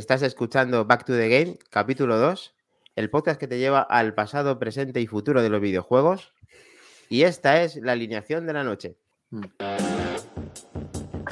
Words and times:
Estás 0.00 0.22
escuchando 0.22 0.86
Back 0.86 1.04
to 1.04 1.12
the 1.12 1.28
Game, 1.28 1.58
capítulo 1.68 2.16
2, 2.16 2.54
el 2.96 3.10
podcast 3.10 3.38
que 3.38 3.46
te 3.46 3.58
lleva 3.58 3.82
al 3.82 4.14
pasado, 4.14 4.58
presente 4.58 4.98
y 5.02 5.06
futuro 5.06 5.42
de 5.42 5.50
los 5.50 5.60
videojuegos. 5.60 6.32
Y 7.10 7.24
esta 7.24 7.62
es 7.62 7.76
la 7.76 7.92
alineación 7.92 8.46
de 8.46 8.52
la 8.54 8.64
noche. 8.64 8.96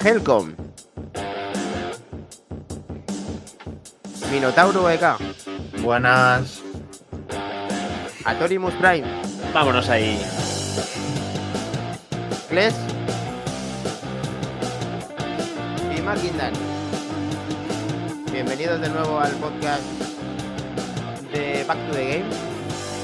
Helcom. 0.04 0.54
Minotauro 4.30 4.90
EK. 4.90 5.16
Buenas. 5.80 6.62
Atorimus 8.26 8.74
Prime. 8.74 9.08
Vámonos 9.54 9.88
ahí. 9.88 10.20
Kles. 12.50 12.74
Y 15.96 16.02
Markindan. 16.02 16.67
Bienvenidos 18.32 18.80
de 18.80 18.90
nuevo 18.90 19.18
al 19.18 19.32
podcast 19.36 19.82
de 21.32 21.64
Back 21.66 21.78
to 21.88 21.94
the 21.94 22.18
Game, 22.18 22.30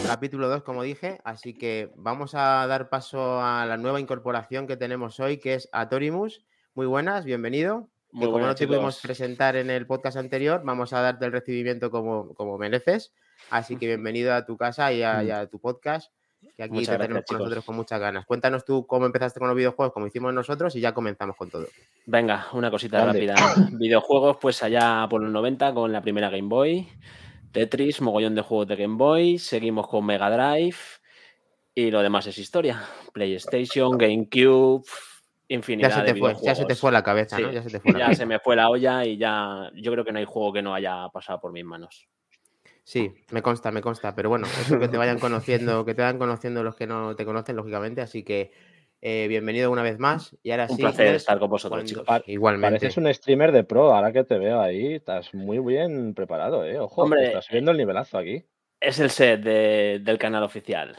capítulo 0.06 0.48
2, 0.48 0.62
como 0.62 0.82
dije. 0.82 1.18
Así 1.24 1.54
que 1.54 1.90
vamos 1.96 2.34
a 2.34 2.66
dar 2.66 2.90
paso 2.90 3.40
a 3.40 3.64
la 3.64 3.76
nueva 3.76 4.00
incorporación 4.00 4.66
que 4.66 4.76
tenemos 4.76 5.18
hoy, 5.20 5.38
que 5.38 5.54
es 5.54 5.68
Atorimus. 5.72 6.44
Muy 6.74 6.86
buenas, 6.86 7.24
bienvenido. 7.24 7.88
Muy 8.12 8.20
que 8.20 8.26
como 8.26 8.32
buenas, 8.32 8.48
no 8.50 8.54
te 8.54 8.66
pudimos 8.66 9.00
presentar 9.00 9.56
en 9.56 9.70
el 9.70 9.86
podcast 9.86 10.18
anterior, 10.18 10.60
vamos 10.62 10.92
a 10.92 11.00
darte 11.00 11.24
el 11.24 11.32
recibimiento 11.32 11.90
como, 11.90 12.34
como 12.34 12.58
mereces. 12.58 13.14
Así 13.50 13.76
que 13.76 13.86
bienvenido 13.88 14.34
a 14.34 14.44
tu 14.44 14.56
casa 14.56 14.92
y 14.92 15.02
a, 15.02 15.24
y 15.24 15.30
a 15.30 15.46
tu 15.46 15.58
podcast, 15.58 16.12
que 16.56 16.62
aquí 16.62 16.72
Muchas 16.72 16.88
te 16.88 16.92
tenemos 17.02 17.08
gracias, 17.20 17.26
con 17.26 17.38
nosotros 17.38 17.64
con 17.64 17.76
muchas 17.76 18.00
ganas. 18.00 18.26
Cuéntanos 18.26 18.64
tú 18.64 18.86
cómo 18.86 19.06
empezaste 19.06 19.38
con 19.40 19.48
los 19.48 19.56
videojuegos, 19.56 19.92
como 19.92 20.06
hicimos 20.06 20.32
nosotros, 20.34 20.74
y 20.76 20.80
ya 20.80 20.92
comenzamos 20.92 21.36
con 21.36 21.50
todo. 21.50 21.66
Venga, 22.06 22.46
una 22.52 22.70
cosita 22.70 23.00
Grande. 23.02 23.26
rápida. 23.26 23.54
Videojuegos, 23.78 24.36
pues 24.40 24.62
allá 24.62 25.06
por 25.08 25.22
los 25.22 25.30
90 25.30 25.74
con 25.74 25.92
la 25.92 26.02
primera 26.02 26.30
Game 26.30 26.48
Boy. 26.48 26.88
Tetris, 27.52 28.00
mogollón 28.00 28.34
de 28.34 28.42
juegos 28.42 28.66
de 28.68 28.76
Game 28.76 28.96
Boy. 28.96 29.38
Seguimos 29.38 29.86
con 29.88 30.04
Mega 30.04 30.28
Drive. 30.30 30.76
Y 31.74 31.90
lo 31.90 32.02
demás 32.02 32.26
es 32.26 32.38
historia. 32.38 32.82
PlayStation, 33.12 33.96
GameCube, 33.98 34.84
infinidad 35.48 35.88
Ya 35.90 35.94
se, 35.96 36.02
de 36.02 36.12
te 36.12 36.18
fue, 36.18 36.34
ya 36.42 36.54
se 36.54 36.64
te 36.64 36.74
fue 36.76 36.92
la 36.92 37.02
cabeza, 37.02 37.36
Sí, 37.36 37.42
¿no? 37.42 37.50
Ya 37.52 37.62
se 37.62 37.70
te 37.70 37.80
fue 37.80 37.92
la 37.92 37.98
Ya 37.98 38.04
cabeza. 38.06 38.18
se 38.22 38.26
me 38.26 38.38
fue 38.38 38.56
la 38.56 38.70
olla 38.70 39.04
y 39.04 39.16
ya 39.16 39.70
yo 39.74 39.90
creo 39.92 40.04
que 40.04 40.12
no 40.12 40.18
hay 40.20 40.24
juego 40.24 40.52
que 40.52 40.62
no 40.62 40.74
haya 40.74 41.08
pasado 41.12 41.40
por 41.40 41.52
mis 41.52 41.64
manos. 41.64 42.06
Sí, 42.84 43.10
me 43.30 43.40
consta, 43.40 43.72
me 43.72 43.80
consta, 43.80 44.14
pero 44.14 44.28
bueno, 44.28 44.46
eso 44.60 44.78
que 44.78 44.88
te 44.88 44.98
vayan 44.98 45.18
conociendo, 45.18 45.84
que 45.86 45.94
te 45.94 46.02
vayan 46.02 46.18
conociendo 46.18 46.62
los 46.62 46.76
que 46.76 46.86
no 46.86 47.16
te 47.16 47.24
conocen, 47.24 47.56
lógicamente, 47.56 48.02
así 48.02 48.22
que 48.22 48.52
eh, 49.00 49.26
bienvenido 49.26 49.70
una 49.70 49.82
vez 49.82 49.98
más 49.98 50.36
y 50.42 50.50
ahora 50.50 50.66
Un 50.68 50.76
sí, 50.76 50.82
placer 50.82 51.14
estar 51.14 51.38
con 51.38 51.48
vosotros, 51.48 51.82
chicos. 51.84 52.06
Igualmente. 52.26 52.80
Pareces 52.80 52.98
un 52.98 53.12
streamer 53.12 53.52
de 53.52 53.64
pro, 53.64 53.94
ahora 53.94 54.12
que 54.12 54.24
te 54.24 54.38
veo 54.38 54.60
ahí, 54.60 54.94
estás 54.94 55.32
muy 55.32 55.58
bien 55.60 56.12
preparado, 56.12 56.64
¿eh? 56.66 56.78
Ojo, 56.78 57.02
Hombre, 57.02 57.24
estás 57.24 57.46
subiendo 57.46 57.70
el 57.70 57.78
nivelazo 57.78 58.18
aquí. 58.18 58.44
Es 58.80 59.00
el 59.00 59.08
set 59.08 59.40
de- 59.40 60.00
del 60.02 60.18
canal 60.18 60.42
oficial. 60.42 60.94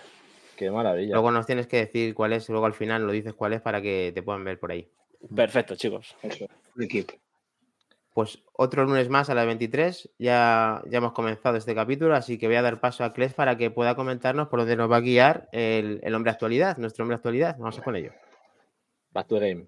Qué 0.56 0.72
maravilla. 0.72 1.14
Luego 1.14 1.30
nos 1.30 1.46
tienes 1.46 1.68
que 1.68 1.78
decir 1.78 2.16
cuál 2.16 2.34
es, 2.34 2.50
luego 2.50 2.66
al 2.66 2.74
final 2.74 3.06
lo 3.06 3.12
dices 3.12 3.36
cuál 3.36 3.54
es 3.54 3.62
para 3.62 3.80
que 3.80 4.12
te 4.14 4.24
puedan 4.24 4.44
ver 4.44 4.60
por 4.60 4.72
ahí. 4.72 4.90
Perfecto, 5.36 5.76
chicos. 5.76 6.16
Eso, 6.24 6.48
un 6.76 6.84
equipo. 6.84 7.14
Pues 8.16 8.42
otro 8.54 8.86
lunes 8.86 9.10
más 9.10 9.30
a 9.30 9.36
las 9.36 9.46
23, 9.46 10.10
ya, 10.20 10.82
ya 10.90 11.00
hemos 11.00 11.12
comenzado 11.12 11.58
este 11.58 11.76
capítulo, 11.76 12.16
así 12.16 12.38
que 12.38 12.48
voy 12.48 12.56
a 12.56 12.62
dar 12.62 12.80
paso 12.80 13.04
a 13.04 13.12
Kles 13.12 13.34
para 13.34 13.58
que 13.58 13.72
pueda 13.72 13.94
comentarnos 13.94 14.48
por 14.48 14.60
dónde 14.60 14.78
nos 14.78 14.90
va 14.90 14.96
a 14.96 15.02
guiar 15.02 15.50
el, 15.52 16.00
el 16.02 16.16
hombre 16.16 16.32
actualidad, 16.32 16.78
nuestro 16.78 17.04
hombre 17.04 17.18
actualidad. 17.18 17.58
Vamos 17.60 17.78
a 17.78 17.84
con 17.84 17.98
ello. 17.98 18.14
Back 19.12 19.28
to 19.28 19.38
the 19.38 19.50
game. 19.50 19.68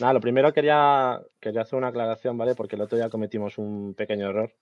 Nada, 0.00 0.14
lo 0.14 0.20
primero 0.22 0.50
quería, 0.54 1.20
quería 1.40 1.60
hacer 1.60 1.76
una 1.76 1.88
aclaración, 1.88 2.38
¿vale? 2.38 2.54
Porque 2.54 2.76
el 2.76 2.80
otro 2.80 2.96
día 2.96 3.10
cometimos 3.10 3.58
un 3.58 3.92
pequeño 3.92 4.30
error. 4.30 4.54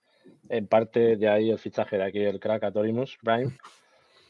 En 0.49 0.67
parte 0.67 1.15
de 1.15 1.29
ahí 1.29 1.49
el 1.49 1.59
fichaje 1.59 1.95
de 1.95 2.03
aquí 2.03 2.19
el 2.19 2.41
crack 2.41 2.65
Atorimus 2.65 3.19
Prime. 3.23 3.57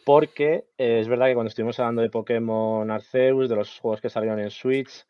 Porque 0.06 0.66
eh, 0.78 1.00
es 1.00 1.08
verdad 1.08 1.30
que 1.30 1.34
cuando 1.34 1.50
estuvimos 1.50 1.80
hablando 1.80 2.04
de 2.04 2.12
Pokémon 2.12 2.92
Arceus, 2.92 3.50
de 3.50 3.56
los 3.56 3.80
juegos 3.80 4.02
que 4.02 4.10
salieron 4.12 4.40
en 4.40 4.52
Switch, 4.52 5.04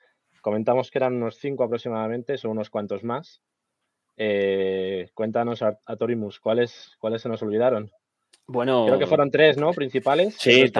comentamos 0.44 0.92
que 0.92 1.00
eran 1.00 1.16
unos 1.16 1.38
5 1.38 1.64
aproximadamente, 1.64 2.38
son 2.38 2.52
unos 2.52 2.70
cuantos 2.70 3.04
más. 3.04 3.42
Eh, 4.18 5.10
cuéntanos, 5.16 5.62
Ar- 5.64 5.80
Atorimus, 5.88 6.40
¿cuáles, 6.40 6.96
¿cuáles 7.00 7.22
se 7.24 7.30
nos 7.30 7.42
olvidaron? 7.42 7.90
Bueno, 8.46 8.86
Creo 8.86 9.00
que 9.00 9.08
fueron 9.08 9.32
tres, 9.32 9.58
¿no? 9.58 9.72
Principales. 9.72 10.36
Sí, 10.38 10.72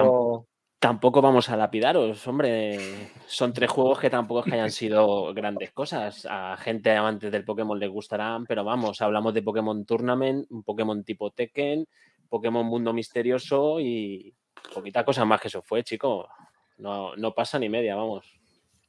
tampoco 0.78 1.22
vamos 1.22 1.48
a 1.48 1.56
lapidaros, 1.56 2.26
hombre. 2.28 2.78
Son 3.26 3.52
tres 3.54 3.70
juegos 3.70 3.98
que 3.98 4.10
tampoco 4.10 4.40
es 4.40 4.46
que 4.46 4.52
hayan 4.52 4.70
sido 4.70 5.32
grandes 5.32 5.72
cosas. 5.72 6.26
A 6.30 6.56
gente 6.58 6.90
amantes 6.94 7.32
del 7.32 7.44
Pokémon 7.44 7.78
les 7.78 7.88
gustarán, 7.88 8.44
pero 8.44 8.64
vamos, 8.64 9.00
hablamos 9.00 9.32
de 9.32 9.42
Pokémon 9.42 9.84
Tournament, 9.86 10.46
un 10.50 10.62
Pokémon 10.62 11.02
tipo 11.02 11.30
Tekken, 11.30 11.86
Pokémon 12.28 12.66
Mundo 12.66 12.92
Misterioso 12.92 13.80
y 13.80 14.34
poquita 14.74 15.04
cosa 15.06 15.24
más 15.24 15.40
que 15.40 15.48
eso 15.48 15.62
fue, 15.62 15.82
chico. 15.82 16.28
No, 16.76 17.16
no 17.16 17.32
pasa 17.34 17.58
ni 17.58 17.70
media, 17.70 17.96
vamos. 17.96 18.26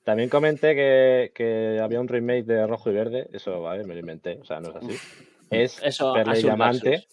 También 0.05 0.29
comenté 0.29 0.75
que, 0.75 1.31
que 1.35 1.79
había 1.81 1.99
un 1.99 2.07
remake 2.07 2.45
de 2.45 2.66
Rojo 2.67 2.91
y 2.91 2.93
Verde. 2.93 3.27
Eso, 3.33 3.61
vale, 3.61 3.83
me 3.83 3.95
lo 3.95 3.99
inventé. 3.99 4.38
O 4.39 4.45
sea, 4.45 4.59
no 4.61 4.69
es 4.69 4.75
así. 4.77 4.95
Es 5.49 5.81
Eso, 5.83 6.13
Perla 6.13 6.38
y 6.38 6.43
Diamante. 6.43 6.89
Versus. 6.91 7.07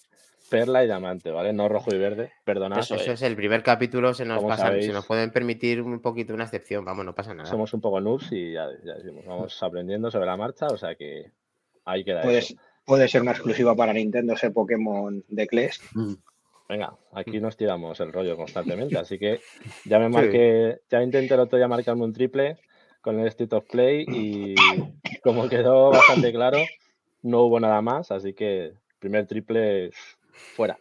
Perla 0.50 0.84
y 0.84 0.86
Diamante, 0.86 1.30
¿vale? 1.30 1.54
No 1.54 1.70
Rojo 1.70 1.94
y 1.94 1.98
Verde. 1.98 2.32
Perdonad. 2.44 2.78
Eso 2.80 2.96
Eso 2.96 3.12
es. 3.12 3.22
el 3.22 3.34
primer 3.34 3.62
capítulo, 3.62 4.12
se 4.12 4.26
nos 4.26 4.44
pasa, 4.44 4.66
sabéis- 4.66 4.84
se 4.84 4.92
nos 4.92 5.06
pueden 5.06 5.30
permitir 5.30 5.80
un 5.80 6.00
poquito 6.00 6.34
una 6.34 6.44
excepción, 6.44 6.84
vamos, 6.84 7.06
no 7.06 7.14
pasa 7.14 7.32
nada. 7.32 7.48
Somos 7.48 7.72
un 7.72 7.80
poco 7.80 7.98
noobs 8.02 8.30
y 8.32 8.52
ya, 8.52 8.66
ya 8.84 8.94
decimos, 8.94 9.24
vamos 9.24 9.62
aprendiendo 9.62 10.10
sobre 10.10 10.26
la 10.26 10.36
marcha. 10.36 10.66
O 10.66 10.76
sea 10.76 10.94
que 10.94 11.30
ahí 11.86 12.04
queda 12.04 12.20
eso. 12.30 12.54
puede 12.84 13.08
ser 13.08 13.22
una 13.22 13.30
exclusiva 13.30 13.74
para 13.74 13.94
Nintendo 13.94 14.34
ese 14.34 14.50
Pokémon 14.50 15.24
de 15.28 15.46
Kles. 15.46 15.80
Venga, 16.68 16.94
aquí 17.12 17.40
nos 17.40 17.56
tiramos 17.56 17.98
el 18.00 18.12
rollo 18.12 18.36
constantemente. 18.36 18.98
Así 18.98 19.18
que 19.18 19.40
ya 19.86 19.98
me 19.98 20.10
marqué, 20.10 20.80
ya 20.90 21.02
intenté 21.02 21.32
el 21.32 21.40
otro 21.40 21.56
día 21.56 21.68
marcarme 21.68 22.04
un 22.04 22.12
triple 22.12 22.58
con 23.02 23.20
el 23.20 23.26
State 23.28 23.54
of 23.54 23.66
Play 23.70 24.06
y 24.08 24.54
como 25.22 25.48
quedó 25.48 25.90
bastante 25.90 26.32
claro, 26.32 26.58
no 27.22 27.42
hubo 27.42 27.60
nada 27.60 27.82
más. 27.82 28.10
Así 28.10 28.32
que 28.32 28.72
primer 28.98 29.26
triple 29.26 29.90
fuera. 30.56 30.78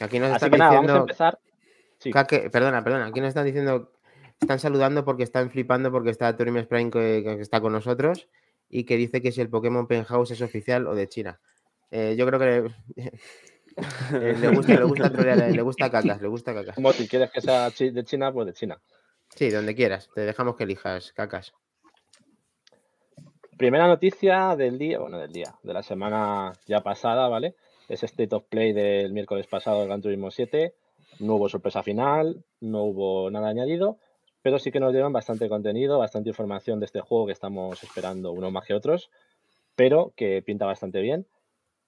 Aquí 0.00 0.18
nos 0.20 0.28
Así 0.28 0.36
están 0.36 0.50
que 0.52 0.58
nada, 0.58 0.70
vamos 0.74 0.78
a 0.78 0.92
diciendo, 0.92 1.00
empezar. 1.04 1.38
Sí. 1.98 2.10
Kake- 2.12 2.50
perdona, 2.50 2.84
perdona, 2.84 3.06
aquí 3.06 3.18
nos 3.20 3.28
están 3.30 3.46
diciendo, 3.46 3.90
están 4.40 4.60
saludando 4.60 5.04
porque 5.04 5.24
están 5.24 5.50
flipando 5.50 5.90
porque 5.90 6.10
está 6.10 6.36
Torimes 6.36 6.66
Prime 6.66 6.90
que, 6.90 7.22
que 7.24 7.40
está 7.40 7.60
con 7.60 7.72
nosotros 7.72 8.28
y 8.70 8.84
que 8.84 8.96
dice 8.96 9.20
que 9.20 9.32
si 9.32 9.40
el 9.40 9.48
Pokémon 9.48 9.88
Penthouse 9.88 10.30
es 10.30 10.42
oficial 10.42 10.86
o 10.86 10.94
de 10.94 11.08
China. 11.08 11.40
Eh, 11.90 12.14
yo 12.16 12.26
creo 12.26 12.38
que 12.38 12.70
eh, 14.12 14.36
le 14.40 14.48
gusta, 14.48 14.74
le 14.74 14.84
gusta 14.84 15.10
trolear, 15.10 15.50
le 15.50 15.62
gusta 15.62 15.90
cacas, 15.90 16.20
le 16.20 16.28
gusta 16.28 16.54
cacas. 16.54 16.74
Como 16.74 16.92
si 16.92 17.08
quieres 17.08 17.30
que 17.30 17.40
sea 17.40 17.70
de 17.70 18.04
China, 18.04 18.32
pues 18.32 18.46
de 18.46 18.52
China. 18.52 18.78
Sí, 19.38 19.50
donde 19.50 19.76
quieras, 19.76 20.10
te 20.12 20.22
dejamos 20.22 20.56
que 20.56 20.64
elijas 20.64 21.12
cacas. 21.12 21.54
Primera 23.56 23.86
noticia 23.86 24.56
del 24.56 24.78
día, 24.78 24.98
bueno, 24.98 25.16
del 25.16 25.30
día, 25.30 25.54
de 25.62 25.72
la 25.72 25.84
semana 25.84 26.54
ya 26.66 26.80
pasada, 26.80 27.28
¿vale? 27.28 27.54
Es 27.88 28.02
State 28.02 28.34
of 28.34 28.46
Play 28.46 28.72
del 28.72 29.12
miércoles 29.12 29.46
pasado 29.46 29.78
del 29.78 29.86
Gran 29.86 30.02
Turismo 30.02 30.32
7. 30.32 30.74
No 31.20 31.36
hubo 31.36 31.48
sorpresa 31.48 31.84
final, 31.84 32.42
no 32.60 32.82
hubo 32.82 33.30
nada 33.30 33.50
añadido, 33.50 33.98
pero 34.42 34.58
sí 34.58 34.72
que 34.72 34.80
nos 34.80 34.90
dieron 34.90 35.12
bastante 35.12 35.48
contenido, 35.48 36.00
bastante 36.00 36.30
información 36.30 36.80
de 36.80 36.86
este 36.86 37.00
juego 37.00 37.26
que 37.26 37.32
estamos 37.32 37.80
esperando 37.84 38.32
unos 38.32 38.50
más 38.50 38.66
que 38.66 38.74
otros, 38.74 39.08
pero 39.76 40.12
que 40.16 40.42
pinta 40.42 40.66
bastante 40.66 41.00
bien. 41.00 41.28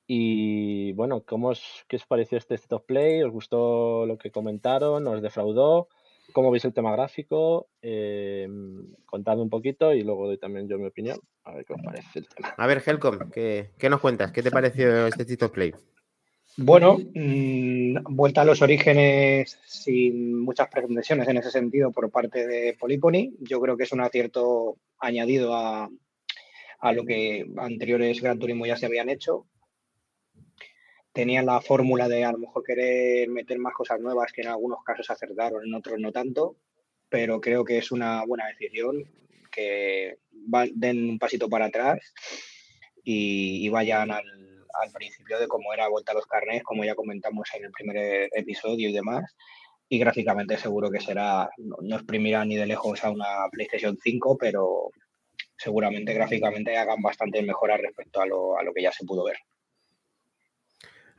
Y 0.07 0.93
bueno, 0.93 1.25
¿cómo 1.27 1.49
os, 1.49 1.85
¿qué 1.89 1.97
os 1.97 2.07
pareció 2.07 2.39
este 2.39 2.55
State 2.55 2.77
of 2.77 2.85
Play? 2.85 3.25
¿Os 3.25 3.33
gustó 3.33 4.07
lo 4.07 4.19
que 4.19 4.31
comentaron? 4.31 5.05
¿Os 5.09 5.21
defraudó? 5.21 5.89
¿Cómo 6.33 6.51
veis 6.51 6.65
el 6.65 6.73
tema 6.73 6.93
gráfico? 6.93 7.69
Eh, 7.83 8.49
contadme 9.07 9.43
un 9.43 9.51
poquito 9.51 9.93
y 9.93 10.03
luego 10.03 10.27
doy 10.27 10.39
también 10.39 10.69
yo 10.69 10.79
mi 10.79 10.87
opinión. 10.87 11.19
A 11.45 11.55
ver 11.55 11.65
qué 11.65 11.75
os 11.75 11.83
parece 11.83 12.21
el 12.21 12.29
tema. 12.29 12.55
A 12.57 12.67
ver, 12.67 12.83
Helcom, 12.85 13.31
¿qué, 13.31 13.71
qué 13.79 13.89
nos 13.89 14.01
cuentas? 14.01 14.33
¿Qué 14.33 14.43
te 14.43 14.51
pareció 14.51 15.07
este 15.07 15.45
of 15.45 15.53
Play? 15.53 15.73
Bueno, 16.57 16.99
mm, 16.99 18.15
vuelta 18.15 18.43
a 18.43 18.45
los 18.45 18.61
orígenes 18.61 19.59
sin 19.65 20.39
muchas 20.41 20.69
pretensiones 20.69 21.29
en 21.29 21.37
ese 21.39 21.51
sentido 21.51 21.93
por 21.93 22.11
parte 22.11 22.47
de 22.47 22.77
Polyphony. 22.79 23.35
Yo 23.41 23.61
creo 23.61 23.77
que 23.77 23.85
es 23.85 23.93
un 23.93 24.01
acierto 24.01 24.77
añadido 24.99 25.55
a, 25.55 25.89
a 26.81 26.93
lo 26.93 27.05
que 27.05 27.47
anteriores 27.57 28.21
Gran 28.21 28.39
Turismo 28.39 28.67
ya 28.67 28.77
se 28.77 28.87
habían 28.87 29.11
hecho. 29.11 29.47
Tenían 31.13 31.47
la 31.47 31.61
fórmula 31.61 32.09
de 32.09 32.25
a 32.25 32.33
lo 32.33 32.39
mejor 32.39 32.63
querer 32.63 33.29
meter 33.29 33.59
más 33.59 33.75
cosas 33.75 34.01
nuevas 34.01 34.33
que 34.33 34.43
en 34.43 34.49
algunos 34.49 34.83
casos 34.85 35.11
acertaron, 35.11 35.67
en 35.67 35.75
otros 35.75 35.99
no 35.99 36.13
tanto, 36.13 36.57
pero 37.09 37.41
creo 37.41 37.65
que 37.65 37.79
es 37.79 37.91
una 37.91 38.25
buena 38.25 38.47
decisión 38.47 39.05
que 39.51 40.19
den 40.75 41.11
un 41.11 41.19
pasito 41.19 41.49
para 41.49 41.67
atrás 41.67 41.99
y, 43.03 43.69
vayan 43.69 44.11
al, 44.11 44.25
principio 44.95 45.39
de 45.39 45.49
cómo 45.49 45.75
era 45.75 45.89
Vuelta 45.89 46.13
a 46.13 46.15
los 46.15 46.27
Carnés, 46.27 46.63
como 46.63 46.85
ya 46.85 46.95
comentamos 46.95 47.49
en 47.55 47.65
el 47.65 47.73
primer 47.73 48.31
episodio 48.33 48.89
y 48.89 48.93
demás. 48.93 49.35
Y 49.89 49.99
gráficamente 49.99 50.57
seguro 50.57 50.91
que 50.91 51.01
será, 51.01 51.51
no, 51.59 51.77
no 51.83 51.97
exprimirá 51.97 52.45
ni 52.45 52.57
de 52.57 52.67
lejos 52.67 53.03
a 53.03 53.11
una 53.11 53.49
PlayStation 53.51 53.99
5, 54.01 54.39
pero 54.39 54.91
seguramente 55.59 56.15
gráficamente 56.15 56.77
hagan 56.77 57.03
bastante 57.03 57.43
mejoras 57.43 57.81
respecto 57.81 58.21
a 58.21 58.27
lo, 58.27 58.57
a 58.57 58.63
lo 58.63 58.73
que 58.73 58.83
ya 58.83 58.93
se 58.93 59.05
pudo 59.05 59.25
ver. 59.25 59.37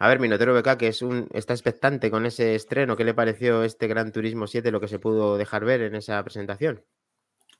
A 0.02 0.08
ver, 0.08 0.20
Minotero 0.20 0.56
BK, 0.56 0.78
que 0.78 0.88
es 0.88 1.04
un, 1.04 1.28
está 1.32 1.54
expectante 1.54 2.10
con 2.10 2.26
ese 2.26 2.56
estreno. 2.56 2.98
¿Qué 2.98 3.04
le 3.04 3.14
pareció 3.14 3.64
este 3.64 3.86
Gran 3.86 4.12
Turismo 4.12 4.48
7, 4.48 4.72
lo 4.72 4.80
que 4.80 4.88
se 4.88 4.98
pudo 4.98 5.38
dejar 5.38 5.64
ver 5.64 5.82
en 5.82 5.94
esa 5.94 6.24
presentación? 6.24 6.84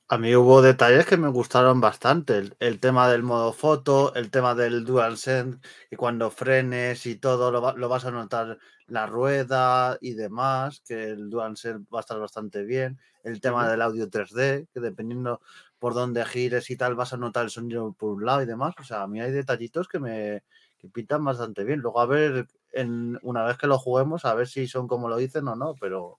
A 0.08 0.18
mí 0.18 0.34
hubo 0.34 0.60
detalles 0.60 1.06
que 1.06 1.16
me 1.16 1.28
gustaron 1.28 1.80
bastante. 1.80 2.42
El, 2.58 2.80
tema 2.80 3.08
del 3.08 3.22
modo 3.22 3.52
foto, 3.52 4.12
el 4.16 4.32
tema 4.32 4.56
del 4.56 4.84
DualSense, 4.84 5.60
y 5.88 5.94
cuando 5.94 6.32
frenes 6.32 7.06
y 7.06 7.14
todo 7.14 7.52
lo, 7.52 7.76
lo, 7.76 7.88
vas 7.88 8.06
a 8.06 8.10
notar 8.10 8.58
la 8.88 9.06
rueda 9.06 9.96
y 10.00 10.14
demás, 10.14 10.82
que 10.84 11.10
el 11.10 11.30
DualSense 11.30 11.86
va 11.94 11.98
a 11.98 12.00
estar 12.00 12.18
bastante 12.18 12.64
bien. 12.64 12.98
El 13.22 13.40
tema 13.40 13.70
del 13.70 13.82
audio 13.82 14.10
3D, 14.10 14.66
que 14.74 14.80
dependiendo 14.80 15.40
por 15.78 15.94
dónde 15.94 16.24
gires 16.24 16.70
y 16.70 16.76
tal, 16.76 16.96
vas 16.96 17.12
a 17.12 17.18
notar 17.18 17.44
el 17.44 17.50
sonido 17.50 17.92
por 17.92 18.14
un 18.14 18.26
lado 18.26 18.42
y 18.42 18.46
demás. 18.46 18.74
O 18.80 18.82
sea, 18.82 19.02
a 19.02 19.06
mí 19.06 19.20
hay 19.20 19.30
detallitos 19.30 19.86
que 19.86 20.00
me 20.00 20.42
que 20.82 20.88
pintan 20.88 21.24
bastante 21.24 21.64
bien. 21.64 21.80
Luego 21.80 22.00
a 22.00 22.06
ver, 22.06 22.46
en, 22.72 23.18
una 23.22 23.44
vez 23.44 23.56
que 23.56 23.68
lo 23.68 23.78
juguemos, 23.78 24.24
a 24.24 24.34
ver 24.34 24.48
si 24.48 24.66
son 24.66 24.88
como 24.88 25.08
lo 25.08 25.16
dicen 25.16 25.46
o 25.48 25.54
no, 25.54 25.74
pero 25.80 26.18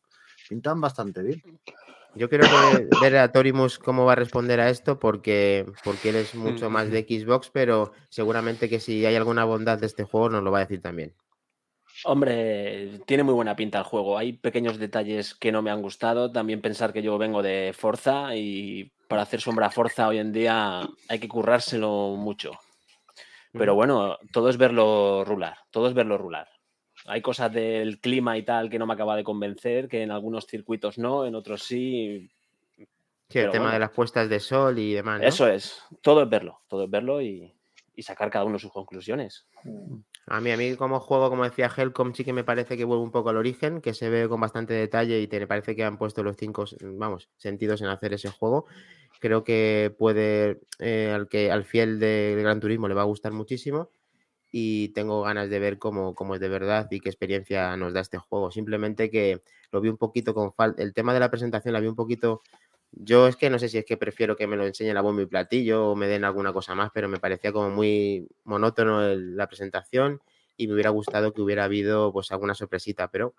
pintan 0.50 0.80
bastante 0.82 1.22
bien. 1.22 1.44
Yo 2.16 2.30
quiero 2.30 2.48
ver 3.02 3.18
a 3.18 3.32
Torimus 3.32 3.80
cómo 3.80 4.06
va 4.06 4.14
a 4.14 4.16
responder 4.16 4.60
a 4.60 4.70
esto 4.70 5.00
porque, 5.00 5.66
porque 5.84 6.10
él 6.10 6.16
es 6.18 6.36
mucho 6.36 6.70
más 6.70 6.92
de 6.92 7.02
Xbox, 7.02 7.50
pero 7.52 7.92
seguramente 8.10 8.70
que 8.70 8.80
si 8.80 9.06
hay 9.06 9.16
alguna 9.16 9.46
bondad 9.46 9.80
de 9.80 9.88
este 9.88 10.04
juego 10.04 10.30
nos 10.30 10.44
lo 10.44 10.52
va 10.52 10.60
a 10.60 10.62
decir 10.62 10.82
también. 10.82 11.14
Hombre, 12.06 13.00
tiene 13.06 13.24
muy 13.24 13.34
buena 13.34 13.56
pinta 13.56 13.80
el 13.80 13.84
juego. 13.84 14.18
Hay 14.18 14.34
pequeños 14.34 14.78
detalles 14.78 15.34
que 15.36 15.52
no 15.52 15.62
me 15.62 15.72
han 15.72 15.82
gustado. 15.82 16.32
También 16.32 16.62
pensar 16.62 16.94
que 16.94 17.02
yo 17.02 17.18
vengo 17.18 17.42
de 17.42 17.74
Forza 17.76 18.36
y 18.36 18.92
para 19.08 19.24
hacer 19.24 19.42
sombra 19.42 19.72
Forza 19.72 20.08
hoy 20.08 20.20
en 20.20 20.32
día 20.32 20.82
hay 21.10 21.20
que 21.20 21.28
currárselo 21.28 22.16
mucho. 22.18 22.52
Pero 23.54 23.76
bueno, 23.76 24.18
todo 24.32 24.50
es 24.50 24.58
verlo 24.58 25.24
rular, 25.24 25.58
todo 25.70 25.88
es 25.88 25.94
verlo 25.94 26.18
rular. 26.18 26.50
Hay 27.06 27.22
cosas 27.22 27.52
del 27.54 28.00
clima 28.00 28.38
y 28.38 28.44
tal 28.44 28.70
que 28.70 28.80
no 28.80 28.88
me 28.88 28.94
acaba 28.94 29.16
de 29.16 29.24
convencer, 29.24 29.88
que 29.88 30.02
en 30.02 30.12
algunos 30.12 30.48
circuitos 30.48 30.98
no, 30.98 31.26
en 31.26 31.36
otros 31.36 31.64
sí. 31.64 32.30
Sí, 33.30 33.40
el 33.40 33.52
tema 33.52 33.74
de 33.74 33.80
las 33.80 33.92
puestas 33.92 34.30
de 34.30 34.40
sol 34.40 34.78
y 34.80 34.94
demás. 34.94 35.22
Eso 35.24 35.48
es, 35.48 35.84
todo 36.02 36.24
es 36.24 36.30
verlo, 36.30 36.62
todo 36.68 36.86
es 36.86 36.90
verlo 36.90 37.22
y, 37.22 37.54
sacar 38.00 38.30
cada 38.30 38.46
uno 38.46 38.58
sus 38.58 38.72
conclusiones. 38.72 39.48
A 40.28 40.40
mí, 40.40 40.52
a 40.52 40.58
mí 40.58 40.76
como 40.76 41.00
juego, 41.00 41.30
como 41.30 41.44
decía 41.44 41.70
Helcom, 41.76 42.14
sí 42.14 42.24
que 42.24 42.32
me 42.32 42.46
parece 42.46 42.78
que 42.78 42.86
vuelve 42.86 43.04
un 43.04 43.12
poco 43.12 43.30
al 43.30 43.38
origen, 43.38 43.82
que 43.82 43.94
se 43.94 44.10
ve 44.10 44.30
con 44.30 44.40
bastante 44.40 44.74
detalle 44.74 45.20
y 45.20 45.28
te 45.28 45.46
parece 45.48 45.76
que 45.76 45.84
han 45.84 45.98
puesto 45.98 46.24
los 46.24 46.38
cinco, 46.38 46.66
vamos, 46.82 47.30
sentidos 47.38 47.82
en 47.82 47.88
hacer 47.88 48.14
ese 48.14 48.30
juego. 48.30 48.66
Creo 49.20 49.44
que 49.44 49.94
puede, 49.98 50.62
eh, 50.80 51.12
al 51.14 51.28
que 51.28 51.52
al 51.52 51.66
fiel 51.66 52.00
de 52.00 52.36
Gran 52.40 52.60
Turismo 52.60 52.88
le 52.88 52.94
va 52.94 53.02
a 53.02 53.06
gustar 53.06 53.34
muchísimo 53.34 53.90
y 54.52 54.90
tengo 54.90 55.24
ganas 55.24 55.50
de 55.50 55.60
ver 55.60 55.80
cómo, 55.80 56.14
cómo, 56.14 56.36
es 56.36 56.42
de 56.42 56.48
verdad 56.48 56.88
y 56.92 57.00
qué 57.00 57.10
experiencia 57.10 57.76
nos 57.76 57.94
da 57.94 58.02
este 58.02 58.18
juego. 58.18 58.52
Simplemente 58.52 59.10
que 59.10 59.42
lo 59.72 59.82
vi 59.82 59.90
un 59.90 59.98
poquito 59.98 60.34
con 60.34 60.54
falta. 60.54 60.82
El 60.84 60.94
tema 60.94 61.14
de 61.14 61.20
la 61.20 61.32
presentación 61.32 61.74
la 61.74 61.80
vi 61.80 61.88
un 61.88 61.96
poquito. 61.96 62.44
Yo 62.96 63.28
es 63.28 63.36
que 63.36 63.50
no 63.50 63.58
sé 63.58 63.70
si 63.70 63.78
es 63.80 63.86
que 63.86 63.98
prefiero 63.98 64.36
que 64.36 64.48
me 64.48 64.56
lo 64.56 64.66
enseñen 64.66 64.98
a 64.98 65.02
bombo 65.02 65.22
y 65.22 65.26
platillo 65.26 65.90
o 65.90 65.96
me 65.96 66.08
den 66.08 66.24
alguna 66.24 66.54
cosa 66.54 66.76
más, 66.76 66.92
pero 66.94 67.10
me 67.10 67.20
parecía 67.20 67.52
como 67.52 67.70
muy 67.70 68.28
monótono 68.44 69.02
la 69.16 69.48
presentación 69.48 70.22
y 70.56 70.68
me 70.68 70.76
hubiera 70.76 70.92
gustado 70.92 71.34
que 71.34 71.42
hubiera 71.42 71.64
habido 71.64 72.14
pues 72.14 72.32
alguna 72.32 72.54
sorpresita, 72.54 73.10
pero 73.10 73.34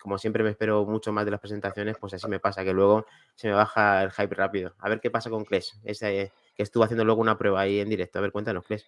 como 0.00 0.18
siempre 0.18 0.42
me 0.42 0.50
espero 0.50 0.84
mucho 0.84 1.12
más 1.12 1.24
de 1.24 1.30
las 1.30 1.40
presentaciones, 1.40 1.96
pues 2.00 2.14
así 2.14 2.26
me 2.28 2.40
pasa, 2.40 2.64
que 2.64 2.72
luego 2.72 3.06
se 3.36 3.48
me 3.48 3.54
baja 3.54 4.02
el 4.02 4.10
hype 4.10 4.34
rápido. 4.34 4.74
A 4.78 4.88
ver 4.88 5.00
qué 5.00 5.10
pasa 5.10 5.30
con 5.30 5.44
Kles, 5.44 5.78
ese 5.84 6.32
que 6.56 6.62
estuvo 6.62 6.82
haciendo 6.82 7.04
luego 7.04 7.20
una 7.20 7.38
prueba 7.38 7.60
ahí 7.60 7.80
en 7.80 7.88
directo. 7.88 8.18
A 8.18 8.22
ver, 8.22 8.32
cuéntanos, 8.32 8.64
Kles. 8.64 8.86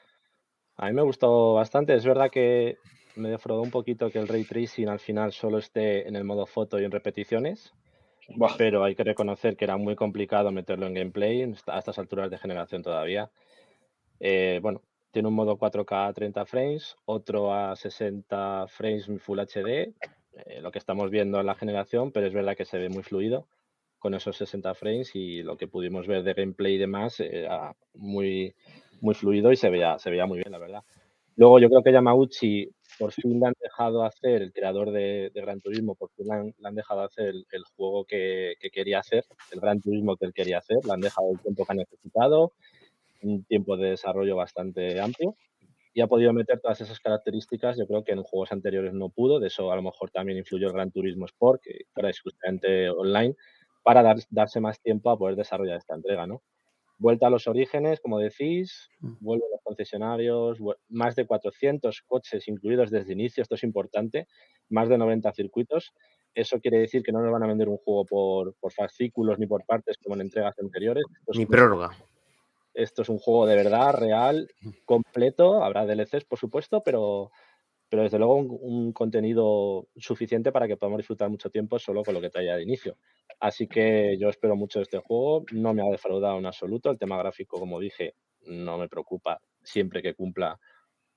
A 0.77 0.87
mí 0.89 0.95
me 0.95 1.03
gustó 1.03 1.55
bastante. 1.55 1.95
Es 1.95 2.05
verdad 2.05 2.31
que 2.31 2.79
me 3.15 3.29
defraudó 3.29 3.63
un 3.63 3.71
poquito 3.71 4.11
que 4.11 4.19
el 4.19 4.27
ray 4.27 4.45
tracing 4.45 4.89
al 4.89 5.01
final 5.01 5.33
solo 5.33 5.59
esté 5.59 6.09
en 6.09 6.17
el 6.17 6.25
modo 6.25 6.47
foto 6.47 6.81
y 6.81 6.85
en 6.85 6.91
repeticiones. 6.91 7.73
Pero 8.57 8.85
hay 8.85 8.95
que 8.95 9.05
reconocer 9.05 9.57
que 9.57 9.65
era 9.65 9.77
muy 9.77 9.97
complicado 9.97 10.51
meterlo 10.51 10.87
en 10.87 10.95
gameplay 10.95 11.43
a 11.67 11.79
estas 11.79 11.99
alturas 11.99 12.31
de 12.31 12.39
generación 12.39 12.83
todavía. 12.83 13.31
Eh, 14.21 14.61
bueno, 14.63 14.83
tiene 15.11 15.29
un 15.29 15.35
modo 15.35 15.59
4K 15.59 16.09
a 16.09 16.13
30 16.13 16.47
frames, 16.47 16.97
otro 17.05 17.53
a 17.53 17.77
60 17.77 18.67
frames 18.69 19.11
Full 19.21 19.41
HD, 19.41 19.93
eh, 20.47 20.61
lo 20.61 20.71
que 20.71 20.79
estamos 20.79 21.11
viendo 21.11 21.41
en 21.41 21.47
la 21.47 21.55
generación, 21.55 22.13
pero 22.13 22.27
es 22.27 22.33
verdad 22.33 22.57
que 22.57 22.65
se 22.65 22.79
ve 22.79 22.89
muy 22.89 23.03
fluido 23.03 23.47
con 23.99 24.15
esos 24.15 24.37
60 24.37 24.75
frames 24.75 25.15
y 25.15 25.43
lo 25.43 25.57
que 25.57 25.69
pudimos 25.69 26.07
ver 26.07 26.23
de 26.25 26.35
gameplay 26.35 26.75
y 26.75 26.79
demás 26.79 27.21
era 27.21 27.77
muy, 27.95 28.55
muy 29.01 29.15
fluido 29.15 29.53
y 29.53 29.57
se 29.57 29.71
veía, 29.71 29.99
se 29.99 30.11
veía 30.11 30.27
muy 30.27 30.39
bien, 30.39 30.51
la 30.51 30.59
verdad. 30.59 30.83
Luego 31.37 31.59
yo 31.59 31.69
creo 31.69 31.83
que 31.83 31.93
Yamauchi 31.93 32.69
por 33.03 33.13
fin 33.13 33.41
le 33.41 33.47
han 33.47 33.55
dejado 33.61 34.05
hacer, 34.05 34.43
el 34.43 34.53
creador 34.53 34.93
de, 34.93 35.33
Gran 35.35 35.61
Turismo, 35.61 35.97
por 35.97 36.11
fin 36.13 36.27
le 36.29 36.69
han, 36.69 36.75
dejado 36.77 37.03
hacer 37.03 37.35
el, 37.51 37.65
juego 37.77 38.05
que, 38.05 38.55
que, 38.61 38.71
quería 38.71 39.01
hacer, 39.01 39.25
el 39.51 39.59
Gran 39.59 39.81
Turismo 39.81 40.17
que 40.17 40.27
él 40.27 40.33
quería 40.33 40.59
hacer, 40.59 40.79
le 40.85 40.93
han 40.93 41.01
dejado 41.01 41.33
el 41.33 41.41
tiempo 41.41 41.65
que 41.65 41.73
ha 41.73 41.75
necesitado, 41.75 42.53
un 43.23 43.43
tiempo 43.45 43.77
de 43.77 43.91
desarrollo 43.91 44.37
bastante 44.37 45.01
amplio 45.01 45.35
y 45.95 46.01
ha 46.01 46.07
podido 46.07 46.33
meter 46.33 46.61
todas 46.61 46.81
esas 46.81 47.01
características, 47.01 47.77
yo 47.77 47.89
creo 47.89 48.05
que 48.05 48.13
en 48.13 48.23
juegos 48.23 48.53
anteriores 48.53 48.95
no 48.95 49.09
pudo, 49.09 49.41
de 49.41 49.49
eso 49.49 49.73
a 49.73 49.77
lo 49.77 49.83
mejor 49.83 50.11
también 50.11 50.39
influyó 50.39 50.69
el 50.69 50.73
Gran 50.73 50.93
Turismo 50.93 51.27
Sport, 51.27 51.61
que 51.61 51.87
ahora 51.97 52.11
es 52.11 52.21
justamente 52.21 52.89
online, 52.89 53.35
para 53.83 54.03
dar, 54.05 54.19
darse 54.31 54.61
más 54.61 54.81
tiempo 54.81 55.11
a 55.11 55.19
poder 55.19 55.35
desarrollar 55.35 55.79
esta 55.79 55.97
entrega, 55.97 56.27
¿no? 56.29 56.41
Vuelta 57.03 57.27
a 57.27 57.31
los 57.31 57.49
orígenes, 57.49 57.99
como 58.01 58.21
decís, 58.21 58.89
mm. 59.01 59.15
vuelven 59.19 59.51
los 59.51 59.61
concesionarios, 59.65 60.59
más 60.89 61.17
de 61.17 61.27
400 61.27 62.03
coches 62.07 62.47
incluidos 62.47 62.93
desde 62.93 63.13
inicio, 63.13 63.43
esto 63.43 63.57
es 63.57 63.65
importante, 63.65 64.29
más 64.69 64.89
de 64.89 64.99
90 64.99 65.33
circuitos. 65.33 65.93
Eso 66.33 66.61
quiere 66.61 66.79
decir 66.79 67.03
que 67.03 67.11
no 67.11 67.21
nos 67.21 67.33
van 67.33 67.43
a 67.43 67.49
vender 67.49 67.69
un 67.69 67.79
juego 67.79 68.07
por, 68.07 68.55
por 68.55 68.73
fascículos 68.73 69.41
ni 69.41 69.49
por 69.49 69.65
partes 69.67 69.99
como 69.99 70.15
en 70.15 70.21
entregas 70.21 70.57
anteriores. 70.61 71.03
Ni 71.35 71.45
prórroga. 71.45 71.91
Esto 72.73 73.03
es 73.03 73.09
un 73.09 73.19
juego 73.19 73.47
de 73.47 73.57
verdad, 73.57 73.95
real, 73.95 74.49
completo. 74.85 75.65
Habrá 75.65 75.85
DLCs, 75.85 76.25
por 76.25 76.39
supuesto, 76.39 76.85
pero, 76.85 77.33
pero 77.93 78.05
desde 78.05 78.19
luego 78.19 78.37
un, 78.37 78.95
contenido 78.95 79.87
suficiente 79.97 80.51
para 80.51 80.67
que 80.67 80.79
podamos 80.79 80.97
disfrutar 80.97 81.29
mucho 81.29 81.51
tiempo 81.51 81.79
solo 81.79 82.03
con 82.03 82.15
lo 82.15 82.23
que 82.23 82.31
traía 82.31 82.57
de 82.57 82.63
inicio. 82.63 82.97
Así 83.39 83.67
que 83.67 84.17
yo 84.19 84.31
espero 84.31 84.57
mucho 84.57 84.79
de 84.79 84.85
este 84.85 84.97
juego. 84.97 85.45
No 85.53 85.75
me 85.75 85.87
ha 85.87 85.91
defraudado 85.91 86.39
en 86.39 86.47
absoluto. 86.47 86.91
El 86.91 86.99
tema 86.99 87.19
gráfico, 87.19 87.61
como 87.61 87.79
dije, 87.79 88.15
no 88.47 88.79
me 88.79 88.89
preocupa 88.89 89.43
siempre 89.63 90.01
que 90.01 90.15
cumpla 90.15 90.59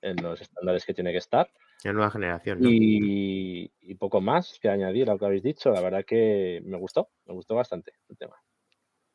en 0.01 0.17
los 0.21 0.41
estándares 0.41 0.85
que 0.85 0.93
tiene 0.93 1.13
que 1.13 1.19
estar. 1.19 1.49
La 1.85 1.93
nueva 1.93 2.11
generación. 2.11 2.59
Y, 2.61 3.71
y, 3.79 3.95
poco 3.95 4.19
más 4.19 4.59
que 4.61 4.67
añadir 4.67 5.09
a 5.09 5.13
lo 5.13 5.19
que 5.19 5.27
habéis 5.27 5.43
dicho. 5.43 5.71
La 5.71 5.79
verdad 5.79 6.03
que 6.03 6.61
me 6.65 6.77
gustó, 6.77 7.07
me 7.25 7.35
gustó 7.35 7.55
bastante 7.55 7.93
el 8.09 8.17
tema. 8.17 8.35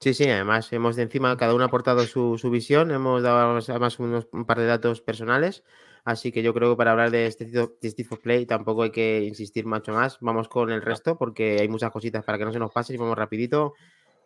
Sí, 0.01 0.15
sí, 0.15 0.29
además 0.31 0.73
hemos 0.73 0.97
de 0.97 1.03
encima, 1.03 1.37
cada 1.37 1.55
uno 1.55 1.65
ha 1.65 1.67
aportado 1.67 2.01
su, 2.05 2.39
visión, 2.51 2.91
hemos 2.91 3.23
dado 3.23 3.59
además 3.59 3.99
unos, 3.99 4.29
un 4.33 4.47
par 4.47 4.59
de 4.59 4.65
datos 4.65 5.03
personales, 5.03 5.63
así 6.05 6.33
que 6.33 6.43
yo 6.43 6.55
creo 6.55 6.71
que 6.71 6.77
para 6.79 6.93
hablar 6.93 7.11
de 7.11 7.27
este 7.27 7.45
tipo 7.45 8.17
de 8.17 8.21
Play 8.23 8.47
tampoco 8.47 8.85
hay 8.85 8.93
que 8.93 9.23
insistir 9.25 9.67
mucho 9.67 9.93
más, 9.93 10.17
vamos 10.21 10.49
con 10.49 10.71
el 10.71 10.81
resto 10.81 11.19
porque 11.19 11.59
hay 11.61 11.69
muchas 11.69 11.91
cositas 11.91 12.25
para 12.25 12.39
que 12.39 12.47
no 12.47 12.53
se 12.53 12.59
nos 12.59 12.73
pase 12.73 12.95
y 12.95 12.97
vamos 12.97 13.19
rapidito. 13.19 13.75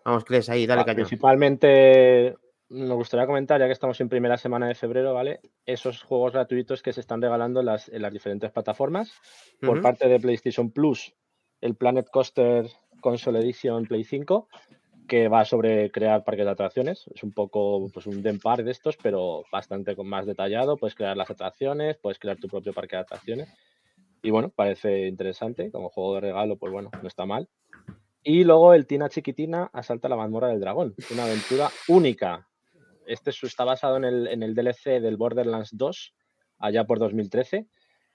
Vamos, 0.05 0.25
Cles, 0.25 0.49
ahí, 0.49 0.67
dale 0.67 0.85
cañón. 0.85 1.07
Principalmente 1.07 2.37
nos 2.69 2.97
gustaría 2.97 3.27
comentar, 3.27 3.59
ya 3.59 3.67
que 3.67 3.73
estamos 3.73 4.01
en 4.01 4.09
primera 4.09 4.37
semana 4.37 4.69
de 4.69 4.75
febrero, 4.75 5.15
¿vale? 5.15 5.41
Esos 5.67 6.03
juegos 6.03 6.35
gratuitos 6.35 6.83
que 6.83 6.93
se 6.93 7.01
están 7.01 7.21
regalando 7.23 7.61
en 7.61 7.67
las, 7.67 7.91
diferentes 8.13 8.51
plataformas. 8.53 9.13
Por 9.61 9.81
parte 9.81 10.09
de 10.09 10.21
PlayStation 10.21 10.71
Plus, 10.71 11.15
el 11.61 11.75
Planet 11.75 12.09
Coaster 12.11 12.67
Console 13.01 13.41
Edition 13.41 13.87
Play 13.87 14.05
5 14.05 14.49
que 15.07 15.29
va 15.29 15.45
sobre 15.45 15.91
crear 15.91 16.25
parques 16.25 16.45
de 16.45 16.51
atracciones. 16.51 17.05
Es 17.15 17.23
un 17.23 17.33
poco 17.33 17.89
pues 17.93 18.07
un 18.07 18.23
den 18.23 18.39
park 18.39 18.65
de 18.65 18.71
estos, 18.71 18.97
pero 18.97 19.45
bastante 19.53 19.95
más 19.97 20.27
detallado. 20.27 20.77
Puedes 20.77 20.95
crear 20.95 21.17
las 21.17 21.31
atracciones, 21.31 21.97
puedes 21.99 22.19
crear 22.19 22.39
tu 22.39 22.49
propio 22.49 22.73
parque 22.73 22.97
de 22.97 23.03
atracciones. 23.03 23.49
Y 24.23 24.31
bueno, 24.31 24.49
parece 24.49 25.07
interesante. 25.07 25.71
Como 25.71 25.91
juego 25.91 26.15
de 26.15 26.21
regalo, 26.21 26.57
pues 26.57 26.73
bueno, 26.73 26.91
no 27.03 27.09
está 27.09 27.27
mal. 27.27 27.49
Y 28.23 28.45
luego 28.45 28.73
el 28.73 28.87
Tina 28.87 29.11
Chiquitina 29.11 29.71
asalta 29.73 30.09
la 30.09 30.17
mazmorra 30.17 30.49
del 30.49 30.61
dragón. 30.61 30.95
Una 31.13 31.25
aventura 31.25 31.71
única. 31.89 32.49
Este 33.07 33.31
está 33.31 33.65
basado 33.65 33.99
en 33.99 34.05
el, 34.05 34.27
en 34.29 34.43
el 34.43 34.55
DLC 34.55 35.01
del 35.01 35.19
Borderlands 35.19 35.77
2, 35.77 36.15
allá 36.59 36.85
por 36.85 36.99
2013 36.99 37.67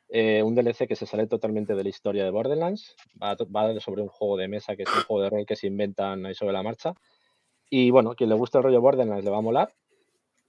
eh, 0.09 0.41
un 0.41 0.55
DLC 0.55 0.87
que 0.87 0.95
se 0.95 1.05
sale 1.05 1.27
totalmente 1.27 1.75
de 1.75 1.83
la 1.83 1.89
historia 1.89 2.23
de 2.23 2.31
Borderlands. 2.31 2.95
Va, 3.21 3.37
sobre 3.79 4.01
un 4.01 4.07
juego 4.07 4.37
de 4.37 4.47
mesa 4.47 4.75
que 4.75 4.83
es 4.83 4.89
un 4.89 5.03
juego 5.03 5.23
de 5.23 5.29
rol 5.29 5.45
que 5.45 5.55
se 5.55 5.67
inventan 5.67 6.25
ahí 6.25 6.33
sobre 6.33 6.53
la 6.53 6.63
marcha. 6.63 6.93
Y 7.69 7.91
bueno, 7.91 8.15
quien 8.15 8.29
le 8.29 8.35
gusta 8.35 8.57
el 8.57 8.63
rollo 8.63 8.81
Borderlands 8.81 9.23
le 9.23 9.31
va 9.31 9.37
a 9.37 9.41
molar. 9.41 9.73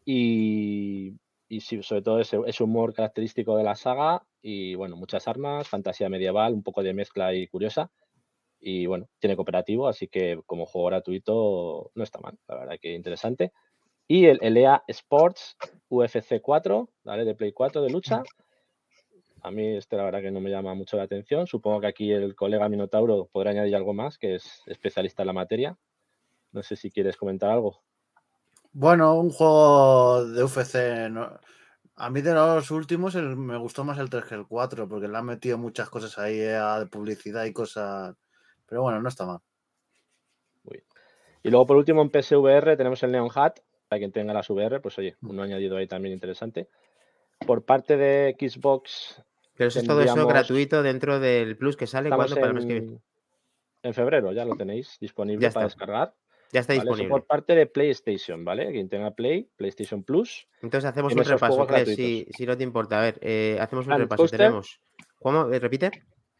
Y, 0.05 1.15
y 1.49 1.61
sobre 1.61 2.03
todo 2.03 2.21
ese, 2.21 2.39
ese, 2.47 2.65
humor 2.65 2.95
característico 2.95 3.57
de 3.57 3.65
la 3.65 3.77
saga. 3.77 4.23
Y 4.41 4.75
bueno, 4.75 4.97
muchas 4.97 5.29
armas, 5.29 5.69
fantasía 5.69 6.09
medieval, 6.09 6.55
un 6.55 6.63
poco 6.63 6.83
de 6.83 6.95
mezcla 6.95 7.35
y 7.35 7.47
curiosa. 7.47 7.91
Y 8.61 8.87
bueno, 8.87 9.09
tiene 9.19 9.37
cooperativo, 9.37 9.89
así 9.89 10.09
que 10.09 10.41
como 10.47 10.67
juego 10.67 10.89
gratuito 10.89 11.91
no 11.95 12.05
está 12.05 12.19
mal, 12.21 12.39
la 12.47 12.57
verdad 12.57 12.79
que 12.81 12.95
interesante. 12.95 13.53
Y 14.07 14.27
el, 14.27 14.39
el 14.43 14.57
EA 14.57 14.85
Sports 14.89 15.57
UFC 15.89 16.41
4, 16.43 16.91
¿vale? 17.05 17.25
De 17.25 17.35
Play 17.35 17.53
4 17.53 17.81
de 17.81 17.91
lucha. 17.91 18.23
A 19.43 19.51
mí 19.51 19.77
este 19.77 19.97
la 19.97 20.05
verdad 20.05 20.21
que 20.21 20.31
no 20.31 20.41
me 20.41 20.51
llama 20.51 20.75
mucho 20.75 20.97
la 20.97 21.05
atención. 21.05 21.47
Supongo 21.47 21.81
que 21.81 21.87
aquí 21.87 22.13
el 22.13 22.35
colega 22.35 22.69
Minotauro 22.69 23.29
podrá 23.33 23.51
añadir 23.51 23.75
algo 23.77 23.95
más, 23.95 24.19
que 24.19 24.35
es 24.37 24.63
especialista 24.67 25.23
en 25.23 25.27
la 25.29 25.33
materia. 25.33 25.79
No 26.53 26.63
sé 26.63 26.77
si 26.77 26.91
quieres 26.91 27.17
comentar 27.17 27.51
algo. 27.51 27.81
Bueno, 28.73 29.15
un 29.19 29.31
juego 29.31 30.25
de 30.27 30.45
UFC. 30.45 31.09
no- 31.11 31.39
A 31.97 32.09
mí 32.09 32.23
de 32.23 32.33
los 32.33 32.71
últimos 32.71 33.15
el- 33.15 33.37
me 33.37 33.59
gustó 33.59 33.85
más 33.85 33.99
el 33.99 34.09
3 34.09 34.25
que 34.25 34.35
el 34.35 34.47
4, 34.47 34.89
porque 34.89 35.07
le 35.07 35.17
han 35.19 35.27
metido 35.27 35.59
muchas 35.59 35.91
cosas 35.91 36.19
ahí 36.19 36.41
eh, 36.41 36.59
de 36.79 36.87
publicidad 36.87 37.45
y 37.45 37.53
cosas. 37.53 38.17
Pero 38.67 38.83
bueno, 38.83 39.03
no 39.03 39.09
está 39.09 39.27
mal. 39.27 39.41
Y 41.43 41.49
luego 41.51 41.67
por 41.67 41.77
último 41.77 42.03
en 42.03 42.11
PSVR 42.11 42.77
tenemos 42.77 43.03
el 43.03 43.13
Neon 43.13 43.31
Hat. 43.35 43.61
Para 43.89 43.99
quien 43.99 44.13
tenga 44.13 44.33
las 44.33 44.49
VR, 44.51 44.81
pues 44.81 44.99
oye, 44.99 45.17
uno 45.23 45.43
añadido 45.43 45.77
ahí 45.77 45.87
también 45.87 46.13
interesante. 46.15 46.69
Por 47.47 47.65
parte 47.65 47.97
de 47.97 48.37
Xbox, 48.39 49.23
Pero 49.61 49.69
eso 49.69 49.81
es 49.81 49.87
todo 49.87 50.01
eso 50.01 50.27
gratuito 50.27 50.83
dentro 50.83 51.21
del 51.21 51.55
Plus 51.59 51.77
que 51.77 51.87
sale. 51.87 52.09
¿Cuándo? 52.09 52.35
Para 52.35 52.47
el 52.47 52.55
mes 52.55 52.65
que 52.65 52.73
viene. 52.81 52.87
en, 52.95 53.03
en 53.83 53.93
febrero, 53.93 54.33
ya 54.33 54.47
lo 54.47 54.57
tenéis 54.57 54.97
disponible 54.99 55.43
Ya 55.47 55.51
para 55.53 55.67
está. 55.67 55.77
descargar. 55.77 56.15
Ya 56.51 56.61
está 56.61 56.73
¿vale? 56.73 56.79
Eso 56.79 56.85
disponible. 56.93 57.11
por 57.11 57.27
parte 57.27 57.55
de 57.55 57.67
PlayStation, 57.67 58.43
¿vale? 58.43 58.73
Quien 58.73 58.89
tenga 58.89 59.11
Play, 59.11 59.51
PlayStation 59.57 60.03
Plus. 60.03 60.49
Entonces 60.63 60.89
hacemos 60.89 61.13
un 61.15 61.25
repaso, 61.25 61.61
si, 61.61 61.73
gratuitos. 61.75 62.37
si 62.39 62.47
no 62.47 62.57
te 62.57 62.63
importa. 62.65 63.01
A 63.01 63.03
ver, 63.03 63.19
eh, 63.21 63.59
hacemos 63.61 63.87
un 63.87 63.99
repaso. 63.99 64.23
Coaster. 64.23 64.39
Tenemos. 64.39 64.81
¿Cómo? 65.19 65.53
Eh, 65.53 65.59
¿Repite? 65.59 65.91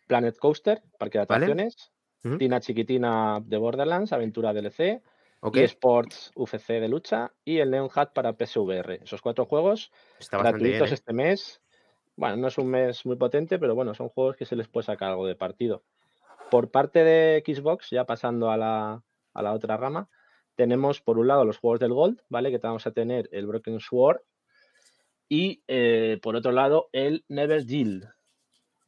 Planet 0.07 0.39
Coaster, 0.39 0.83
Parque 0.99 1.19
de 1.19 1.27
Vale. 1.27 1.45
Atracciones. 1.45 1.93
Ujú. 2.25 2.39
Tina 2.39 2.59
Chiquitina 2.61 3.41
de 3.45 3.57
Borderlands, 3.59 4.15
Aventura 4.15 4.55
DLC. 4.55 5.03
Ok. 5.43 5.57
eSports 5.59 6.33
UFC 6.35 6.69
de 6.81 6.89
lucha 6.89 7.33
y 7.45 7.59
el 7.59 7.71
Neon 7.71 7.91
Hat 7.95 8.13
para 8.15 8.33
PSVR. 8.33 9.01
Esos 9.03 9.21
cuatro 9.21 9.45
juegos 9.45 9.93
Está 10.19 10.39
bastante 10.39 10.63
bien. 10.65 10.79
gratuitos 10.79 10.91
¿eh? 10.93 10.95
este 10.95 11.13
mes. 11.13 11.61
Bueno, 12.17 12.37
no 12.37 12.49
es 12.49 12.59
un 12.59 12.69
mes 12.69 13.07
muy 13.07 13.17
potente, 13.17 13.59
pero 13.59 13.75
bueno, 13.75 13.95
son 13.95 14.09
juegos 14.09 14.37
que 14.37 14.45
se 14.45 14.57
les 14.57 14.69
puede 14.69 14.87
sacar 14.87 15.11
algo 15.11 15.27
de 15.27 15.37
partido. 15.37 15.83
Por 16.51 16.71
parte 16.71 17.05
de 17.05 17.43
Xbox, 17.47 17.91
ya 17.91 18.05
pasando 18.05 18.51
a 18.51 18.57
la, 18.57 19.03
a 19.33 19.43
la 19.43 19.53
otra 19.53 19.77
rama, 19.77 20.09
tenemos 20.57 21.01
por 21.01 21.19
un 21.19 21.29
lado 21.29 21.45
los 21.45 21.59
juegos 21.59 21.81
del 21.81 21.95
Gold, 21.95 22.21
¿vale? 22.29 22.51
Que 22.51 22.59
vamos 22.59 22.87
a 22.87 22.91
tener 22.91 23.29
el 23.33 23.47
Broken 23.47 23.81
Sword 23.81 24.21
y 25.29 25.63
eh, 25.69 26.19
por 26.21 26.37
otro 26.37 26.53
lado 26.53 26.91
el 26.93 27.25
Never 27.29 27.65
Yield. 27.65 28.07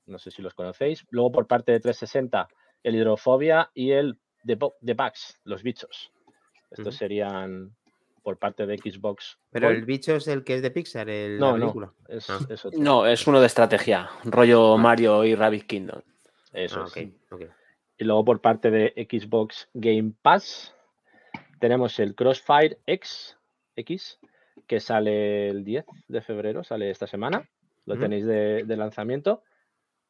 No 0.07 0.19
sé 0.19 0.31
si 0.31 0.43
los 0.43 0.55
conocéis. 0.55 1.07
Luego 1.11 1.33
por 1.33 1.47
parte 1.47 1.73
de 1.73 1.81
360 1.81 2.49
el 2.83 2.97
Hidrofobia 2.97 3.71
y 3.73 3.93
el 3.93 4.19
The, 4.45 4.57
Bugs, 4.57 5.41
los 5.45 5.63
bichos. 5.63 6.13
Estos 6.71 6.97
serían 6.97 7.77
por 8.23 8.39
parte 8.39 8.67
de 8.67 8.79
Xbox. 8.79 9.39
Pero 9.51 9.67
Gold. 9.69 9.79
el 9.79 9.85
bicho 9.85 10.15
es 10.17 10.29
el 10.29 10.45
que 10.45 10.55
es 10.55 10.63
de 10.63 10.71
Pixar, 10.71 11.09
el, 11.11 11.39
No, 11.39 11.53
la 11.53 11.59
no, 11.59 11.61
película. 11.73 11.93
es, 12.09 12.31
Ah. 12.31 12.39
es 12.49 12.65
otro. 12.65 12.79
No, 12.81 13.07
es 13.07 13.27
uno 13.27 13.41
de 13.41 13.47
estrategia, 13.47 14.09
rollo 14.25 14.75
Ah. 14.75 14.79
Mario 14.79 15.25
y 15.25 15.35
Rabbit 15.35 15.67
Kingdom. 15.67 16.01
Eso 16.53 16.83
Ah, 16.85 16.89
es. 16.95 17.09
Y 17.99 18.05
luego 18.05 18.25
por 18.25 18.41
parte 18.41 18.71
de 18.71 18.93
Xbox 19.11 19.69
Game 19.75 20.13
Pass 20.23 20.75
tenemos 21.61 21.99
el 22.01 22.15
Crossfire 22.15 22.79
X, 22.87 23.37
X 23.77 24.19
que 24.67 24.81
sale 24.81 25.49
el 25.49 25.65
10 25.65 25.85
de 26.09 26.21
febrero, 26.23 26.65
sale 26.65 26.91
esta 26.91 27.07
semana. 27.07 27.49
Lo 27.85 27.99
tenéis 27.99 28.25
de, 28.27 28.63
de 28.65 28.77
lanzamiento. 28.77 29.43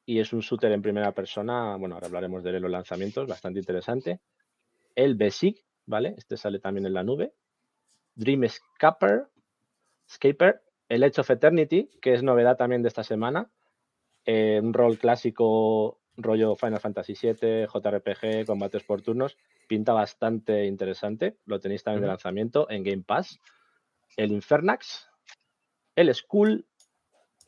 Y 0.05 0.19
es 0.19 0.33
un 0.33 0.41
shooter 0.41 0.71
en 0.73 0.83
primera 0.83 1.13
persona. 1.13 1.77
Bueno, 1.77 1.95
ahora 1.95 2.07
hablaremos 2.09 2.43
de 2.43 2.59
los 2.61 2.71
lanzamientos, 2.71 3.27
bastante 3.27 3.61
interesante. 3.61 4.21
El 4.95 5.15
Basic, 5.15 5.65
¿vale? 5.87 6.15
Este 6.19 6.37
sale 6.37 6.59
también 6.59 6.87
en 6.87 6.93
la 6.95 7.03
nube. 7.03 7.33
Dream 8.15 8.45
Escaper, 8.45 9.29
Escaper, 10.09 10.63
el 10.89 11.03
Edge 11.03 11.21
of 11.21 11.31
Eternity, 11.31 11.89
que 12.01 12.15
es 12.15 12.23
novedad 12.23 12.57
también 12.57 12.83
de 12.83 12.89
esta 12.89 13.05
semana. 13.05 13.51
Eh, 14.25 14.61
un 14.63 14.73
rol 14.73 14.99
clásico, 14.99 16.01
rollo 16.17 16.55
Final 16.57 16.81
Fantasy 16.81 17.15
VII, 17.15 17.67
JRPG, 17.67 18.47
combates 18.47 18.83
por 18.85 19.03
turnos. 19.03 19.37
Pinta 19.67 19.93
bastante 19.93 20.67
interesante. 20.67 21.39
Lo 21.47 21.61
tenéis 21.61 21.83
también 21.83 22.03
de 22.03 22.09
lanzamiento 22.09 22.69
en 22.71 22.83
Game 22.85 23.03
Pass. 23.03 23.41
El 24.17 24.33
Infernax, 24.33 25.09
el 25.97 26.15
Skull, 26.15 26.67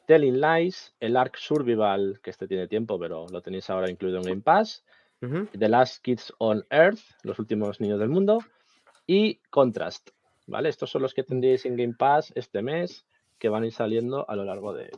Telling 0.06 0.40
Lies, 0.40 0.94
el 1.00 1.16
Ark 1.16 1.36
Survival, 1.36 2.20
que 2.22 2.30
este 2.30 2.46
tiene 2.46 2.68
tiempo, 2.68 2.98
pero 2.98 3.26
lo 3.28 3.42
tenéis 3.42 3.68
ahora 3.70 3.90
incluido 3.90 4.18
en 4.18 4.24
Game 4.24 4.42
Pass. 4.42 4.84
The 5.58 5.68
Last 5.70 6.02
Kids 6.02 6.34
on 6.36 6.66
Earth, 6.68 7.00
los 7.22 7.38
últimos 7.38 7.80
niños 7.80 7.98
del 7.98 8.10
mundo, 8.10 8.40
y 9.06 9.40
Contrast. 9.48 10.10
¿Vale? 10.46 10.68
Estos 10.68 10.90
son 10.90 11.02
los 11.02 11.14
que 11.14 11.22
tendréis 11.22 11.64
en 11.64 11.76
Game 11.76 11.94
Pass 11.98 12.32
este 12.34 12.62
mes, 12.62 13.06
que 13.38 13.48
van 13.48 13.62
a 13.62 13.66
ir 13.66 13.72
saliendo 13.72 14.28
a 14.28 14.36
lo 14.36 14.44
largo 14.44 14.72
de, 14.74 14.90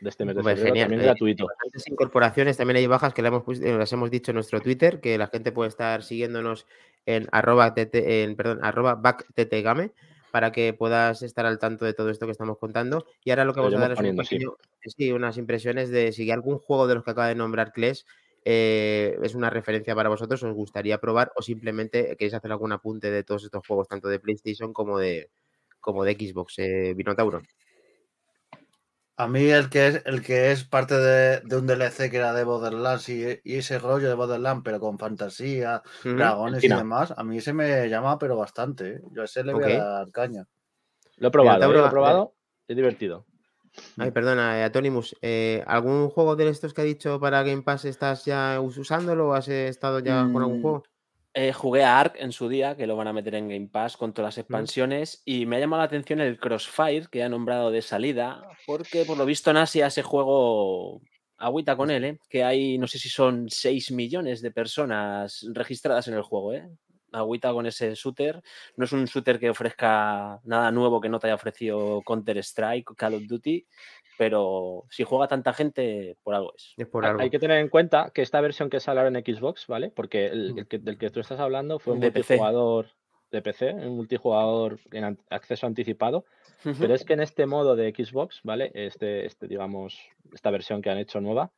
de 0.00 0.08
este 0.08 0.24
mes 0.24 0.36
de 0.36 0.42
Pues 0.42 0.56
febrero, 0.56 0.80
también 0.80 1.00
Eh, 1.00 1.04
gratuito. 1.04 1.46
incorporaciones, 1.86 2.56
también 2.56 2.78
hay 2.78 2.86
bajas 2.86 3.12
que 3.12 3.22
le 3.22 3.28
hemos, 3.28 3.44
las 3.58 3.92
hemos 3.92 4.10
dicho 4.10 4.30
en 4.30 4.36
nuestro 4.36 4.60
Twitter, 4.60 5.00
que 5.00 5.18
la 5.18 5.26
gente 5.28 5.52
puede 5.52 5.68
estar 5.68 6.02
siguiéndonos 6.02 6.66
en 7.06 7.28
arroba, 7.32 7.74
en, 7.76 8.36
perdón, 8.36 8.60
arroba 8.62 8.94
backtgame 8.94 9.92
para 10.30 10.52
que 10.52 10.72
puedas 10.72 11.22
estar 11.22 11.44
al 11.44 11.58
tanto 11.58 11.84
de 11.84 11.92
todo 11.92 12.08
esto 12.08 12.26
que 12.26 12.32
estamos 12.32 12.56
contando. 12.58 13.04
Y 13.24 13.30
ahora 13.30 13.44
lo 13.44 13.52
que 13.52 13.60
vamos 13.60 13.74
a 13.74 13.78
dar 13.80 13.92
es 13.92 14.00
un 14.00 14.16
pequeño- 14.16 14.56
sí, 14.84 15.12
unas 15.12 15.36
impresiones 15.36 15.90
de 15.90 16.12
si 16.12 16.30
algún 16.30 16.58
juego 16.58 16.86
de 16.86 16.94
los 16.94 17.04
que 17.04 17.10
acaba 17.10 17.28
de 17.28 17.34
nombrar 17.34 17.72
Kles 17.72 18.06
eh, 18.44 19.18
es 19.22 19.34
una 19.34 19.50
referencia 19.50 19.94
para 19.94 20.08
vosotros, 20.08 20.42
os 20.42 20.54
gustaría 20.54 20.98
probar 20.98 21.32
o 21.36 21.42
simplemente 21.42 22.16
queréis 22.16 22.34
hacer 22.34 22.52
algún 22.52 22.72
apunte 22.72 23.10
de 23.10 23.24
todos 23.24 23.44
estos 23.44 23.66
juegos, 23.66 23.88
tanto 23.88 24.08
de 24.08 24.20
PlayStation 24.20 24.72
como 24.72 24.98
de, 24.98 25.30
como 25.80 26.04
de 26.04 26.14
Xbox. 26.14 26.58
Eh, 26.58 26.94
Vinotauro. 26.94 27.42
A 29.16 29.28
mí 29.28 29.50
el 29.50 29.68
que 29.68 29.88
es, 29.88 30.02
el 30.06 30.22
que 30.22 30.50
es 30.50 30.64
parte 30.64 30.96
de, 30.96 31.40
de 31.40 31.56
un 31.58 31.66
DLC 31.66 32.10
que 32.10 32.16
era 32.16 32.32
de 32.32 32.42
Borderlands 32.42 33.06
y, 33.10 33.38
y 33.44 33.56
ese 33.56 33.78
rollo 33.78 34.08
de 34.08 34.14
Borderlands, 34.14 34.62
pero 34.64 34.80
con 34.80 34.98
fantasía, 34.98 35.82
dragones 36.02 36.64
y 36.64 36.68
demás, 36.68 37.12
a 37.14 37.22
mí 37.22 37.42
se 37.42 37.52
me 37.52 37.86
llama 37.90 38.18
pero 38.18 38.34
bastante. 38.38 38.92
¿eh? 38.92 39.00
Yo 39.12 39.20
a 39.20 39.26
ese 39.26 39.44
le 39.44 39.52
voy 39.52 39.72
a 39.72 39.84
dar 39.84 40.10
caña. 40.10 40.46
Lo 41.18 41.28
he 41.28 41.30
probado, 41.30 41.58
¿eh? 41.58 41.60
Tauro, 41.60 41.80
lo 41.80 41.86
he 41.86 41.90
probado, 41.90 42.34
es 42.66 42.74
divertido. 42.74 43.26
Ay, 43.98 44.10
perdona, 44.10 44.58
eh, 44.58 44.64
Atonimus, 44.64 45.16
eh, 45.22 45.62
¿algún 45.66 46.08
juego 46.10 46.36
de 46.36 46.48
estos 46.48 46.74
que 46.74 46.80
ha 46.80 46.84
dicho 46.84 47.20
para 47.20 47.42
Game 47.42 47.62
Pass 47.62 47.84
estás 47.84 48.24
ya 48.24 48.60
us- 48.60 48.78
usándolo 48.78 49.28
o 49.28 49.32
has 49.34 49.48
estado 49.48 50.00
ya 50.00 50.28
con 50.32 50.42
algún 50.42 50.58
Mm, 50.58 50.62
juego? 50.62 50.82
Eh, 51.32 51.52
jugué 51.52 51.84
a 51.84 52.00
Ark 52.00 52.14
en 52.18 52.32
su 52.32 52.48
día, 52.48 52.76
que 52.76 52.88
lo 52.88 52.96
van 52.96 53.06
a 53.06 53.12
meter 53.12 53.36
en 53.36 53.48
Game 53.48 53.68
Pass 53.68 53.96
con 53.96 54.12
todas 54.12 54.34
las 54.34 54.38
expansiones, 54.38 55.22
y 55.24 55.46
me 55.46 55.56
ha 55.56 55.60
llamado 55.60 55.80
la 55.80 55.86
atención 55.86 56.20
el 56.20 56.38
Crossfire, 56.40 57.06
que 57.08 57.22
ha 57.22 57.28
nombrado 57.28 57.70
de 57.70 57.82
salida, 57.82 58.42
porque 58.66 59.04
por 59.04 59.16
lo 59.16 59.24
visto 59.24 59.50
en 59.52 59.58
Asia 59.58 59.86
ese 59.86 60.02
juego 60.02 61.00
agüita 61.38 61.76
con 61.76 61.90
él, 61.90 62.04
¿eh? 62.04 62.18
que 62.28 62.42
hay, 62.42 62.78
no 62.78 62.88
sé 62.88 62.98
si 62.98 63.08
son 63.08 63.46
6 63.48 63.92
millones 63.92 64.42
de 64.42 64.50
personas 64.50 65.46
registradas 65.54 66.08
en 66.08 66.14
el 66.14 66.22
juego, 66.22 66.52
¿eh? 66.52 66.68
Agüita 67.12 67.52
con 67.52 67.66
ese 67.66 67.94
shooter. 67.94 68.42
No 68.76 68.84
es 68.84 68.92
un 68.92 69.04
shooter 69.06 69.38
que 69.38 69.50
ofrezca 69.50 70.40
nada 70.44 70.70
nuevo 70.70 71.00
que 71.00 71.08
no 71.08 71.18
te 71.18 71.26
haya 71.26 71.34
ofrecido 71.34 72.02
Counter-Strike, 72.06 72.94
Call 72.96 73.14
of 73.14 73.22
Duty, 73.26 73.66
pero 74.18 74.84
si 74.90 75.04
juega 75.04 75.28
tanta 75.28 75.52
gente, 75.52 76.16
por 76.22 76.34
algo 76.34 76.52
es. 76.56 76.74
Es 76.76 76.86
por 76.86 77.04
Hay- 77.04 77.10
algo. 77.10 77.22
Hay 77.22 77.30
que 77.30 77.38
tener 77.38 77.58
en 77.58 77.68
cuenta 77.68 78.10
que 78.14 78.22
esta 78.22 78.40
versión 78.40 78.68
que 78.70 78.80
sale 78.80 79.00
ahora 79.00 79.18
en 79.18 79.24
Xbox, 79.36 79.66
¿vale? 79.66 79.90
Porque 79.90 80.26
el, 80.26 80.54
Mm. 80.54 80.58
el 80.58 80.66
que, 80.68 80.78
del 80.78 80.98
que 80.98 81.10
tú 81.10 81.20
estás 81.20 81.40
hablando 81.40 81.78
fue 81.78 81.94
un 81.94 82.00
De 82.00 82.12
PC. 82.12 82.34
multijugador 82.34 82.86
de 83.30 83.42
PC, 83.42 83.70
un 83.74 83.96
multijugador 83.96 84.80
en 84.90 85.18
acceso 85.30 85.66
anticipado. 85.66 86.24
Pero 86.78 86.92
es 86.94 87.04
que 87.04 87.14
en 87.14 87.20
este 87.20 87.46
modo 87.46 87.74
de 87.76 87.94
Xbox, 87.96 88.40
¿vale? 88.42 88.70
Este, 88.74 89.24
este 89.24 89.46
digamos, 89.46 89.98
esta 90.34 90.50
versión 90.50 90.82
que 90.82 90.90
han 90.90 90.98
hecho 90.98 91.20
nueva, 91.20 91.52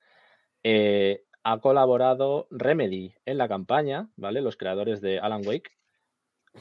eh, 0.63 1.25
ha 1.45 1.59
colaborado 1.59 2.47
Remedy 2.51 3.15
en 3.25 3.39
la 3.39 3.49
campaña, 3.49 4.09
¿vale? 4.17 4.41
Los 4.41 4.57
creadores 4.57 5.01
de 5.01 5.19
Alan 5.19 5.43
Wake, 5.47 5.73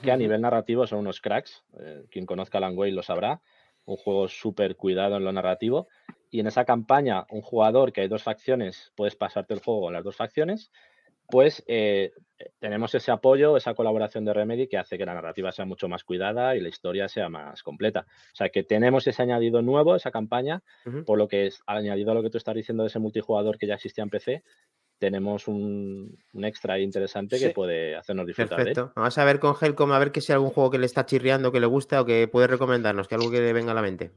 que 0.01 0.11
a 0.11 0.17
nivel 0.17 0.41
narrativo 0.41 0.87
son 0.87 0.99
unos 0.99 1.21
cracks. 1.21 1.63
eh, 1.79 2.05
quien 2.09 2.25
conozca 2.25 2.57
Alan 2.57 2.77
Wake 2.77 2.93
lo 2.93 3.03
sabrá. 3.03 3.41
Un 3.85 3.97
juego 3.97 4.27
súper 4.27 4.75
cuidado 4.75 5.17
en 5.17 5.23
lo 5.23 5.31
narrativo. 5.31 5.87
Y 6.29 6.39
en 6.39 6.47
esa 6.47 6.65
campaña, 6.65 7.25
un 7.29 7.41
jugador 7.41 7.91
que 7.91 8.01
hay 8.01 8.07
dos 8.07 8.23
facciones, 8.23 8.91
puedes 8.95 9.15
pasarte 9.15 9.53
el 9.53 9.59
juego 9.59 9.89
en 9.89 9.95
las 9.95 10.03
dos 10.03 10.15
facciones, 10.15 10.71
pues 11.31 11.63
eh, 11.67 12.11
tenemos 12.59 12.93
ese 12.93 13.11
apoyo, 13.11 13.55
esa 13.57 13.73
colaboración 13.73 14.25
de 14.25 14.33
Remedy 14.33 14.67
que 14.67 14.77
hace 14.77 14.97
que 14.97 15.05
la 15.05 15.13
narrativa 15.13 15.51
sea 15.51 15.65
mucho 15.65 15.87
más 15.87 16.03
cuidada 16.03 16.55
y 16.55 16.59
la 16.59 16.69
historia 16.69 17.07
sea 17.07 17.29
más 17.29 17.63
completa. 17.63 18.05
O 18.07 18.35
sea 18.35 18.49
que 18.49 18.63
tenemos 18.63 19.07
ese 19.07 19.21
añadido 19.23 19.61
nuevo, 19.61 19.95
esa 19.95 20.11
campaña, 20.11 20.61
por 21.05 21.17
lo 21.17 21.27
que 21.27 21.47
es 21.47 21.61
añadido 21.65 22.11
a 22.11 22.15
lo 22.15 22.21
que 22.21 22.29
tú 22.29 22.37
estás 22.37 22.55
diciendo 22.55 22.83
de 22.83 22.87
ese 22.87 22.99
multijugador 22.99 23.57
que 23.57 23.67
ya 23.67 23.75
existía 23.75 24.03
en 24.03 24.09
PC, 24.09 24.43
tenemos 25.01 25.47
un, 25.47 26.15
un 26.31 26.45
extra 26.45 26.79
interesante 26.79 27.39
que 27.39 27.49
puede 27.49 27.95
hacernos 27.95 28.27
disfrutar 28.27 28.57
de 28.57 28.69
él. 28.69 28.75
Perfecto. 28.75 28.93
Vamos 28.95 29.17
a 29.17 29.25
ver 29.25 29.39
con 29.39 29.55
Helcom 29.59 29.91
a 29.93 29.97
ver 29.97 30.11
que 30.11 30.21
si 30.21 30.31
hay 30.31 30.35
algún 30.35 30.51
juego 30.51 30.69
que 30.69 30.77
le 30.77 30.85
está 30.85 31.07
chirriando, 31.07 31.51
que 31.51 31.59
le 31.59 31.65
gusta 31.65 32.01
o 32.01 32.05
que 32.05 32.27
puede 32.27 32.45
recomendarnos, 32.45 33.07
que 33.07 33.15
algo 33.15 33.31
que 33.31 33.41
le 33.41 33.51
venga 33.51 33.71
a 33.71 33.75
la 33.75 33.81
mente. 33.81 34.11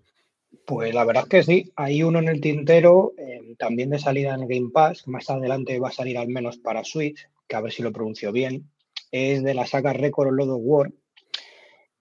Pues 0.66 0.94
la 0.94 1.06
verdad 1.06 1.22
es 1.22 1.28
que 1.30 1.42
sí, 1.42 1.72
hay 1.74 2.02
uno 2.02 2.18
en 2.18 2.28
el 2.28 2.42
tintero, 2.42 3.14
eh, 3.16 3.56
también 3.58 3.88
de 3.88 3.98
salida 3.98 4.34
en 4.34 4.46
Game 4.46 4.70
Pass, 4.74 5.08
más 5.08 5.30
adelante 5.30 5.80
va 5.80 5.88
a 5.88 5.92
salir 5.92 6.18
al 6.18 6.28
menos 6.28 6.58
para 6.58 6.84
Switch, 6.84 7.30
que 7.48 7.56
a 7.56 7.62
ver 7.62 7.72
si 7.72 7.82
lo 7.82 7.90
pronuncio 7.90 8.30
bien, 8.30 8.70
es 9.10 9.42
de 9.42 9.54
la 9.54 9.66
saga 9.66 9.94
Record 9.94 10.34
Load 10.34 10.50
of 10.50 10.60
War, 10.62 10.92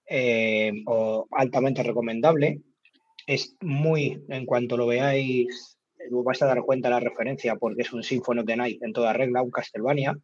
eh, 0.09 0.73
o 0.87 1.25
altamente 1.31 1.83
recomendable. 1.83 2.59
Es 3.25 3.55
muy, 3.61 4.21
en 4.27 4.45
cuanto 4.45 4.75
lo 4.75 4.87
veáis, 4.87 5.73
vais 6.12 6.41
a 6.41 6.45
dar 6.45 6.62
cuenta 6.62 6.88
de 6.89 6.93
la 6.95 7.00
referencia 7.00 7.55
porque 7.55 7.83
es 7.83 7.93
un 7.93 8.03
Symphony 8.03 8.39
of 8.39 8.45
the 8.45 8.55
Night 8.55 8.83
en 8.83 8.93
toda 8.93 9.13
regla, 9.13 9.41
un 9.41 9.51
Castlevania, 9.51 10.17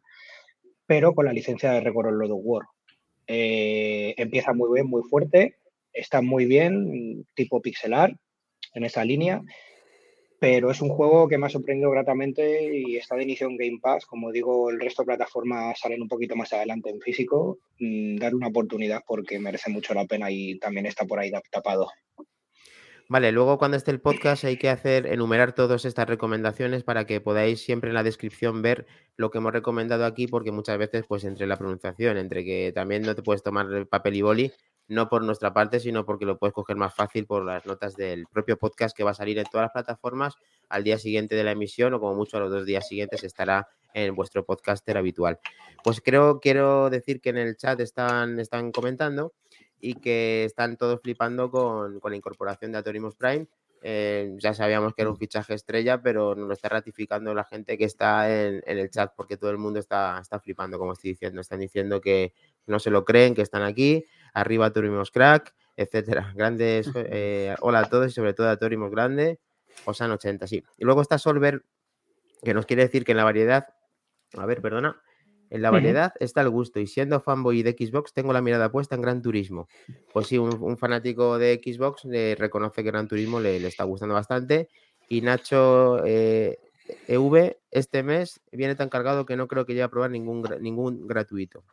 pero 0.86 1.14
con 1.14 1.26
la 1.26 1.32
licencia 1.32 1.72
de 1.72 1.80
Record 1.80 2.12
Lord 2.12 2.32
of 2.32 2.40
War. 2.42 2.64
Eh, 3.26 4.14
empieza 4.16 4.52
muy 4.52 4.70
bien, 4.74 4.86
muy 4.88 5.02
fuerte, 5.02 5.56
está 5.92 6.20
muy 6.20 6.46
bien, 6.46 7.26
tipo 7.34 7.60
pixelar 7.60 8.16
en 8.74 8.84
esa 8.84 9.04
línea, 9.04 9.42
pero 10.40 10.70
es 10.70 10.80
un 10.80 10.88
juego 10.88 11.28
que 11.28 11.36
me 11.36 11.46
ha 11.46 11.50
sorprendido 11.50 11.90
gratamente 11.90 12.74
y 12.74 12.96
está 12.96 13.14
de 13.14 13.24
inicio 13.24 13.46
en 13.46 13.58
Game 13.58 13.78
Pass. 13.80 14.06
Como 14.06 14.32
digo, 14.32 14.70
el 14.70 14.80
resto 14.80 15.02
de 15.02 15.08
plataformas 15.08 15.78
salen 15.78 16.00
un 16.00 16.08
poquito 16.08 16.34
más 16.34 16.52
adelante 16.54 16.88
en 16.88 16.98
físico. 16.98 17.58
Mm, 17.78 18.16
dar 18.16 18.34
una 18.34 18.48
oportunidad 18.48 19.02
porque 19.06 19.38
merece 19.38 19.70
mucho 19.70 19.92
la 19.92 20.06
pena 20.06 20.30
y 20.30 20.58
también 20.58 20.86
está 20.86 21.04
por 21.04 21.18
ahí 21.18 21.30
tapado. 21.50 21.90
Vale, 23.10 23.32
luego 23.32 23.58
cuando 23.58 23.76
esté 23.76 23.90
el 23.90 24.00
podcast 24.00 24.44
hay 24.44 24.56
que 24.56 24.68
hacer, 24.68 25.04
enumerar 25.08 25.52
todas 25.52 25.84
estas 25.84 26.08
recomendaciones 26.08 26.84
para 26.84 27.06
que 27.06 27.20
podáis 27.20 27.60
siempre 27.60 27.90
en 27.90 27.94
la 27.94 28.04
descripción 28.04 28.62
ver 28.62 28.86
lo 29.16 29.32
que 29.32 29.38
hemos 29.38 29.52
recomendado 29.52 30.04
aquí, 30.04 30.28
porque 30.28 30.52
muchas 30.52 30.78
veces, 30.78 31.06
pues 31.08 31.24
entre 31.24 31.48
la 31.48 31.56
pronunciación, 31.56 32.18
entre 32.18 32.44
que 32.44 32.70
también 32.72 33.02
no 33.02 33.16
te 33.16 33.24
puedes 33.24 33.42
tomar 33.42 33.66
papel 33.88 34.14
y 34.14 34.22
boli, 34.22 34.52
no 34.86 35.08
por 35.08 35.24
nuestra 35.24 35.52
parte, 35.52 35.80
sino 35.80 36.06
porque 36.06 36.24
lo 36.24 36.38
puedes 36.38 36.54
coger 36.54 36.76
más 36.76 36.94
fácil 36.94 37.26
por 37.26 37.44
las 37.44 37.66
notas 37.66 37.96
del 37.96 38.28
propio 38.28 38.56
podcast 38.56 38.96
que 38.96 39.02
va 39.02 39.10
a 39.10 39.14
salir 39.14 39.38
en 39.38 39.44
todas 39.50 39.64
las 39.64 39.72
plataformas 39.72 40.36
al 40.68 40.84
día 40.84 40.96
siguiente 40.96 41.34
de 41.34 41.42
la 41.42 41.50
emisión 41.50 41.92
o 41.94 41.98
como 41.98 42.14
mucho 42.14 42.36
a 42.36 42.40
los 42.40 42.52
dos 42.52 42.64
días 42.64 42.86
siguientes 42.86 43.24
estará 43.24 43.66
en 43.92 44.14
vuestro 44.14 44.44
podcaster 44.44 44.96
habitual. 44.96 45.40
Pues 45.82 46.00
creo, 46.00 46.38
quiero 46.38 46.90
decir 46.90 47.20
que 47.20 47.30
en 47.30 47.38
el 47.38 47.56
chat 47.56 47.80
están, 47.80 48.38
están 48.38 48.70
comentando 48.70 49.32
y 49.80 49.94
que 49.94 50.44
están 50.44 50.76
todos 50.76 51.00
flipando 51.00 51.50
con, 51.50 52.00
la 52.02 52.16
incorporación 52.16 52.72
de 52.72 52.78
Atorimus 52.78 53.16
Prime. 53.16 53.46
Eh, 53.82 54.34
ya 54.38 54.52
sabíamos 54.52 54.94
que 54.94 55.02
era 55.02 55.10
un 55.10 55.16
fichaje 55.16 55.54
estrella, 55.54 56.02
pero 56.02 56.34
nos 56.34 56.46
lo 56.46 56.52
está 56.52 56.68
ratificando 56.68 57.32
la 57.32 57.44
gente 57.44 57.78
que 57.78 57.84
está 57.84 58.30
en, 58.30 58.62
el 58.66 58.90
chat 58.90 59.12
porque 59.16 59.38
todo 59.38 59.50
el 59.50 59.58
mundo 59.58 59.78
está, 59.78 60.18
está 60.20 60.38
flipando, 60.38 60.78
como 60.78 60.92
estoy 60.92 61.12
diciendo. 61.12 61.40
Están 61.40 61.60
diciendo 61.60 62.00
que 62.00 62.34
no 62.66 62.78
se 62.78 62.90
lo 62.90 63.04
creen, 63.04 63.34
que 63.34 63.42
están 63.42 63.62
aquí. 63.62 64.04
Arriba 64.34 64.66
Atorimus 64.66 65.10
Crack, 65.10 65.54
etcétera. 65.76 66.32
Grandes, 66.34 66.90
eh, 66.94 67.54
hola 67.60 67.80
a 67.80 67.88
todos 67.88 68.08
y 68.08 68.14
sobre 68.14 68.34
todo 68.34 68.48
a 68.48 68.56
Grande. 68.56 69.40
Osan 69.86 70.10
80, 70.10 70.46
sí. 70.46 70.62
Y 70.76 70.84
luego 70.84 71.00
está 71.00 71.16
Solver, 71.16 71.64
que 72.42 72.54
nos 72.54 72.66
quiere 72.66 72.82
decir 72.82 73.04
que 73.04 73.12
en 73.12 73.18
la 73.18 73.24
variedad, 73.24 73.68
a 74.36 74.44
ver, 74.44 74.60
perdona, 74.60 75.00
en 75.50 75.62
la 75.62 75.70
variedad 75.70 76.12
está 76.20 76.40
el 76.40 76.50
gusto 76.50 76.80
y 76.80 76.86
siendo 76.86 77.20
fanboy 77.20 77.62
de 77.62 77.72
Xbox 77.72 78.12
tengo 78.12 78.32
la 78.32 78.40
mirada 78.40 78.70
puesta 78.70 78.94
en 78.94 79.02
Gran 79.02 79.20
Turismo. 79.20 79.68
Pues 80.12 80.28
sí, 80.28 80.38
un, 80.38 80.78
fanático 80.78 81.38
de 81.38 81.60
Xbox 81.62 82.04
le 82.04 82.36
reconoce 82.36 82.82
que 82.82 82.90
Gran 82.90 83.08
Turismo 83.08 83.40
le, 83.40 83.56
está 83.66 83.84
gustando 83.84 84.14
bastante 84.14 84.68
y 85.08 85.20
Nacho 85.20 86.04
EV 86.04 86.06
eh, 86.06 87.58
este 87.70 88.02
mes 88.02 88.40
viene 88.52 88.76
tan 88.76 88.88
cargado 88.88 89.26
que 89.26 89.36
no 89.36 89.48
creo 89.48 89.66
que 89.66 89.72
llegue 89.72 89.82
a 89.82 89.90
probar 89.90 90.10
ningún, 90.10 90.44
ningún 90.60 91.06
gratuito. 91.06 91.64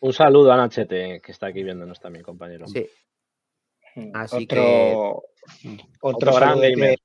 Un 0.00 0.12
saludo 0.12 0.52
a 0.52 0.56
Nachete, 0.56 1.20
que 1.20 1.32
está 1.32 1.48
aquí 1.48 1.62
viéndonos 1.62 2.00
también, 2.00 2.24
compañero. 2.24 2.66
Sí. 2.66 2.88
Así 4.14 4.46
que. 4.46 4.94
Otro, 6.00 6.34
gran 6.34 6.60
gamer. 6.60 6.98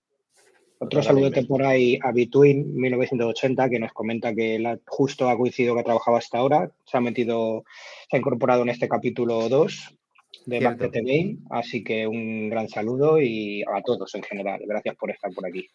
Otro 0.77 1.01
saludete 1.01 1.43
por 1.45 1.63
ahí 1.63 1.97
a 2.01 2.11
Between 2.11 2.75
1980 2.75 3.69
que 3.69 3.79
nos 3.79 3.93
comenta 3.93 4.33
que 4.35 4.61
justo 4.85 5.29
ha 5.29 5.37
coincidido 5.37 5.73
que 5.73 5.81
ha 5.81 5.85
trabajado 5.85 6.17
hasta 6.17 6.37
ahora. 6.37 6.71
Se 6.85 6.97
ha 6.97 7.01
metido, 7.01 7.63
se 8.09 8.17
ha 8.17 8.19
incorporado 8.19 8.63
en 8.63 8.69
este 8.69 8.89
capítulo 8.89 9.47
2 9.47 9.97
de 10.45 10.61
Market 10.61 10.91
Game. 10.91 11.37
Así 11.49 11.83
que 11.83 12.05
un 12.05 12.49
gran 12.49 12.67
saludo 12.67 13.21
y 13.21 13.63
a 13.63 13.81
todos 13.81 14.13
en 14.15 14.23
general. 14.23 14.61
Gracias 14.65 14.95
por 14.95 15.11
estar 15.11 15.31
por 15.31 15.47
aquí. 15.47 15.67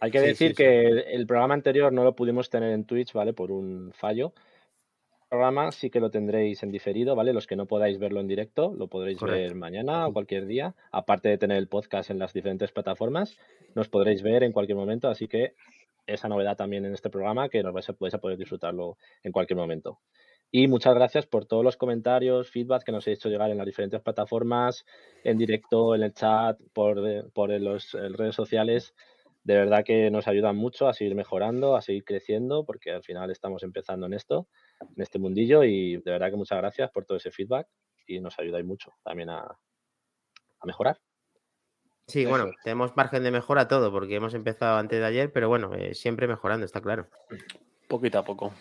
Hay 0.00 0.10
que 0.10 0.20
decir 0.20 0.54
que 0.54 0.86
el 0.86 1.26
programa 1.26 1.54
anterior 1.54 1.90
no 1.90 2.04
lo 2.04 2.14
pudimos 2.14 2.50
tener 2.50 2.72
en 2.72 2.84
Twitch, 2.84 3.14
¿vale? 3.14 3.32
Por 3.32 3.50
un 3.50 3.92
fallo 3.94 4.34
programa 5.28 5.72
sí 5.72 5.90
que 5.90 6.00
lo 6.00 6.10
tendréis 6.10 6.62
en 6.62 6.70
diferido, 6.70 7.14
¿vale? 7.16 7.32
Los 7.32 7.46
que 7.46 7.56
no 7.56 7.66
podáis 7.66 7.98
verlo 7.98 8.20
en 8.20 8.28
directo, 8.28 8.74
lo 8.76 8.88
podréis 8.88 9.20
ver 9.20 9.54
mañana 9.54 10.06
o 10.06 10.12
cualquier 10.12 10.46
día. 10.46 10.74
Aparte 10.92 11.28
de 11.28 11.38
tener 11.38 11.58
el 11.58 11.68
podcast 11.68 12.10
en 12.10 12.18
las 12.18 12.32
diferentes 12.32 12.72
plataformas, 12.72 13.36
nos 13.74 13.88
podréis 13.88 14.22
ver 14.22 14.42
en 14.42 14.52
cualquier 14.52 14.76
momento. 14.76 15.08
Así 15.08 15.28
que 15.28 15.54
esa 16.06 16.28
novedad 16.28 16.56
también 16.56 16.84
en 16.84 16.94
este 16.94 17.10
programa 17.10 17.48
que 17.48 17.62
nos 17.62 17.72
vais 17.72 18.14
a, 18.14 18.18
poder 18.18 18.38
disfrutarlo 18.38 18.96
en 19.22 19.32
cualquier 19.32 19.56
momento. 19.56 19.98
Y 20.52 20.68
muchas 20.68 20.94
gracias 20.94 21.26
por 21.26 21.44
todos 21.44 21.64
los 21.64 21.76
comentarios, 21.76 22.50
feedback 22.50 22.84
que 22.84 22.92
nos 22.92 23.06
habéis 23.06 23.18
hecho 23.18 23.28
llegar 23.28 23.50
en 23.50 23.58
las 23.58 23.66
diferentes 23.66 24.00
plataformas, 24.00 24.86
en 25.24 25.38
directo, 25.38 25.94
en 25.96 26.04
el 26.04 26.14
chat, 26.14 26.58
por, 26.72 27.30
por 27.32 27.50
las 27.50 27.92
redes 27.92 28.34
sociales. 28.36 28.94
De 29.46 29.54
verdad 29.54 29.84
que 29.84 30.10
nos 30.10 30.26
ayudan 30.26 30.56
mucho 30.56 30.88
a 30.88 30.92
seguir 30.92 31.14
mejorando, 31.14 31.76
a 31.76 31.80
seguir 31.80 32.02
creciendo, 32.02 32.64
porque 32.64 32.90
al 32.90 33.04
final 33.04 33.30
estamos 33.30 33.62
empezando 33.62 34.06
en 34.06 34.14
esto 34.14 34.48
en 34.80 35.00
este 35.00 35.20
mundillo 35.20 35.62
y 35.62 35.98
de 35.98 36.10
verdad 36.10 36.30
que 36.30 36.36
muchas 36.36 36.58
gracias 36.58 36.90
por 36.90 37.04
todo 37.04 37.16
ese 37.16 37.30
feedback 37.30 37.68
y 38.08 38.18
nos 38.18 38.36
ayudáis 38.40 38.66
mucho 38.66 38.90
también 39.04 39.30
a, 39.30 39.56
mejorar. 40.64 40.98
Sí, 42.08 42.26
bueno, 42.26 42.50
tenemos 42.64 42.96
margen 42.96 43.22
de 43.22 43.30
mejora 43.30 43.68
todo 43.68 43.92
porque 43.92 44.16
hemos 44.16 44.34
empezado 44.34 44.78
antes 44.78 44.98
de 44.98 45.06
ayer, 45.06 45.32
pero 45.32 45.48
bueno, 45.48 45.72
eh, 45.74 45.94
siempre 45.94 46.26
mejorando, 46.26 46.66
está 46.66 46.80
claro. 46.80 47.06
Poquito 47.86 48.18
a 48.18 48.24
poco. 48.24 48.52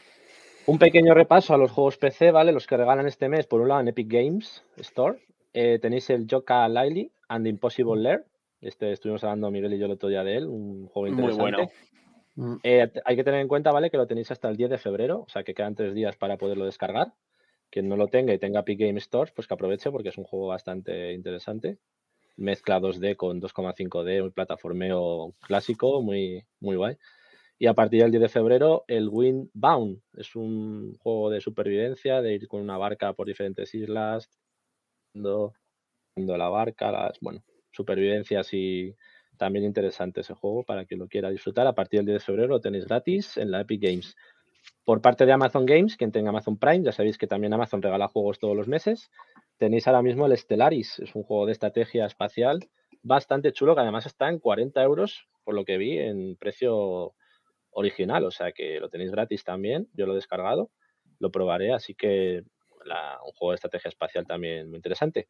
Un 0.67 0.78
pequeño 0.78 1.15
repaso 1.15 1.56
a 1.56 1.58
los 1.58 1.71
juegos 1.71 1.98
PC, 1.98 2.30
¿vale? 2.30 2.52
Los 2.52 2.67
que 2.67 2.78
regalan 2.78 3.08
este 3.08 3.28
mes, 3.28 3.48
por 3.48 3.60
un 3.60 3.69
lado 3.69 3.82
en 3.82 3.88
Epic 3.88 4.08
Games 4.08 4.63
Store, 4.78 5.17
eh, 5.54 5.80
tenéis 5.82 6.12
el 6.12 6.28
Joka 6.28 6.69
Lily 6.69 7.12
and 7.28 7.48
Impossible 7.48 8.00
Lair. 8.00 8.24
Este 8.65 8.91
estuvimos 8.91 9.23
hablando 9.23 9.51
Miguel 9.51 9.75
y 9.75 9.78
yo 9.78 9.86
el 9.86 9.91
otro 9.91 10.10
día 10.10 10.23
de 10.23 10.38
él, 10.38 10.47
un 10.47 10.88
juego 10.88 11.08
interesante. 11.08 11.43
Muy 11.43 11.51
bueno. 11.51 11.71
Mm. 12.36 12.56
Eh, 12.63 12.91
hay 13.06 13.15
que 13.15 13.23
tener 13.23 13.39
en 13.39 13.47
cuenta, 13.47 13.71
¿vale? 13.71 13.91
Que 13.91 13.97
lo 13.97 14.08
tenéis 14.08 14.32
hasta 14.32 14.49
el 14.49 14.58
10 14.58 14.71
de 14.71 14.78
febrero, 14.80 15.19
o 15.19 15.30
sea 15.30 15.43
que 15.43 15.54
quedan 15.54 15.75
tres 15.75 15.93
días 15.93 16.17
para 16.17 16.38
poderlo 16.38 16.65
descargar. 16.65 17.13
Quien 17.69 17.88
no 17.88 17.95
lo 17.95 18.08
tenga 18.08 18.34
y 18.34 18.39
tenga 18.39 18.62
Epic 18.62 18.80
Game 18.80 18.97
Store, 18.97 19.32
pues 19.36 19.47
que 19.47 19.54
aproveche 19.54 19.91
porque 19.91 20.10
es 20.10 20.17
un 20.17 20.23
juego 20.23 20.47
bastante 20.47 21.13
interesante. 21.13 21.78
Mezcla 22.38 22.80
2D 22.80 23.15
con 23.15 23.39
2,5D, 23.39 24.23
un 24.23 24.32
plataformeo 24.32 25.36
clásico, 25.41 26.01
muy, 26.01 26.43
muy 26.60 26.75
guay. 26.75 26.97
Y 27.60 27.67
a 27.67 27.73
partir 27.73 28.01
del 28.01 28.12
10 28.12 28.21
de 28.21 28.30
febrero, 28.30 28.84
el 28.88 29.10
Windbound. 29.10 30.01
Es 30.17 30.36
un 30.36 30.97
juego 30.97 31.30
de 31.30 31.39
supervivencia, 31.39 32.21
de 32.21 32.34
ir 32.34 32.47
con 32.47 32.62
una 32.62 32.78
barca 32.78 33.13
por 33.13 33.28
diferentes 33.28 33.73
islas, 33.75 34.30
dando 35.13 35.54
la 36.15 36.49
barca, 36.49 36.91
las, 36.91 37.19
bueno, 37.21 37.43
supervivencias 37.76 38.54
y 38.54 38.96
también 39.38 39.66
interesante 39.66 40.22
ese 40.22 40.34
juego 40.34 40.64
para 40.64 40.86
que 40.86 40.96
lo 40.96 41.08
quiera 41.08 41.30
disfrutar. 41.30 41.68
A 41.68 41.74
partir 41.74 42.00
del 42.00 42.08
10 42.08 42.16
de 42.16 42.26
febrero 42.26 42.48
lo 42.48 42.62
tenéis 42.62 42.86
gratis 42.86 43.38
en 43.38 43.52
la 43.52 43.62
Epic 43.62 43.82
Games. 43.82 44.16
Por 44.84 45.02
parte 45.02 45.26
de 45.26 45.32
Amazon 45.32 45.66
Games, 45.66 45.98
quien 45.98 46.12
tenga 46.12 46.30
Amazon 46.30 46.58
Prime, 46.58 46.84
ya 46.84 46.92
sabéis 46.92 47.18
que 47.18 47.28
también 47.28 47.54
Amazon 47.54 47.82
regala 47.82 48.08
juegos 48.08 48.40
todos 48.40 48.56
los 48.56 48.68
meses. 48.68 49.12
Tenéis 49.58 49.88
ahora 49.88 50.02
mismo 50.02 50.26
el 50.26 50.38
Stellaris, 50.38 51.00
es 51.00 51.16
un 51.16 51.24
juego 51.24 51.46
de 51.46 51.52
estrategia 51.52 52.06
espacial 52.06 52.68
bastante 53.06 53.54
chulo 53.54 53.76
que 53.76 53.82
además 53.82 54.08
está 54.08 54.30
en 54.30 54.40
40 54.40 54.82
euros, 54.82 55.28
por 55.44 55.54
lo 55.54 55.64
que 55.64 55.78
vi, 55.78 56.00
en 56.00 56.36
precio 56.38 57.14
original. 57.70 58.26
O 58.26 58.32
sea 58.32 58.52
que 58.52 58.80
lo 58.80 58.90
tenéis 58.90 59.12
gratis 59.12 59.44
también. 59.44 59.88
Yo 59.94 60.08
lo 60.08 60.14
he 60.14 60.16
descargado, 60.16 60.72
lo 61.20 61.32
probaré, 61.32 61.72
así 61.72 61.94
que 61.94 62.44
un 62.86 63.32
juego 63.34 63.52
de 63.52 63.56
estrategia 63.56 63.90
espacial 63.90 64.26
también 64.26 64.70
muy 64.70 64.78
interesante. 64.78 65.28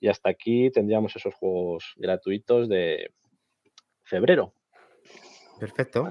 Y 0.00 0.08
hasta 0.08 0.30
aquí 0.30 0.70
tendríamos 0.70 1.16
esos 1.16 1.34
juegos 1.34 1.94
gratuitos 1.96 2.68
de, 2.68 3.10
febrero. 4.06 4.54
Perfecto. 5.58 6.08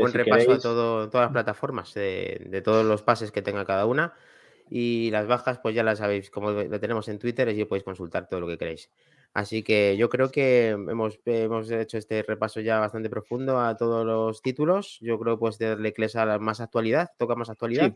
Buen 0.00 0.12
repaso 0.12 0.52
a 0.52 0.58
todo, 0.58 1.10
todas 1.10 1.26
las 1.26 1.32
plataformas, 1.32 1.94
de, 1.94 2.62
todos 2.64 2.84
los 2.84 3.02
pases 3.02 3.30
que 3.30 3.42
tenga 3.42 3.64
cada 3.64 3.86
una. 3.86 4.14
Y 4.70 5.10
las 5.10 5.26
bajas, 5.26 5.58
pues 5.58 5.74
ya 5.74 5.82
las 5.82 5.98
sabéis, 5.98 6.30
como 6.30 6.50
lo 6.50 6.80
tenemos 6.80 7.08
en 7.08 7.18
Twitter, 7.18 7.48
y 7.50 7.64
podéis 7.64 7.84
consultar 7.84 8.28
todo 8.28 8.40
lo 8.40 8.48
que 8.48 8.56
queréis. 8.56 8.90
Así 9.34 9.62
que 9.62 9.96
yo 9.96 10.08
creo 10.08 10.30
que 10.30 10.68
hemos, 10.68 11.18
hemos 11.26 11.70
hecho 11.70 11.98
este 11.98 12.22
repaso 12.22 12.60
ya 12.60 12.78
bastante 12.78 13.10
profundo 13.10 13.60
a 13.60 13.76
todos 13.76 14.06
los 14.06 14.40
títulos. 14.40 14.98
Yo 15.00 15.18
creo 15.18 15.38
pues 15.38 15.58
darle 15.58 15.92
clase 15.92 16.18
a 16.18 16.24
la 16.24 16.38
más 16.38 16.60
actualidad, 16.60 17.10
toca 17.18 17.34
más 17.34 17.50
actualidad. 17.50 17.94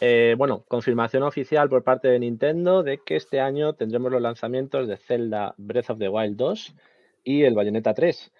Eh, 0.00 0.34
bueno, 0.38 0.64
confirmación 0.68 1.22
oficial 1.22 1.68
por 1.68 1.84
parte 1.84 2.08
de 2.08 2.18
Nintendo 2.18 2.82
de 2.82 2.98
que 2.98 3.16
este 3.16 3.40
año 3.40 3.74
tendremos 3.74 4.10
los 4.10 4.22
lanzamientos 4.22 4.88
de 4.88 4.96
Zelda 4.96 5.54
Breath 5.58 5.90
of 5.90 5.98
the 5.98 6.08
Wild 6.08 6.36
2 6.36 6.74
y 7.24 7.42
el 7.42 7.54
Bayonetta 7.54 7.92
3 7.92 8.32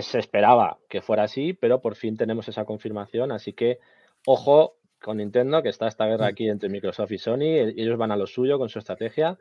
se 0.00 0.18
esperaba 0.18 0.78
que 0.88 1.02
fuera 1.02 1.24
así, 1.24 1.52
pero 1.52 1.80
por 1.80 1.96
fin 1.96 2.16
tenemos 2.16 2.48
esa 2.48 2.64
confirmación, 2.64 3.32
así 3.32 3.52
que 3.52 3.78
ojo 4.26 4.76
con 5.00 5.16
Nintendo, 5.18 5.62
que 5.62 5.68
está 5.68 5.88
esta 5.88 6.06
guerra 6.06 6.26
mm. 6.26 6.28
aquí 6.28 6.48
entre 6.48 6.68
Microsoft 6.68 7.12
y 7.12 7.18
Sony, 7.18 7.42
e, 7.42 7.74
ellos 7.76 7.98
van 7.98 8.12
a 8.12 8.16
lo 8.16 8.26
suyo 8.26 8.58
con 8.58 8.68
su 8.68 8.78
estrategia, 8.78 9.36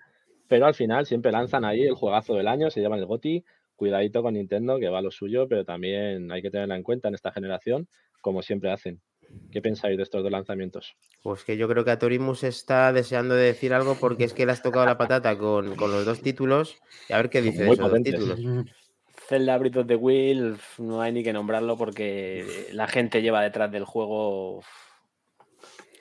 pero 0.47 0.65
al 0.65 0.73
final 0.73 1.05
siempre 1.05 1.31
lanzan 1.31 1.63
ahí 1.63 1.83
el 1.83 1.93
juegazo 1.93 2.33
del 2.33 2.47
año, 2.47 2.69
se 2.69 2.81
llaman 2.81 2.99
el 2.99 3.05
GOTI, 3.05 3.45
cuidadito 3.75 4.21
con 4.21 4.33
Nintendo, 4.33 4.79
que 4.79 4.89
va 4.89 4.99
a 4.99 5.01
lo 5.01 5.11
suyo, 5.11 5.47
pero 5.47 5.63
también 5.63 6.31
hay 6.31 6.41
que 6.41 6.51
tenerla 6.51 6.75
en 6.75 6.83
cuenta 6.83 7.07
en 7.07 7.15
esta 7.15 7.31
generación, 7.31 7.87
como 8.21 8.41
siempre 8.41 8.71
hacen. 8.71 9.01
¿Qué 9.51 9.61
pensáis 9.61 9.97
de 9.97 10.03
estos 10.03 10.23
dos 10.23 10.31
lanzamientos? 10.31 10.95
Pues 11.21 11.43
que 11.43 11.57
yo 11.57 11.67
creo 11.67 11.83
que 11.83 11.91
Atorimus 11.91 12.43
está 12.43 12.93
deseando 12.93 13.35
decir 13.35 13.73
algo 13.73 13.95
porque 13.99 14.23
es 14.23 14.33
que 14.33 14.45
le 14.45 14.53
has 14.53 14.61
tocado 14.61 14.85
la 14.85 14.97
patata 14.97 15.37
con, 15.37 15.75
con 15.75 15.91
los 15.91 16.05
dos 16.05 16.21
títulos. 16.21 16.77
Y 17.09 17.13
a 17.13 17.17
ver 17.17 17.29
qué 17.29 17.41
dice 17.41 17.59
de 17.59 17.65
Muy 17.65 17.73
esos 17.75 17.91
dos 17.91 18.03
títulos. 18.03 18.39
Zelda 19.27 19.57
Breath 19.57 19.77
of 19.77 19.87
the 19.87 19.95
Wild 19.95 20.59
no 20.77 21.01
hay 21.01 21.13
ni 21.13 21.23
que 21.23 21.31
nombrarlo 21.31 21.77
porque 21.77 22.67
la 22.73 22.87
gente 22.87 23.21
lleva 23.21 23.41
detrás 23.41 23.71
del 23.71 23.85
juego 23.85 24.61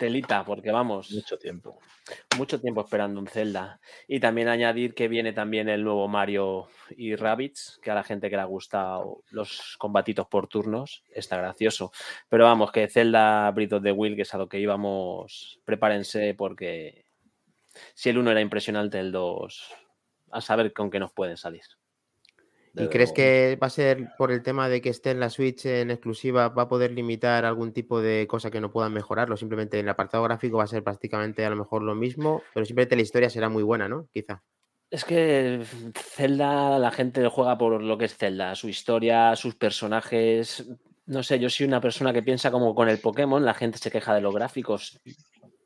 telita, 0.01 0.43
porque 0.47 0.73
vamos, 0.73 1.13
Mucho 1.13 1.39
tiempo. 1.39 1.79
mucho 2.39 2.59
tiempo 2.59 2.81
esperando 2.81 3.21
un 3.21 3.27
Zelda. 3.27 3.79
Y 4.09 4.19
también 4.19 4.49
añadir 4.49 4.95
que 4.95 5.09
viene 5.09 5.35
también 5.35 5.69
el 5.69 5.85
nuevo 5.85 6.09
Mario 6.09 6.69
y 6.97 7.15
Rabbids, 7.15 7.79
que 7.83 7.91
a 7.91 7.95
la 7.95 8.03
gente 8.03 8.31
que 8.31 8.37
le 8.37 8.43
ha 8.43 8.47
gustado 8.47 9.23
los 9.31 9.77
combatitos 9.79 10.27
por 10.27 10.49
turnos 10.49 11.05
está 11.15 11.37
gracioso. 11.37 11.93
Pero 12.31 12.45
vamos, 12.45 12.73
que 12.73 12.89
Zelda 12.89 13.51
Breath 13.51 13.75
of 13.75 13.83
the 13.83 13.93
Wild, 13.93 14.17
que 14.17 14.23
es 14.23 14.35
a 14.35 14.39
lo 14.39 14.49
que 14.49 14.59
íbamos, 14.59 15.61
prepárense 15.67 16.35
porque 16.35 17.05
si 17.95 18.09
el 18.09 18.17
1 18.17 18.31
era 18.31 18.41
impresionante, 18.41 18.99
el 18.99 19.13
2, 19.13 19.75
a 20.31 20.41
saber 20.41 20.73
con 20.73 20.91
qué 20.91 20.99
nos 20.99 21.13
pueden 21.13 21.37
salir. 21.37 21.63
¿Y 22.75 22.89
crees 22.89 23.13
que 23.13 23.59
va 23.61 23.67
a 23.67 23.71
ser 23.71 24.11
por 24.17 24.31
el 24.31 24.43
tema 24.43 24.69
de 24.69 24.81
que 24.81 24.91
esté 24.91 25.11
en 25.11 25.21
la 25.21 25.31
Switch 25.31 25.67
en 25.67 25.91
exclusiva, 25.91 26.49
va 26.49 26.63
a 26.63 26.69
poder 26.69 26.93
limitar 26.93 27.45
algún 27.45 27.73
tipo 27.73 28.01
de 28.01 28.27
cosa 28.29 28.51
que 28.51 28.61
no 28.61 28.71
puedan 28.71 28.93
mejorarlo? 28.93 29.37
Simplemente 29.37 29.79
en 29.79 29.87
el 29.87 29.91
apartado 29.91 30.23
gráfico 30.23 30.59
va 30.59 30.65
a 30.65 30.69
ser 30.69 30.85
prácticamente 30.85 31.45
a 31.45 31.51
lo 31.51 31.57
mejor 31.57 31.83
lo 31.83 31.95
mismo, 31.95 32.43
pero 32.55 32.65
simplemente 32.65 32.97
la 32.97 33.03
historia 33.03 33.31
será 33.31 33.49
muy 33.49 33.63
buena, 33.63 33.89
¿no? 33.89 34.09
Quizá. 34.13 34.43
Es 34.91 35.05
que 35.05 35.63
Zelda, 35.95 36.79
la 36.79 36.91
gente 36.91 37.27
juega 37.29 37.57
por 37.57 37.81
lo 37.83 37.97
que 37.97 38.07
es 38.07 38.17
Zelda, 38.17 38.55
su 38.57 38.69
historia, 38.69 39.37
sus 39.37 39.55
personajes. 39.55 40.69
No 41.07 41.23
sé, 41.23 41.39
yo 41.39 41.49
soy 41.49 41.67
una 41.67 41.81
persona 41.81 42.13
que 42.13 42.23
piensa 42.23 42.51
como 42.51 42.75
con 42.75 42.89
el 42.89 42.99
Pokémon, 42.99 43.45
la 43.45 43.55
gente 43.55 43.79
se 43.79 43.91
queja 43.91 44.15
de 44.15 44.21
los 44.21 44.35
gráficos. 44.35 45.01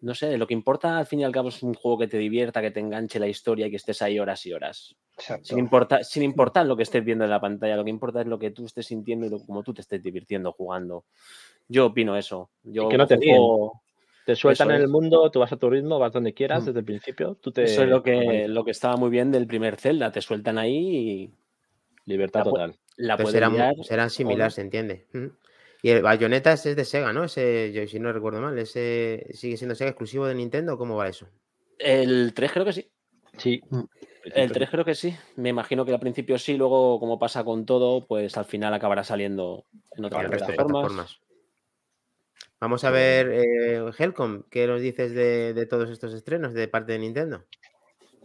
No 0.04 0.14
sé, 0.14 0.36
lo 0.36 0.46
que 0.46 0.54
importa 0.54 0.98
al 0.98 1.06
fin 1.06 1.20
y 1.20 1.24
al 1.24 1.32
cabo 1.32 1.48
es 1.48 1.62
un 1.62 1.72
juego 1.74 1.98
que 1.98 2.08
te 2.08 2.18
divierta, 2.18 2.60
que 2.60 2.70
te 2.70 2.80
enganche 2.80 3.18
la 3.18 3.26
historia 3.26 3.66
y 3.66 3.70
que 3.70 3.76
estés 3.76 4.02
ahí 4.02 4.18
horas 4.18 4.44
y 4.44 4.52
horas. 4.52 4.94
Exacto. 5.16 5.46
Sin 5.46 5.58
importar, 5.58 6.04
sin 6.04 6.22
importar 6.22 6.66
lo 6.66 6.76
que 6.76 6.82
estés 6.82 7.02
viendo 7.04 7.24
en 7.24 7.30
la 7.30 7.40
pantalla, 7.40 7.76
lo 7.76 7.84
que 7.84 7.90
importa 7.90 8.20
es 8.20 8.26
lo 8.26 8.38
que 8.38 8.50
tú 8.50 8.66
estés 8.66 8.86
sintiendo 8.86 9.26
y 9.26 9.30
lo, 9.30 9.38
como 9.40 9.62
tú 9.62 9.72
te 9.72 9.80
estés 9.80 10.02
divirtiendo 10.02 10.52
jugando. 10.52 11.04
Yo 11.68 11.86
opino 11.86 12.16
eso. 12.16 12.50
Yo 12.64 12.88
que 12.88 12.98
no 12.98 13.06
te 13.06 13.16
juego- 13.16 13.80
Te 14.26 14.34
sueltan 14.36 14.68
Eso 14.68 14.74
en 14.76 14.80
el 14.80 14.84
es. 14.86 14.90
mundo, 14.90 15.30
tú 15.30 15.40
vas 15.40 15.52
a 15.52 15.56
tu 15.58 15.68
ritmo, 15.70 15.98
vas 15.98 16.12
donde 16.12 16.32
quieras 16.34 16.62
Mm. 16.62 16.66
desde 16.66 16.78
el 16.80 16.84
principio. 16.86 17.36
Tú 17.40 17.50
te 17.52 17.64
Eso 17.64 17.82
es 17.82 17.88
lo 17.90 18.02
que, 18.02 18.46
lo 18.48 18.64
que 18.64 18.70
estaba 18.70 18.96
muy 18.96 19.10
bien 19.10 19.30
del 19.30 19.46
primer 19.46 19.76
Zelda. 19.76 20.10
Te 20.12 20.20
sueltan 20.22 20.56
ahí 20.58 20.76
y 20.76 21.30
Libertad 22.06 22.40
la 22.40 22.44
total. 22.50 22.74
la 22.96 23.16
serán, 23.26 23.52
liar 23.54 23.74
serán 23.82 24.10
similares, 24.10 24.54
se 24.54 24.60
entiende. 24.62 25.06
Mm. 25.12 25.26
Y 25.84 25.90
el 25.90 26.00
Bayonetta 26.00 26.54
ese 26.54 26.70
es 26.70 26.76
de 26.76 26.86
Sega, 26.86 27.12
¿no? 27.12 27.24
Ese, 27.24 27.70
yo 27.70 27.86
si 27.86 28.00
no 28.00 28.10
recuerdo 28.10 28.40
mal, 28.40 28.58
ese 28.58 29.26
sigue 29.34 29.58
siendo 29.58 29.74
Sega 29.74 29.90
exclusivo 29.90 30.24
de 30.24 30.34
Nintendo, 30.34 30.78
¿cómo 30.78 30.96
va 30.96 31.08
eso? 31.10 31.28
El 31.78 32.32
3 32.32 32.52
creo 32.52 32.64
que 32.64 32.72
sí. 32.72 32.90
Sí. 33.36 33.60
Mm. 33.68 33.82
El 34.34 34.50
3 34.50 34.70
creo 34.70 34.84
que 34.86 34.94
sí. 34.94 35.14
Me 35.36 35.50
imagino 35.50 35.84
que 35.84 35.92
al 35.92 36.00
principio 36.00 36.38
sí, 36.38 36.56
luego 36.56 36.98
como 36.98 37.18
pasa 37.18 37.44
con 37.44 37.66
todo, 37.66 38.06
pues 38.06 38.34
al 38.38 38.46
final 38.46 38.72
acabará 38.72 39.04
saliendo 39.04 39.66
en 39.94 40.06
otras 40.06 40.24
plataformas. 40.24 40.56
plataformas. 40.56 41.20
Vamos 42.60 42.82
a 42.84 42.90
ver, 42.90 43.30
eh, 43.30 43.84
Helcom, 43.98 44.44
¿qué 44.48 44.66
nos 44.66 44.80
dices 44.80 45.12
de, 45.12 45.52
de 45.52 45.66
todos 45.66 45.90
estos 45.90 46.14
estrenos 46.14 46.54
de 46.54 46.66
parte 46.66 46.92
de 46.92 47.00
Nintendo? 47.00 47.44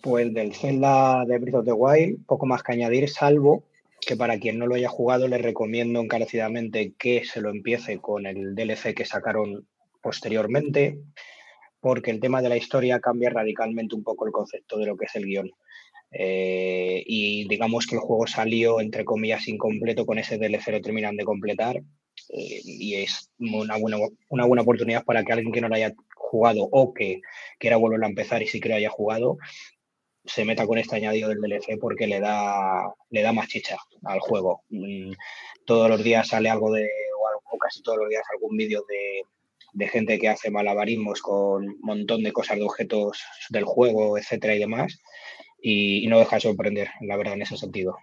Pues 0.02 0.34
del 0.34 0.56
Zelda 0.56 1.26
de 1.26 1.38
Breath 1.40 1.56
of 1.56 1.66
the 1.66 1.74
Wild, 1.74 2.26
poco 2.26 2.46
más 2.46 2.64
que 2.64 2.72
añadir, 2.72 3.10
salvo 3.10 3.66
que 4.06 4.16
para 4.16 4.40
quien 4.40 4.58
no 4.58 4.68
lo 4.68 4.76
haya 4.76 4.90
jugado, 4.90 5.28
les 5.28 5.42
recomiendo 5.42 6.00
encarecidamente 6.00 6.94
que 6.98 7.26
se 7.26 7.42
lo 7.42 7.50
empiece 7.50 8.00
con 8.00 8.26
el 8.26 8.56
DLC 8.56 8.94
que 8.96 9.06
sacaron 9.06 9.68
posteriormente, 10.02 11.00
porque 11.80 12.12
el 12.12 12.20
tema 12.20 12.42
de 12.42 12.50
la 12.50 12.58
historia 12.58 13.00
cambia 13.00 13.30
radicalmente 13.30 13.96
un 13.96 14.04
poco 14.04 14.26
el 14.26 14.32
concepto 14.32 14.78
de 14.78 14.86
lo 14.86 14.98
que 14.98 15.06
es 15.06 15.16
el 15.16 15.26
guion. 15.26 15.52
Eh, 16.12 17.04
y 17.06 17.48
digamos 17.48 17.86
que 17.86 17.96
el 17.96 18.02
juego 18.02 18.26
salió, 18.26 18.82
entre 18.82 19.06
comillas, 19.06 19.48
incompleto, 19.48 20.06
con 20.06 20.18
ese 20.18 20.38
DLC 20.38 20.72
lo 20.72 20.82
terminan 20.82 21.16
de 21.16 21.26
completar. 21.26 21.78
eh, 21.78 22.62
y 22.64 22.96
es 22.96 23.32
una 23.40 23.78
buena, 23.78 23.98
una 24.30 24.46
buena 24.46 24.64
oportunidad 24.64 25.06
para 25.06 25.24
que 25.24 25.34
alguien 25.34 25.54
que 25.54 25.62
no 25.62 25.70
lo 25.70 25.76
haya 25.76 25.94
jugado 26.16 26.68
o 26.72 26.94
que 26.94 27.22
quiera 27.60 27.78
volver 27.78 28.04
a 28.04 28.08
empezar 28.08 28.44
y 28.44 28.48
sí 28.48 28.60
que 28.60 28.70
lo 28.70 28.76
haya 28.76 28.90
jugado, 28.90 29.38
se 30.30 30.46
meta 30.46 30.66
con 30.66 30.78
este 30.78 30.96
añadido 30.96 31.30
del 31.30 31.42
DLC 31.42 31.80
porque 31.80 32.08
le 32.08 32.20
da, 32.20 32.94
le 33.10 33.22
da 33.22 33.34
más 33.34 33.48
chicha 33.48 33.78
al 34.04 34.20
juego. 34.20 34.64
Mm, 34.70 35.14
Todos 35.66 35.90
los 35.90 36.04
días 36.04 36.28
sale 36.28 36.50
algo 36.50 36.72
de, 36.72 36.88
o, 37.52 37.58
casi 37.58 37.82
todos 37.82 37.98
los 37.98 38.10
días 38.10 38.24
algún 38.32 38.56
vídeo 38.56 38.84
de, 38.88 39.24
de 39.74 39.88
gente 39.88 40.20
que 40.20 40.30
hace 40.30 40.52
malabarismos 40.52 41.22
con 41.22 41.68
un 41.68 41.80
montón 41.82 42.24
de 42.24 42.32
cosas 42.32 42.58
de 42.58 42.64
objetos 42.64 43.24
del 43.50 43.66
juego, 43.66 44.18
etcétera 44.18 44.56
y 44.56 44.60
demás. 44.60 45.00
Y, 45.62 46.06
y 46.06 46.08
no 46.08 46.20
deja 46.20 46.38
de 46.38 46.42
sorprender, 46.42 46.90
la 47.02 47.18
verdad, 47.18 47.34
en 47.34 47.42
ese 47.42 47.58
sentido. 47.58 47.98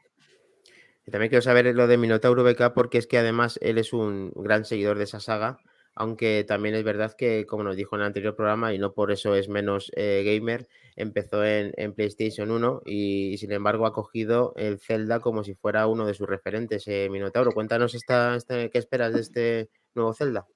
Y 1.06 1.12
también 1.12 1.30
quiero 1.30 1.42
saber 1.42 1.66
lo 1.74 1.86
de 1.86 1.96
Minotauro 1.96 2.42
BK 2.42 2.74
porque 2.74 2.98
es 2.98 3.06
que 3.06 3.18
además 3.18 3.58
él 3.62 3.78
es 3.78 3.92
un 3.92 4.32
gran 4.34 4.64
seguidor 4.64 4.98
de 4.98 5.04
esa 5.04 5.20
saga, 5.20 5.60
aunque 5.96 6.44
también 6.46 6.74
es 6.76 6.84
verdad 6.84 7.14
que, 7.16 7.46
como 7.46 7.64
nos 7.64 7.74
dijo 7.74 7.96
en 7.96 8.02
el 8.02 8.06
anterior 8.08 8.36
programa, 8.36 8.72
y 8.72 8.78
no 8.78 8.92
por 8.92 9.10
eso 9.10 9.34
es 9.34 9.48
menos 9.48 9.90
eh, 9.96 10.22
gamer, 10.24 10.68
empezó 10.94 11.44
en, 11.44 11.72
en 11.76 11.94
PlayStation 11.94 12.50
1 12.50 12.82
y, 12.86 13.36
sin 13.38 13.50
embargo 13.52 13.86
ha 13.86 13.92
cogido 13.92 14.52
el 14.56 14.78
Zelda 14.78 15.20
como 15.20 15.42
si 15.42 15.54
fuera 15.54 15.86
uno 15.86 16.06
de 16.06 16.14
sus 16.14 16.28
referentes. 16.28 16.86
eh, 16.86 17.08
Minotauro, 17.10 17.50
cuéntanos 17.52 17.94
esta, 17.94 18.36
esta- 18.36 18.68
qué 18.68 18.78
esperas 18.78 19.12
de 19.14 19.20
este 19.20 19.70
nuevo 19.94 20.14
Zelda. 20.14 20.46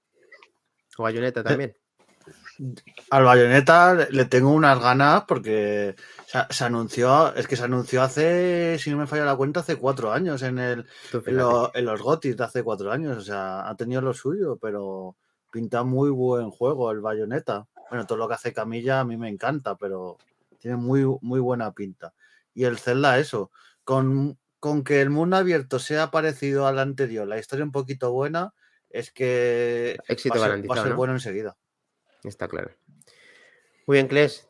O 0.98 1.02
Bayonetta 1.02 1.42
también. 1.42 1.74
Al 3.10 3.24
Bayonetta 3.24 3.94
le- 4.10 4.24
tengo 4.26 4.50
unas 4.50 4.78
ganas 4.80 5.24
porque 5.26 5.94
se, 6.26 6.38
se 6.50 6.64
anunció, 6.64 7.34
es 7.34 7.46
que 7.48 7.56
se 7.56 7.64
anunció 7.64 8.02
hace, 8.02 8.76
si 8.78 8.90
no 8.90 8.98
me 8.98 9.06
falla 9.06 9.24
la 9.24 9.36
cuenta, 9.36 9.60
hace 9.60 9.76
cuatro 9.76 10.12
años 10.12 10.42
en 10.42 10.58
el 10.58 10.80
en, 10.80 10.86
fíjate. 11.22 11.32
lo- 11.32 11.74
en 11.74 11.84
los 11.86 12.02
GOTYs 12.02 12.36
de 12.36 12.44
hace 12.44 12.62
cuatro 12.62 12.92
años. 12.92 13.16
O 13.16 13.22
sea, 13.22 13.66
ha 13.68 13.74
tenido 13.76 14.02
lo 14.02 14.12
suyo, 14.12 14.58
pero 14.60 15.16
pinta 15.50 15.82
muy 15.82 16.10
buen 16.10 16.50
juego 16.50 16.90
el 16.90 17.00
Bayonetta. 17.00 17.66
Bueno, 17.90 18.06
todo 18.06 18.18
lo 18.18 18.28
que 18.28 18.34
hace 18.34 18.52
Camilla 18.52 19.00
a 19.00 19.04
mí 19.04 19.16
me 19.16 19.28
encanta, 19.28 19.76
pero 19.76 20.16
tiene 20.58 20.76
muy, 20.76 21.04
muy 21.20 21.40
buena 21.40 21.72
pinta. 21.72 22.14
Y 22.54 22.64
el 22.64 22.78
Zelda, 22.78 23.18
eso, 23.18 23.50
con, 23.84 24.38
con 24.58 24.84
que 24.84 25.00
el 25.00 25.10
mundo 25.10 25.36
abierto 25.36 25.78
sea 25.78 26.10
parecido 26.10 26.66
al 26.66 26.78
anterior, 26.78 27.26
la 27.26 27.38
historia 27.38 27.64
un 27.64 27.72
poquito 27.72 28.12
buena, 28.12 28.54
es 28.88 29.10
que 29.10 29.96
Éxito 30.08 30.38
va 30.38 30.40
a 30.40 30.40
ser, 30.40 30.40
va 30.40 30.44
a 30.44 30.48
garantizado, 30.48 30.82
ser 30.82 30.90
¿no? 30.90 30.96
bueno 30.96 31.12
enseguida. 31.14 31.56
Está 32.24 32.48
claro. 32.48 32.70
Muy 33.86 33.96
bien, 33.96 34.08
Kles. 34.08 34.46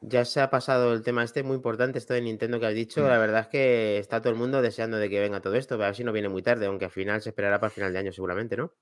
Ya 0.00 0.24
se 0.24 0.40
ha 0.40 0.48
pasado 0.48 0.92
el 0.92 1.02
tema 1.02 1.24
este, 1.24 1.42
muy 1.42 1.56
importante, 1.56 1.98
esto 1.98 2.14
de 2.14 2.20
Nintendo 2.20 2.60
que 2.60 2.66
has 2.66 2.74
dicho. 2.74 3.08
La 3.08 3.18
verdad 3.18 3.40
es 3.40 3.46
que 3.48 3.98
está 3.98 4.20
todo 4.20 4.32
el 4.32 4.38
mundo 4.38 4.62
deseando 4.62 4.96
de 4.96 5.10
que 5.10 5.18
venga 5.18 5.40
todo 5.40 5.54
esto, 5.56 5.74
pero 5.74 5.84
a 5.84 5.88
ver 5.88 5.96
si 5.96 6.04
no 6.04 6.12
viene 6.12 6.28
muy 6.28 6.42
tarde, 6.42 6.66
aunque 6.66 6.84
al 6.84 6.92
final 6.92 7.20
se 7.20 7.30
esperará 7.30 7.58
para 7.58 7.70
final 7.70 7.92
de 7.92 7.98
año 7.98 8.12
seguramente, 8.12 8.56
¿no? 8.56 8.72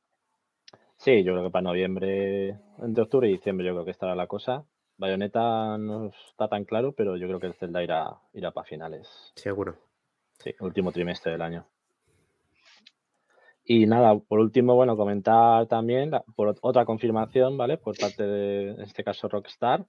Sí, 0.98 1.22
yo 1.22 1.32
creo 1.32 1.44
que 1.44 1.50
para 1.50 1.62
noviembre, 1.62 2.58
entre 2.78 3.02
octubre 3.02 3.28
y 3.28 3.32
diciembre, 3.32 3.66
yo 3.66 3.72
creo 3.74 3.84
que 3.84 3.90
estará 3.90 4.14
la 4.14 4.26
cosa. 4.26 4.64
Bayonetta 4.98 5.76
no 5.78 6.06
está 6.06 6.48
tan 6.48 6.64
claro, 6.64 6.92
pero 6.92 7.16
yo 7.16 7.26
creo 7.26 7.38
que 7.38 7.46
el 7.48 7.54
Zelda 7.54 7.82
irá, 7.82 8.08
irá 8.32 8.50
para 8.50 8.66
finales. 8.66 9.32
Seguro. 9.34 9.76
Sí, 10.38 10.54
último 10.60 10.92
trimestre 10.92 11.32
del 11.32 11.42
año. 11.42 11.66
Y 13.64 13.86
nada, 13.86 14.16
por 14.18 14.38
último, 14.38 14.74
bueno, 14.74 14.96
comentar 14.96 15.66
también 15.66 16.12
la- 16.12 16.22
por 16.36 16.48
ot- 16.54 16.58
otra 16.62 16.84
confirmación, 16.84 17.56
¿vale? 17.58 17.76
Por 17.78 17.96
parte 17.98 18.22
de, 18.22 18.70
en 18.70 18.80
este 18.80 19.02
caso, 19.04 19.28
Rockstar, 19.28 19.84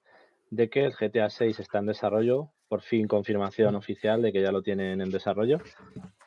de 0.50 0.70
que 0.70 0.84
el 0.84 0.94
GTA 0.94 1.30
6 1.30 1.60
está 1.60 1.80
en 1.80 1.86
desarrollo. 1.86 2.50
Por 2.68 2.82
fin 2.82 3.08
confirmación 3.08 3.76
oficial 3.76 4.22
de 4.22 4.34
que 4.34 4.42
ya 4.42 4.52
lo 4.52 4.62
tienen 4.62 5.00
en 5.00 5.10
desarrollo. 5.10 5.60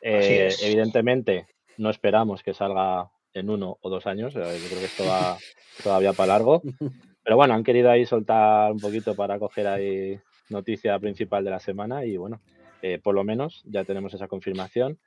Eh. 0.01 0.49
Evidentemente, 0.63 1.45
no 1.77 1.91
esperamos 1.91 2.41
que 2.41 2.53
salga 2.55 3.11
en 3.33 3.49
uno 3.49 3.77
o 3.81 3.89
dos 3.89 4.07
años. 4.07 4.35
eh, 4.35 4.39
Yo 4.39 4.67
creo 4.67 4.79
que 4.79 4.85
esto 4.85 5.05
va 5.05 5.37
todavía 5.83 6.13
para 6.13 6.33
largo. 6.33 6.61
Pero 7.23 7.35
bueno, 7.35 7.53
han 7.53 7.63
querido 7.63 7.89
ahí 7.91 8.05
soltar 8.05 8.71
un 8.71 8.79
poquito 8.79 9.15
para 9.15 9.37
coger 9.37 9.67
ahí 9.67 10.19
noticia 10.49 10.97
principal 10.99 11.43
de 11.43 11.51
la 11.51 11.59
semana 11.59 12.03
y 12.03 12.17
bueno, 12.17 12.41
eh, 12.81 12.99
por 13.01 13.13
lo 13.15 13.23
menos 13.23 13.61
ya 13.65 13.83
tenemos 13.83 14.13
esa 14.13 14.27
confirmación. 14.27 14.99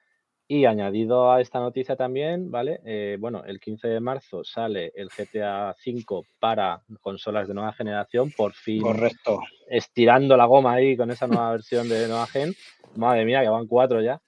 Y 0.46 0.66
añadido 0.66 1.32
a 1.32 1.40
esta 1.40 1.58
noticia 1.58 1.96
también, 1.96 2.50
¿vale? 2.50 2.80
Eh, 2.84 3.16
bueno, 3.18 3.44
el 3.46 3.58
15 3.60 3.88
de 3.88 4.00
marzo 4.00 4.44
sale 4.44 4.92
el 4.94 5.08
GTA 5.08 5.74
V 5.84 6.22
para 6.38 6.82
consolas 7.00 7.48
de 7.48 7.54
nueva 7.54 7.72
generación, 7.72 8.30
por 8.30 8.52
fin 8.52 8.82
Correcto. 8.82 9.40
estirando 9.70 10.36
la 10.36 10.44
goma 10.44 10.74
ahí 10.74 10.98
con 10.98 11.10
esa 11.10 11.26
nueva 11.26 11.50
versión 11.52 11.88
de 11.88 12.08
nueva 12.08 12.26
gen. 12.26 12.52
Madre 12.94 13.24
mía, 13.24 13.40
que 13.40 13.48
van 13.48 13.66
cuatro 13.66 14.02
ya. 14.02 14.20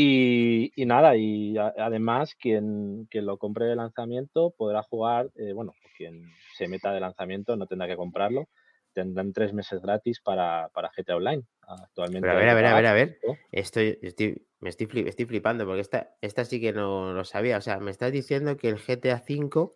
Y, 0.00 0.70
y 0.80 0.86
nada, 0.86 1.16
y 1.16 1.58
a- 1.58 1.74
además 1.76 2.36
quien, 2.36 3.08
quien 3.10 3.26
lo 3.26 3.36
compre 3.36 3.64
de 3.64 3.74
lanzamiento 3.74 4.54
podrá 4.56 4.84
jugar, 4.84 5.28
eh, 5.34 5.52
bueno, 5.52 5.74
quien 5.96 6.22
se 6.56 6.68
meta 6.68 6.92
de 6.92 7.00
lanzamiento 7.00 7.56
no 7.56 7.66
tendrá 7.66 7.88
que 7.88 7.96
comprarlo, 7.96 8.48
tendrán 8.92 9.32
tres 9.32 9.52
meses 9.52 9.82
gratis 9.82 10.20
para, 10.20 10.68
para 10.72 10.92
GTA 10.96 11.16
Online. 11.16 11.42
Actualmente. 11.62 12.20
Pero 12.20 12.32
a 12.32 12.36
ver, 12.36 12.48
a 12.48 12.54
ver, 12.54 12.66
a 12.66 12.74
ver, 12.74 12.86
a 12.86 12.92
ver. 12.92 13.18
Estoy, 13.50 13.98
estoy, 14.00 14.46
me 14.60 14.68
estoy, 14.68 14.86
flip- 14.86 15.08
estoy 15.08 15.24
flipando 15.26 15.66
porque 15.66 15.80
esta, 15.80 16.14
esta 16.20 16.44
sí 16.44 16.60
que 16.60 16.72
no 16.72 17.12
lo 17.12 17.24
sabía. 17.24 17.58
O 17.58 17.60
sea, 17.60 17.80
me 17.80 17.90
estás 17.90 18.12
diciendo 18.12 18.56
que 18.56 18.68
el 18.68 18.76
GTA 18.78 19.20
V 19.28 19.72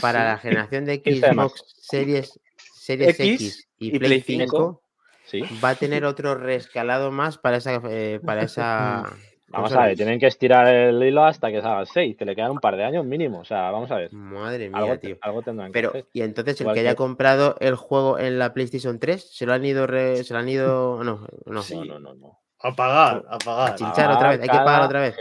para 0.00 0.24
la 0.24 0.38
generación 0.38 0.84
de 0.84 1.00
15 1.00 1.26
de 1.28 1.32
marzo. 1.34 1.54
Xbox 1.58 1.74
Series, 1.76 2.40
Series 2.56 3.20
X 3.20 3.20
X 3.20 3.68
y, 3.78 3.86
y 3.86 3.98
Play 4.00 4.20
Play 4.20 4.20
5 4.22 4.82
Sí. 5.28 5.42
va 5.64 5.70
a 5.70 5.74
tener 5.76 6.04
otro 6.04 6.34
rescalado 6.34 7.10
más 7.12 7.38
para 7.38 7.58
esa, 7.58 7.80
eh, 7.88 8.20
para 8.24 8.42
esa 8.42 9.04
Vamos 9.50 9.72
a 9.72 9.86
ver, 9.86 9.96
tienen 9.96 10.20
que 10.20 10.26
estirar 10.26 10.66
el 10.68 11.02
hilo 11.02 11.24
hasta 11.24 11.50
que 11.50 11.62
salga 11.62 11.80
el 11.80 11.86
6, 11.86 12.16
que 12.18 12.26
le 12.26 12.36
quedan 12.36 12.50
un 12.50 12.58
par 12.58 12.76
de 12.76 12.84
años 12.84 13.06
mínimo. 13.06 13.38
O 13.38 13.44
sea, 13.46 13.70
vamos 13.70 13.90
a 13.90 13.96
ver. 13.96 14.12
Madre 14.12 14.68
mía, 14.68 14.76
Algo, 14.76 14.98
tío. 14.98 15.16
algo 15.22 15.40
tendrán 15.40 15.68
que 15.68 15.72
Pero, 15.72 15.88
hacer. 15.88 16.04
y 16.12 16.20
entonces 16.20 16.60
el 16.60 16.64
Igual 16.64 16.74
que 16.74 16.80
haya 16.80 16.90
que- 16.90 16.96
comprado 16.96 17.56
el 17.60 17.74
juego 17.74 18.18
en 18.18 18.38
la 18.38 18.52
PlayStation 18.52 18.98
3, 18.98 19.26
¿se 19.34 19.46
lo 19.46 19.54
han 19.54 19.64
ido 19.64 19.86
re- 19.86 20.22
se 20.22 20.34
lo 20.34 20.40
han 20.40 20.50
ido 20.50 21.02
no, 21.02 21.26
no. 21.46 21.62
No, 21.62 21.84
no, 21.86 21.98
no, 21.98 22.14
no. 22.14 22.38
A 22.60 22.76
pagar, 22.76 23.24
a 23.26 23.38
pagar. 23.38 23.74
Chinchar 23.76 24.10
otra 24.10 24.28
vez, 24.28 24.40
hay 24.42 24.48
que 24.50 24.54
pagar 24.58 24.82
otra 24.82 25.00
vez. 25.00 25.16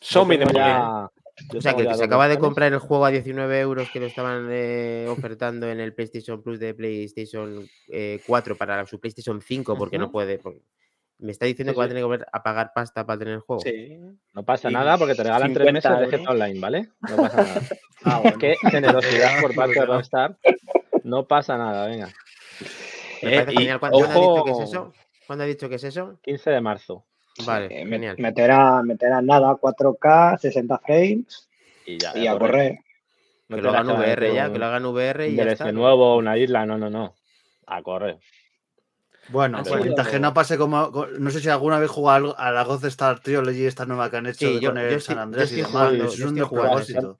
Son 0.00 0.28
ya- 0.28 1.08
yo 1.52 1.58
O 1.58 1.62
sea, 1.62 1.74
que 1.74 1.82
el 1.82 1.88
que 1.88 1.94
se 1.94 2.04
acaba 2.04 2.28
de 2.28 2.38
comprar 2.38 2.72
el 2.72 2.78
juego 2.78 3.04
a 3.06 3.10
19 3.10 3.60
euros 3.60 3.88
que 3.90 4.00
lo 4.00 4.06
estaban 4.06 4.48
eh, 4.50 5.06
ofertando 5.08 5.68
en 5.70 5.80
el 5.80 5.94
PlayStation 5.94 6.42
Plus 6.42 6.58
de 6.58 6.74
PlayStation 6.74 7.68
eh, 7.88 8.20
4 8.26 8.56
para 8.56 8.84
su 8.86 8.98
PlayStation 9.00 9.40
5 9.40 9.76
porque 9.76 9.98
no 9.98 10.10
puede. 10.10 10.38
porque- 10.38 10.62
Me 11.20 11.32
está 11.32 11.46
diciendo 11.46 11.72
Sí, 11.72 11.74
que 11.74 11.78
va 11.78 11.84
a 11.84 11.88
tener 11.88 12.00
que 12.00 12.04
volver 12.06 12.26
a 12.32 12.42
pagar 12.44 12.70
pasta 12.74 13.04
para 13.04 13.18
tener 13.18 13.34
el 13.34 13.40
juego. 13.40 13.60
Sí. 13.62 13.98
No 14.34 14.44
pasa 14.44 14.70
Y 14.70 14.72
nada 14.72 14.96
porque 14.98 15.14
te 15.16 15.24
regalan 15.24 15.52
tres 15.52 15.66
50 15.66 15.90
meses 15.90 16.10
de. 16.12 16.18
GTA 16.18 16.30
Online, 16.30 16.60
¿vale? 16.60 16.88
No 17.08 17.16
pasa 17.16 17.36
nada. 17.42 17.60
Ah, 18.04 18.20
bueno. 18.22 18.38
Qué 18.38 18.54
generosidad 18.70 19.40
por 19.42 19.52
parte 19.56 19.80
de. 19.80 19.86
Rockstar. 19.86 20.38
No 21.02 21.26
pasa 21.26 21.56
nada, 21.58 21.86
venga. 21.86 22.06
Me 23.22 23.34
Eh, 23.34 23.40
parece 23.40 23.52
y 23.52 23.56
genial. 23.56 23.80
¿Cuándo, 23.80 23.98
cuándo 23.98 24.14
ha 24.14 24.20
dicho 24.20 24.44
que 24.44 24.50
es 24.50 24.56
ojo. 24.56 24.62
eso? 24.64 24.92
¿Cuándo 25.26 25.44
ha 25.44 25.46
dicho 25.48 25.68
que 25.68 25.74
es 25.74 25.84
eso? 25.84 26.18
15 26.22 26.50
de 26.50 26.60
marzo. 26.60 27.04
Vale, 27.46 27.66
Eh, 27.70 27.86
genial. 27.86 28.16
meterá, 28.18 28.82
meterá 28.82 29.22
nada, 29.22 29.54
4K, 29.56 30.38
60 30.38 30.78
frames 30.78 31.48
Y 31.86 31.98
ya. 31.98 32.12
y 32.16 32.26
a 32.26 32.32
correr. 32.32 32.50
correr. 32.50 32.78
No 33.48 33.56
que 33.56 33.62
lo 33.62 33.70
hagan 33.70 33.88
VR 33.88 34.34
ya, 34.34 34.52
que 34.52 34.58
lo 34.58 34.66
hagan 34.66 34.84
VR 34.84 35.28
y 35.28 35.34
ya 35.36 35.44
está. 35.44 35.72
nuevo, 35.72 36.16
una 36.16 36.36
isla, 36.36 36.66
no, 36.66 36.76
no, 36.76 36.90
no. 36.90 37.14
A 37.66 37.82
correr. 37.82 38.18
Bueno, 39.30 39.58
Han 39.58 39.64
pues 39.64 39.82
mientras 39.82 40.08
que 40.08 40.18
no 40.18 40.32
pase 40.32 40.56
como. 40.56 40.90
co- 40.90 41.06
No 41.06 41.30
sé 41.30 41.40
si 41.40 41.48
alguna 41.50 41.78
vez 41.78 41.90
jugado 41.90 42.38
a 42.38 42.50
la 42.50 42.64
Ghost 42.64 42.84
Star 42.84 43.20
Trilogy, 43.20 43.66
esta 43.66 43.84
nueva 43.84 44.10
que 44.10 44.16
han 44.16 44.26
hecho 44.26 44.48
Sí, 44.48 44.54
de- 44.54 44.60
yo- 44.60 44.70
con 44.70 44.78
el 44.78 44.90
yo 44.90 45.00
San 45.00 45.18
Andrés 45.18 45.52
y 45.52 45.56
demás. 45.56 45.70
jugando- 45.70 46.04
es 46.04 46.20
un 46.20 46.34
despropósito. 46.34 47.18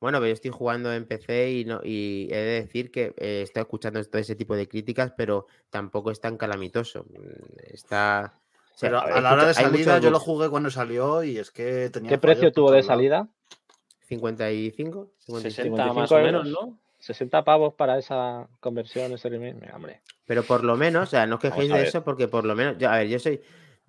Bueno, 0.00 0.16
pero 0.18 0.28
yo 0.28 0.32
estoy 0.32 0.50
jugando 0.50 0.90
en 0.94 1.04
PC 1.06 1.50
y, 1.52 1.64
no, 1.66 1.80
y 1.84 2.28
he 2.30 2.36
de 2.36 2.60
decir 2.62 2.90
que 2.90 3.12
eh, 3.18 3.42
estoy 3.42 3.60
escuchando 3.60 4.02
todo 4.02 4.18
ese 4.18 4.34
tipo 4.34 4.56
de 4.56 4.66
críticas, 4.66 5.12
pero 5.14 5.46
tampoco 5.68 6.10
es 6.10 6.20
tan 6.22 6.38
calamitoso. 6.38 7.04
Mm, 7.04 7.74
Está. 7.74 8.39
Pero 8.80 9.00
a 9.00 9.20
la 9.20 9.32
hora 9.32 9.46
de 9.46 9.54
salida 9.54 9.98
yo 9.98 10.10
lo 10.10 10.20
jugué 10.20 10.48
cuando 10.48 10.70
salió 10.70 11.22
y 11.22 11.38
es 11.38 11.50
que 11.50 11.90
tenía. 11.90 12.10
¿Qué 12.10 12.18
precio 12.18 12.52
tuvo 12.52 12.70
de 12.70 12.82
salida? 12.82 13.28
55, 14.06 15.12
55. 15.18 15.76
60 15.76 15.92
más 15.94 16.08
55 16.08 16.14
o 16.14 16.22
menos. 16.22 16.48
¿no? 16.48 16.78
60 16.98 17.44
pavos 17.44 17.74
para 17.74 17.98
esa 17.98 18.48
conversión, 18.60 19.12
ese 19.12 19.28
remake. 19.28 19.72
Hombre. 19.74 20.00
Pero 20.26 20.42
por 20.42 20.64
lo 20.64 20.76
menos, 20.76 21.08
o 21.08 21.10
sea, 21.10 21.26
no 21.26 21.36
os 21.36 21.40
quejéis 21.40 21.72
de 21.72 21.82
eso 21.82 22.04
porque 22.04 22.28
por 22.28 22.44
lo 22.44 22.54
menos, 22.54 22.76
yo, 22.78 22.90
a 22.90 22.98
ver, 22.98 23.08
yo 23.08 23.18
soy, 23.18 23.40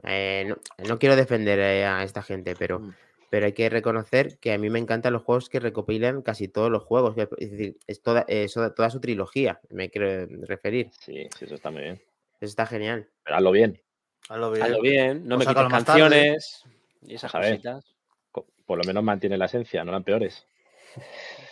eh, 0.03 0.45
no, 0.47 0.57
no 0.87 0.97
quiero 0.97 1.15
defender 1.15 1.59
eh, 1.59 1.85
a 1.85 2.03
esta 2.03 2.21
gente, 2.21 2.55
pero, 2.57 2.79
Mm. 2.79 2.93
pero 3.29 3.45
hay 3.45 3.53
que 3.53 3.69
reconocer 3.69 4.37
que 4.39 4.53
a 4.53 4.57
mí 4.57 4.69
me 4.69 4.79
encantan 4.79 5.13
los 5.13 5.23
juegos 5.23 5.49
que 5.49 5.59
recopilan 5.59 6.21
casi 6.21 6.47
todos 6.47 6.71
los 6.71 6.83
juegos, 6.83 7.15
es 7.37 7.51
decir, 7.51 7.77
es 7.85 8.01
toda, 8.01 8.25
eh, 8.27 8.47
toda 8.75 8.89
su 8.89 9.01
trilogía, 9.01 9.59
me 9.69 9.89
quiero 9.89 10.25
referir. 10.47 10.89
Sí, 10.99 11.27
sí, 11.37 11.45
eso 11.45 11.55
está 11.55 11.69
muy 11.69 11.81
bien. 11.81 12.01
Eso 12.39 12.49
está 12.49 12.65
genial. 12.65 13.07
Pero 13.23 13.37
hazlo 13.37 13.51
bien. 13.51 13.81
Hazlo 14.29 14.51
bien. 14.51 14.63
Hazlo 14.63 14.81
bien, 14.81 15.27
no 15.27 15.35
O 15.35 15.37
me 15.39 15.45
quites 15.45 15.67
canciones 15.67 16.63
y 17.05 17.15
esas 17.15 17.31
cositas. 17.31 17.85
Co- 18.31 18.47
Por 18.65 18.77
lo 18.77 18.83
menos 18.83 19.03
mantiene 19.03 19.37
la 19.37 19.45
esencia, 19.45 19.83
no 19.83 19.91
la 19.91 19.97
empeores. 19.97 20.45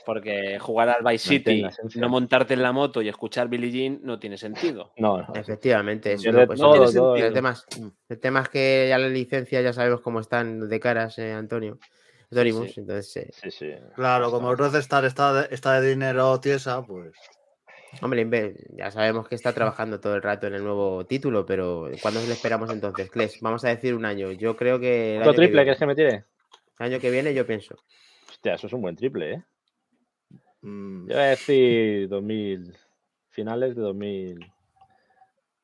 Porque 0.06 0.60
jugar 0.60 0.90
al 0.90 1.04
Vice 1.04 1.30
City, 1.30 1.66
no 1.96 2.10
montarte 2.10 2.54
en 2.56 2.64
la 2.64 2.72
moto 2.72 3.02
y 3.02 3.10
escuchar 3.10 3.48
Billie 3.48 3.72
Jean 3.72 4.00
no 4.04 4.20
tiene 4.20 4.38
sentido. 4.38 4.94
No, 4.98 5.18
no. 5.18 5.34
Efectivamente, 5.36 6.14
eso 6.14 6.32
no, 6.32 6.46
pues, 6.48 6.60
todo, 6.60 6.88
el- 6.88 6.94
todo, 6.94 7.16
el, 7.16 7.24
el- 7.24 7.34
tema 7.34 7.52
es, 7.52 7.66
el 8.10 8.20
tema 8.20 8.42
es 8.42 8.50
que 8.50 8.88
ya 8.90 8.98
la 8.98 9.08
licencia 9.08 9.62
ya 9.62 9.72
sabemos 9.74 10.02
cómo 10.02 10.20
están 10.20 10.68
de 10.68 10.80
caras, 10.80 11.18
eh, 11.20 11.32
Antonio. 11.34 11.80
Dorimus, 12.32 12.72
sí. 12.74 12.82
entonces, 12.82 13.18
eh, 13.18 13.32
Sí, 13.34 13.52
sí. 13.52 13.74
Claro, 13.96 14.30
como 14.32 14.52
el 14.52 14.58
Rockstar 14.58 15.06
está 15.06 15.34
de, 15.34 15.54
está 15.56 15.80
de 15.82 15.90
dinero 15.90 16.40
tiesa, 16.40 16.82
pues. 16.84 17.14
Hombre, 18.02 18.56
ya 18.76 18.92
sabemos 18.92 19.28
que 19.28 19.36
está 19.36 19.54
trabajando 19.54 20.00
todo 20.00 20.16
el 20.16 20.22
rato 20.22 20.48
en 20.48 20.56
el 20.56 20.64
nuevo 20.64 21.06
título, 21.06 21.46
pero 21.46 21.90
¿cuándo 22.02 22.22
le 22.22 22.34
esperamos 22.34 22.70
entonces? 22.72 23.10
Kles, 23.10 23.40
vamos 23.42 23.64
a 23.66 23.70
decir 23.70 23.94
un 23.96 24.06
año. 24.06 24.32
Yo 24.32 24.56
creo 24.56 24.80
que 24.80 25.16
el 25.16 25.22
¿Otro 25.22 25.32
año 25.32 25.34
que 25.34 25.38
triple 25.38 25.52
viene, 25.52 25.64
quieres 25.64 25.80
que 25.80 25.86
me 25.86 25.96
tire? 25.96 26.26
el 26.80 26.86
año 26.86 27.00
que 27.00 27.12
viene 27.12 27.34
yo 27.34 27.46
pienso. 27.46 27.76
Hostia, 28.30 28.54
eso 28.54 28.68
es 28.68 28.74
un 28.74 28.82
buen 28.82 28.96
triple, 28.96 29.34
¿eh? 29.34 29.44
mm, 30.62 31.08
Yo 31.08 31.16
voy 31.16 31.24
a 31.24 31.28
decir 31.30 32.08
2000. 32.08 32.74
Finales 33.30 33.76
de 33.76 33.82
2000. 33.82 34.52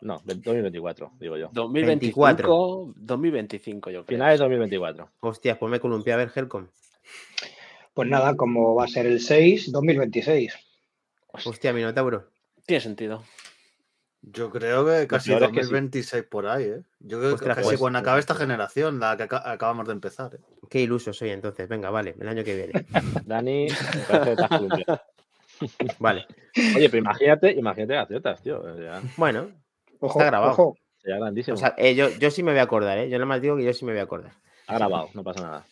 No, 0.02 0.22
de 0.26 0.36
2024, 0.36 1.14
digo 1.20 1.38
yo. 1.38 1.50
2024, 1.54 2.94
2025 2.96 3.90
yo 3.92 4.06
creo. 4.06 4.18
Finales 4.18 4.40
de 4.40 4.44
2024. 4.46 5.10
Hostias, 5.22 5.58
pues 5.58 5.72
me 5.72 5.80
columpié 5.80 6.14
a 6.14 6.18
ver 6.18 6.32
Helcom. 6.36 6.68
Pues 7.94 8.10
nada, 8.10 8.36
como 8.36 8.76
va 8.76 8.84
a 8.84 8.88
ser 8.88 9.06
el 9.06 9.22
6, 9.22 9.72
2026. 9.72 10.65
Hostia, 11.46 11.74
Minotauro. 11.74 12.30
Tiene 12.66 12.82
sentido. 12.82 13.24
yo 14.22 14.50
creo 14.50 14.86
que 14.86 15.08
casi 15.08 15.30
peor 15.30 15.44
es 15.44 15.50
que 15.50 15.64
sí. 15.64 15.72
2026 15.72 16.24
por 16.24 16.48
ahí, 16.48 16.64
¿eh? 16.66 16.84
Yo 17.00 17.20
creo 17.20 17.38
que 17.38 17.46
casi 17.46 17.62
pues, 17.62 17.80
cuando 17.80 18.00
acabe 18.00 18.20
esta 18.20 18.34
pues, 18.34 18.42
generación, 18.44 19.00
la 19.00 19.16
que 19.18 19.24
aca- 19.24 19.50
acabamos 19.52 19.86
de 19.88 19.94
empezar. 19.94 20.36
¿eh? 20.36 20.40
Qué 20.70 20.82
iluso 20.82 21.14
soy 21.14 21.30
entonces. 21.30 21.68
Venga, 21.68 21.90
vale, 21.92 22.16
el 22.20 22.28
año 22.28 22.44
que 22.44 22.56
viene. 22.56 22.86
Dani. 23.26 23.68
Vale. 26.00 26.26
Oye, 26.76 26.90
pero 26.90 26.98
imagínate, 26.98 27.52
imagínate 27.52 27.94
las 27.96 28.08
ciertas, 28.08 28.42
tío. 28.42 28.78
Ya, 28.80 29.02
Bueno, 29.18 29.52
Ojo, 30.00 30.20
Está 30.20 30.26
grabado. 30.32 30.52
ojo. 30.54 30.78
sería 30.98 31.18
grandísimo. 31.18 31.56
o 31.56 31.58
sea, 31.58 31.74
eh, 31.78 31.96
yo, 31.96 32.10
yo 32.10 32.30
sí 32.32 32.44
me 32.44 32.52
voy 32.52 32.60
a 32.60 32.64
acordar, 32.64 32.98
¿eh? 32.98 33.10
Yo 33.10 33.18
nada 33.18 33.26
más 33.26 33.42
digo 33.42 33.56
que 33.56 33.64
yo 33.64 33.74
sí 33.74 33.86
me 33.86 33.92
voy 33.94 34.02
a 34.02 34.04
acordar. 34.04 34.34
ha 34.68 34.76
grabado, 34.76 35.10
no 35.14 35.24
pasa 35.24 35.42
nada. 35.42 35.66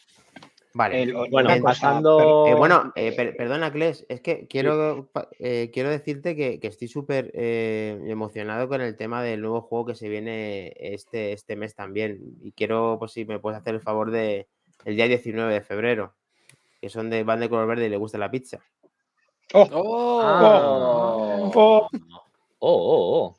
Vale. 0.74 1.04
El- 1.04 1.14
Bueno, 1.14 1.50
cosa, 1.50 1.62
pasando. 1.64 2.46
Eh, 2.48 2.56
bueno, 2.56 2.92
eh, 2.96 3.12
per- 3.16 3.36
perdona, 3.36 3.72
Kles, 3.72 4.06
es 4.10 4.22
que 4.22 4.48
quiero, 4.48 5.10
eh, 5.40 5.70
quiero 5.72 5.90
decirte 5.90 6.36
que, 6.36 6.60
que 6.60 6.68
estoy 6.68 6.88
súper 6.88 7.32
eh, 7.36 8.00
emocionado 8.08 8.68
con 8.68 8.82
el 8.82 8.96
tema 8.98 9.22
del 9.22 9.42
nuevo 9.42 9.62
juego 9.62 9.86
que 9.86 9.96
se 9.96 10.10
viene 10.10 10.74
este, 10.78 11.32
este 11.34 11.56
mes 11.56 11.76
también. 11.76 12.20
Y 12.42 12.52
quiero, 12.54 12.98
pues 13.00 13.12
si 13.12 13.24
me 13.26 13.40
puedes 13.40 13.60
hacer 13.60 13.76
el 13.76 13.82
favor 13.82 14.10
de 14.12 14.48
el 14.86 14.96
día 14.96 15.08
19 15.08 15.54
de 15.54 15.62
febrero, 15.62 16.14
que 16.82 16.90
son 16.90 17.10
de 17.10 17.24
van 17.24 17.40
de 17.40 17.50
color 17.50 17.68
verde 17.68 17.86
y 17.86 17.90
le 17.90 17.98
gusta 17.98 18.18
la 18.18 18.32
pizza. 18.32 18.60
Oh, 19.54 19.68
¡Oh! 19.72 21.52
oh. 21.54 21.90
Oh, 22.60 22.60
oh, 22.60 23.28
oh. 23.28 23.38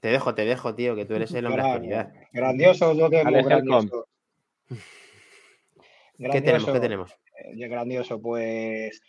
Te 0.00 0.08
dejo, 0.08 0.34
te 0.34 0.44
dejo, 0.44 0.74
tío, 0.74 0.94
que 0.94 1.04
tú 1.06 1.14
eres 1.14 1.32
el 1.32 1.46
hombre 1.46 1.62
de 1.62 1.68
actualidad. 1.68 2.12
Grandioso, 2.32 2.92
yo 2.92 3.08
que 3.08 3.20
Alex 3.20 3.48
grandioso. 6.18 6.32
¿Qué 6.32 6.40
tenemos? 6.42 6.72
¿Qué 6.72 6.80
tenemos? 6.80 7.12
Eh, 7.38 7.68
grandioso, 7.68 8.20
pues 8.20 9.00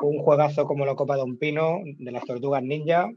un 0.00 0.18
juegazo 0.18 0.64
como 0.66 0.86
la 0.86 0.94
Copa 0.94 1.16
de 1.16 1.22
un 1.22 1.38
Pino 1.38 1.80
de 1.84 2.12
las 2.12 2.24
Tortugas 2.24 2.62
Ninja. 2.62 3.08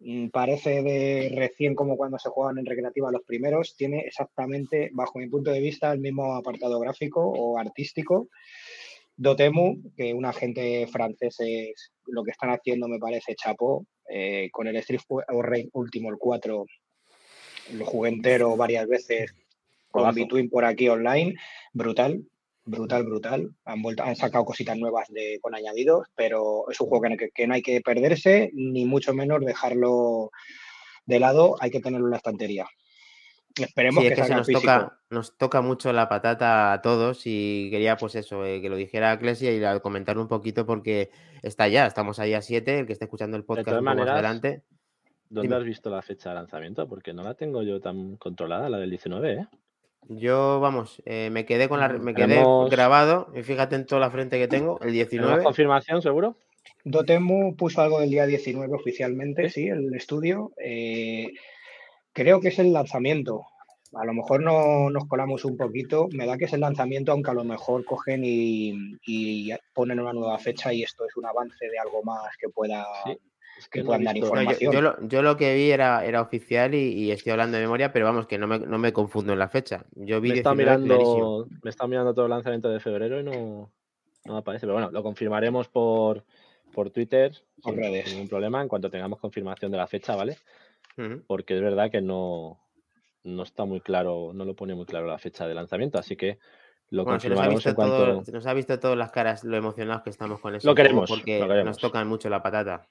Mm, 0.00 0.28
Parece 0.30 0.82
de 0.82 1.32
recién 1.32 1.76
como 1.76 1.96
cuando 1.96 2.18
se 2.18 2.28
juegan 2.28 2.58
en 2.58 2.66
recreativa 2.66 3.12
los 3.12 3.22
primeros. 3.22 3.76
Tiene 3.76 4.00
exactamente, 4.00 4.90
bajo 4.92 5.18
mi 5.20 5.28
punto 5.28 5.52
de 5.52 5.60
vista, 5.60 5.92
el 5.92 6.00
mismo 6.00 6.34
apartado 6.34 6.80
gráfico 6.80 7.20
o 7.24 7.56
artístico. 7.56 8.28
Dotemu, 9.16 9.76
que 9.96 10.12
una 10.12 10.32
gente 10.32 10.86
franceses 10.88 11.92
lo 12.06 12.24
que 12.24 12.32
están 12.32 12.50
haciendo 12.50 12.88
me 12.88 12.98
parece 12.98 13.36
chapó. 13.36 13.86
eh, 14.08 14.50
con 14.50 14.66
el 14.66 14.76
Street 14.76 15.00
Fighter 15.06 15.68
último, 15.72 16.10
el 16.10 16.18
4, 16.18 16.66
lo 17.74 17.84
jugué 17.86 18.10
entero 18.10 18.56
varias 18.56 18.86
veces 18.88 19.32
con. 19.92 20.14
Between 20.14 20.50
por 20.50 20.64
aquí 20.64 20.88
online. 20.88 21.36
Brutal, 21.72 22.22
brutal, 22.64 23.04
brutal. 23.04 23.50
Han, 23.64 23.82
vuelto, 23.82 24.02
han 24.02 24.16
sacado 24.16 24.44
cositas 24.44 24.76
nuevas 24.76 25.08
de, 25.08 25.38
con 25.40 25.54
añadidos, 25.54 26.08
pero 26.16 26.68
es 26.70 26.80
un 26.80 26.88
juego 26.88 27.02
que, 27.02 27.10
no- 27.10 27.16
que- 27.16 27.30
que 27.30 27.46
no 27.46 27.54
hay 27.54 27.62
que 27.62 27.80
perderse, 27.80 28.50
ni 28.54 28.84
mucho 28.84 29.14
menos 29.14 29.40
dejarlo 29.44 30.30
de 31.06 31.20
lado, 31.20 31.56
hay 31.60 31.70
que 31.70 31.80
tenerlo 31.80 32.06
en 32.06 32.12
la 32.12 32.16
estantería. 32.18 32.66
Esperemos 33.58 34.02
Sí, 34.02 34.08
que, 34.08 34.14
es 34.14 34.18
que 34.18 34.22
se 34.22 34.28
salga 34.28 34.36
nos 34.38 34.46
físico. 34.46 34.60
toca, 34.62 34.98
nos 35.10 35.36
toca 35.36 35.60
mucho 35.60 35.92
la 35.92 36.08
patata 36.08 36.72
a 36.72 36.80
todos 36.80 37.22
y 37.26 37.68
quería 37.70 37.96
pues 37.98 38.14
eso, 38.14 38.46
eh, 38.46 38.62
que 38.62 38.70
lo 38.70 38.76
dijera 38.76 39.18
Clesia 39.18 39.52
y 39.52 39.60
la- 39.60 39.80
comentar 39.80 40.16
un 40.16 40.26
poquito 40.26 40.64
porque 40.64 41.10
está 41.42 41.68
ya, 41.68 41.86
estamos 41.86 42.18
ahí 42.18 42.32
a 42.32 42.40
7, 42.40 42.78
el 42.78 42.86
que 42.86 42.94
esté 42.94 43.04
escuchando 43.04 43.36
el 43.36 43.44
podcast 43.44 43.66
todas 43.68 43.80
un 43.80 43.86
poco 43.86 43.98
más 43.98 44.08
adelante. 44.08 44.62
¿Dónde 45.28 45.48
Dime. 45.48 45.56
has 45.60 45.64
visto 45.64 45.90
la 45.90 46.00
fecha 46.00 46.30
de 46.30 46.36
lanzamiento? 46.36 46.88
Porque 46.88 47.12
no 47.12 47.22
la 47.22 47.34
tengo 47.34 47.62
yo 47.62 47.78
tan 47.80 48.16
controlada, 48.16 48.70
la 48.70 48.78
del 48.78 48.88
19, 48.90 49.32
¿eh? 49.32 49.46
Yo, 50.08 50.60
vamos, 50.60 51.00
eh, 51.06 51.30
me 51.30 51.44
quedé 51.46 51.68
con 51.68 51.80
la, 51.80 51.88
me 51.88 52.14
quedé 52.14 52.28
Tenemos- 52.28 52.70
grabado 52.70 53.28
y 53.34 53.42
fíjate 53.42 53.76
en 53.76 53.86
toda 53.86 54.00
la 54.00 54.10
frente 54.10 54.38
que 54.38 54.48
tengo, 54.48 54.74
el 54.80 54.92
¿Tenemos 54.92 55.10
19. 55.10 55.42
confirmación, 55.44 56.02
seguro? 56.02 56.36
Dotemu 56.84 57.54
puso 57.56 57.80
algo 57.80 58.00
del 58.00 58.10
día 58.10 58.26
19 58.26 58.74
oficialmente, 58.74 59.48
sí, 59.48 59.68
el 59.68 59.94
estudio. 59.94 60.50
Eh, 60.62 61.30
creo 62.12 62.40
que 62.40 62.48
es 62.48 62.58
el 62.58 62.72
lanzamiento. 62.72 63.46
a 63.94 64.06
lo 64.06 64.14
mejor 64.14 64.42
no 64.42 64.88
nos 64.90 65.06
colamos 65.06 65.44
un 65.44 65.56
poquito. 65.58 66.08
Me 66.12 66.24
da 66.26 66.38
que 66.38 66.46
es 66.46 66.52
el 66.54 66.60
lanzamiento, 66.60 67.12
aunque 67.12 67.30
a 67.30 67.34
lo 67.34 67.44
mejor 67.44 67.84
cogen 67.84 68.22
y, 68.24 68.72
y 69.06 69.52
ponen 69.74 70.00
una 70.00 70.14
nueva 70.14 70.38
fecha 70.38 70.72
y 70.72 70.82
esto 70.82 71.04
es 71.06 71.14
un 71.16 71.26
avance 71.26 71.68
de 71.68 71.78
algo 71.78 72.02
más 72.02 72.34
que 72.40 72.48
pueda 72.48 72.86
que, 73.68 73.84
puedan 73.84 74.04
dar 74.04 74.16
información. 74.16 74.72
yo, 75.08 75.22
lo, 75.22 75.36
que 75.36 75.54
vi 75.54 75.70
era, 75.70 76.04
era 76.04 76.20
oficial 76.20 76.74
y, 76.74 77.10
estoy 77.10 77.32
hablando 77.32 77.56
de 77.56 77.62
memoria, 77.62 77.92
pero 77.92 78.06
vamos, 78.06 78.26
que 78.26 78.38
no 78.38 78.46
me, 78.46 78.58
no 78.58 78.78
me 78.78 78.92
confundo 78.92 79.32
en 79.32 79.38
la 79.38 79.48
fecha. 79.48 79.84
Yo 79.94 80.20
vi 80.20 80.30
me 80.30 80.36
está 80.36 80.54
mirando, 80.54 81.46
me 81.62 81.70
está 81.70 81.86
mirando 81.86 82.14
todo 82.14 82.26
el 82.26 82.30
lanzamiento 82.30 82.68
de 82.68 82.80
febrero 82.80 83.20
y 83.20 83.24
no, 83.24 83.70
no 84.24 84.36
aparece. 84.36 84.66
Pero 84.66 84.74
bueno, 84.74 84.90
lo 84.90 85.02
confirmaremos 85.02 85.68
por, 85.68 86.24
por 86.72 86.90
Twitter 86.90 87.34
sin, 87.64 87.76
ningún 87.80 88.28
problema 88.28 88.62
en 88.62 88.68
cuanto 88.68 88.90
tengamos 88.90 89.20
confirmación 89.20 89.70
de 89.70 89.78
la 89.78 89.86
fecha, 89.86 90.16
¿vale? 90.16 90.38
Porque 91.26 91.56
es 91.56 91.62
verdad 91.62 91.90
que 91.90 92.02
no, 92.02 92.60
no 93.24 93.42
está 93.42 93.64
muy 93.64 93.80
claro, 93.80 94.32
no 94.34 94.44
lo 94.44 94.54
pone 94.54 94.74
muy 94.74 94.84
claro 94.84 95.06
la 95.06 95.18
fecha 95.18 95.46
de 95.46 95.54
lanzamiento, 95.54 95.98
así 95.98 96.16
que 96.16 96.38
lo 96.90 97.06
confirmaremos 97.06 97.64
en 97.64 97.74
cuanto... 97.74 98.22
nos 98.30 98.46
ha 98.46 98.52
visto 98.52 98.78
todas 98.78 98.98
las 98.98 99.10
caras 99.10 99.44
lo 99.44 99.56
emocionados 99.56 100.02
que 100.02 100.10
estamos 100.10 100.40
con 100.40 100.54
eso. 100.54 100.68
Lo 100.68 100.74
queremos. 100.74 101.08
Porque 101.08 101.40
nos 101.64 101.78
tocan 101.78 102.06
mucho 102.06 102.28
la 102.28 102.42
patata. 102.42 102.86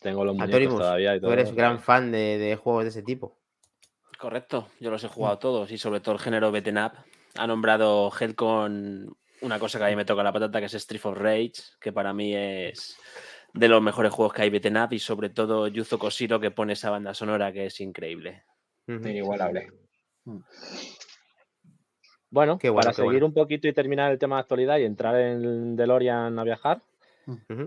Tengo 0.00 0.24
los 0.24 0.34
muñecos 0.34 0.78
todavía 0.78 1.16
y 1.16 1.20
todo. 1.20 1.30
Tú 1.30 1.34
eres 1.34 1.54
gran 1.54 1.80
fan 1.80 2.10
de, 2.10 2.58
juegos 2.60 2.84
de 2.84 2.90
ese 2.90 3.02
tipo. 3.02 3.38
Correcto, 4.18 4.68
yo 4.80 4.90
los 4.90 5.02
he 5.04 5.08
jugado 5.08 5.38
todos 5.38 5.70
y 5.70 5.78
sobre 5.78 6.00
todo 6.00 6.14
el 6.14 6.20
género 6.20 6.52
beaten 6.52 6.78
up. 6.78 6.92
Ha 7.36 7.46
nombrado 7.46 8.10
Hell 8.18 8.34
con 8.34 9.16
una 9.40 9.58
cosa 9.58 9.78
que 9.78 9.84
a 9.84 9.88
mí 9.88 9.96
me 9.96 10.04
toca 10.04 10.22
la 10.22 10.32
patata, 10.32 10.60
que 10.60 10.66
es 10.66 10.74
Street 10.74 11.00
of 11.04 11.16
Rage, 11.16 11.52
que 11.80 11.92
para 11.92 12.12
mí 12.12 12.34
es 12.34 12.98
de 13.54 13.68
los 13.68 13.82
mejores 13.82 14.12
juegos 14.12 14.34
que 14.34 14.42
hay 14.42 14.50
beaten 14.50 14.76
up 14.76 14.92
y 14.92 14.98
sobre 14.98 15.30
todo 15.30 15.68
Yuzo 15.68 15.98
Koshiro 15.98 16.38
que 16.38 16.50
pone 16.50 16.74
esa 16.74 16.90
banda 16.90 17.14
sonora 17.14 17.52
que 17.52 17.66
es 17.66 17.80
increíble. 17.80 18.44
Inigualable. 18.86 19.68
Mm. 20.24 20.40
Bueno, 22.30 22.58
para 22.58 22.92
seguir 22.92 23.24
un 23.24 23.34
poquito 23.34 23.66
y 23.66 23.72
terminar 23.72 24.12
el 24.12 24.18
tema 24.18 24.36
de 24.36 24.40
actualidad 24.42 24.78
y 24.78 24.84
entrar 24.84 25.16
en 25.16 25.74
DeLorean 25.74 26.38
a 26.38 26.44
viajar, 26.44 26.82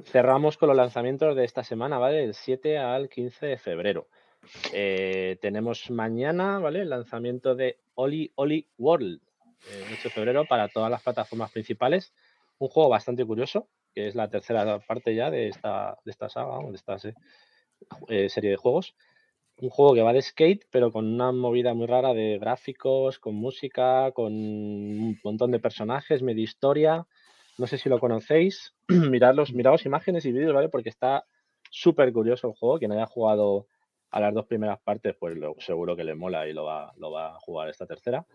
Cerramos 0.06 0.58
con 0.58 0.70
los 0.70 0.78
lanzamientos 0.78 1.36
de 1.36 1.46
esta 1.46 1.64
semana, 1.64 1.98
¿vale? 1.98 2.18
Del 2.18 2.34
7 2.34 2.78
al 2.78 3.10
15 3.10 3.46
de 3.46 3.58
febrero. 3.58 4.08
Eh, 4.74 5.38
tenemos 5.42 5.90
mañana, 5.90 6.60
¿vale? 6.60 6.82
El 6.82 6.90
lanzamiento 6.90 7.56
de 7.56 7.80
Oli 7.96 8.32
Oli 8.36 8.68
World, 8.78 9.22
el 9.72 9.94
8 9.94 10.04
de 10.04 10.10
febrero, 10.10 10.46
para 10.46 10.68
todas 10.68 10.92
las 10.92 11.02
plataformas 11.02 11.52
principales. 11.52 12.14
Un 12.58 12.68
juego 12.68 12.90
bastante 12.90 13.26
curioso, 13.26 13.70
que 13.94 14.08
es 14.08 14.16
la 14.16 14.30
tercera 14.30 14.80
parte 14.80 15.16
ya 15.16 15.30
de 15.30 15.48
esta, 15.48 15.98
de 16.04 16.12
esta 16.12 16.30
saga, 16.30 16.60
de 16.68 16.76
esta 16.76 16.98
eh, 18.10 18.30
serie 18.30 18.52
de 18.52 18.58
juegos. 18.58 18.96
Un 19.62 19.70
juego 19.70 19.94
que 19.94 20.02
va 20.02 20.14
de 20.14 20.22
skate, 20.22 20.66
pero 20.72 20.92
con 20.92 21.06
una 21.06 21.32
movida 21.32 21.74
muy 21.74 21.86
rara 21.86 22.14
de 22.14 22.40
gráficos, 22.40 23.20
con 23.20 23.36
música, 23.36 24.12
con 24.12 24.34
un 24.34 25.20
montón 25.24 25.52
de 25.52 25.60
personajes, 25.60 26.24
media 26.24 26.44
historia. 26.44 27.06
No 27.58 27.68
sé 27.68 27.78
si 27.78 27.90
lo 27.90 28.00
conocéis. 28.00 28.74
Miradlos, 28.88 29.54
miraos 29.54 29.86
imágenes 29.86 30.26
y 30.26 30.32
vídeos, 30.32 30.54
¿vale? 30.54 30.70
Porque 30.70 30.90
está 30.90 31.26
súper 31.70 32.12
curioso 32.12 32.48
el 32.48 32.54
juego. 32.54 32.80
Quien 32.80 32.92
haya 32.92 33.06
jugado 33.06 33.68
a 34.12 34.20
las 34.20 34.34
dos 34.34 34.46
primeras 34.46 34.80
partes, 34.80 35.16
pues 35.20 35.38
seguro 35.60 35.96
que 35.96 36.04
le 36.04 36.16
mola 36.16 36.48
y 36.48 36.54
lo 36.54 36.66
va, 36.66 36.94
lo 36.98 37.12
va 37.12 37.36
a 37.36 37.40
jugar 37.40 37.70
esta 37.70 37.86
tercera. 37.86 38.26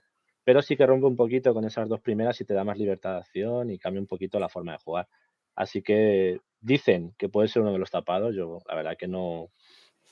Pero 0.45 0.63
sí 0.63 0.77
que 0.77 0.87
rompe 0.87 1.07
un 1.07 1.17
poquito 1.17 1.53
con 1.55 1.65
esas 1.65 1.89
dos 1.89 2.01
primeras 2.01 2.41
y 2.41 2.45
te 2.45 2.55
da 2.55 2.65
más 2.65 2.79
libertad 2.79 3.13
de 3.13 3.19
acción 3.19 3.71
y 3.71 3.79
cambia 3.79 4.01
un 4.01 4.07
poquito 4.07 4.41
la 4.41 4.49
forma 4.49 4.73
de 4.73 4.79
jugar. 4.79 5.09
Así 5.55 5.83
que 5.83 6.41
dicen 6.61 7.15
que 7.19 7.29
puede 7.29 7.49
ser 7.49 7.63
uno 7.63 7.73
de 7.73 7.79
los 7.79 7.91
tapados. 7.91 8.35
Yo 8.35 8.59
la 8.67 8.75
verdad 8.75 8.97
que 8.97 9.09
no, 9.09 9.51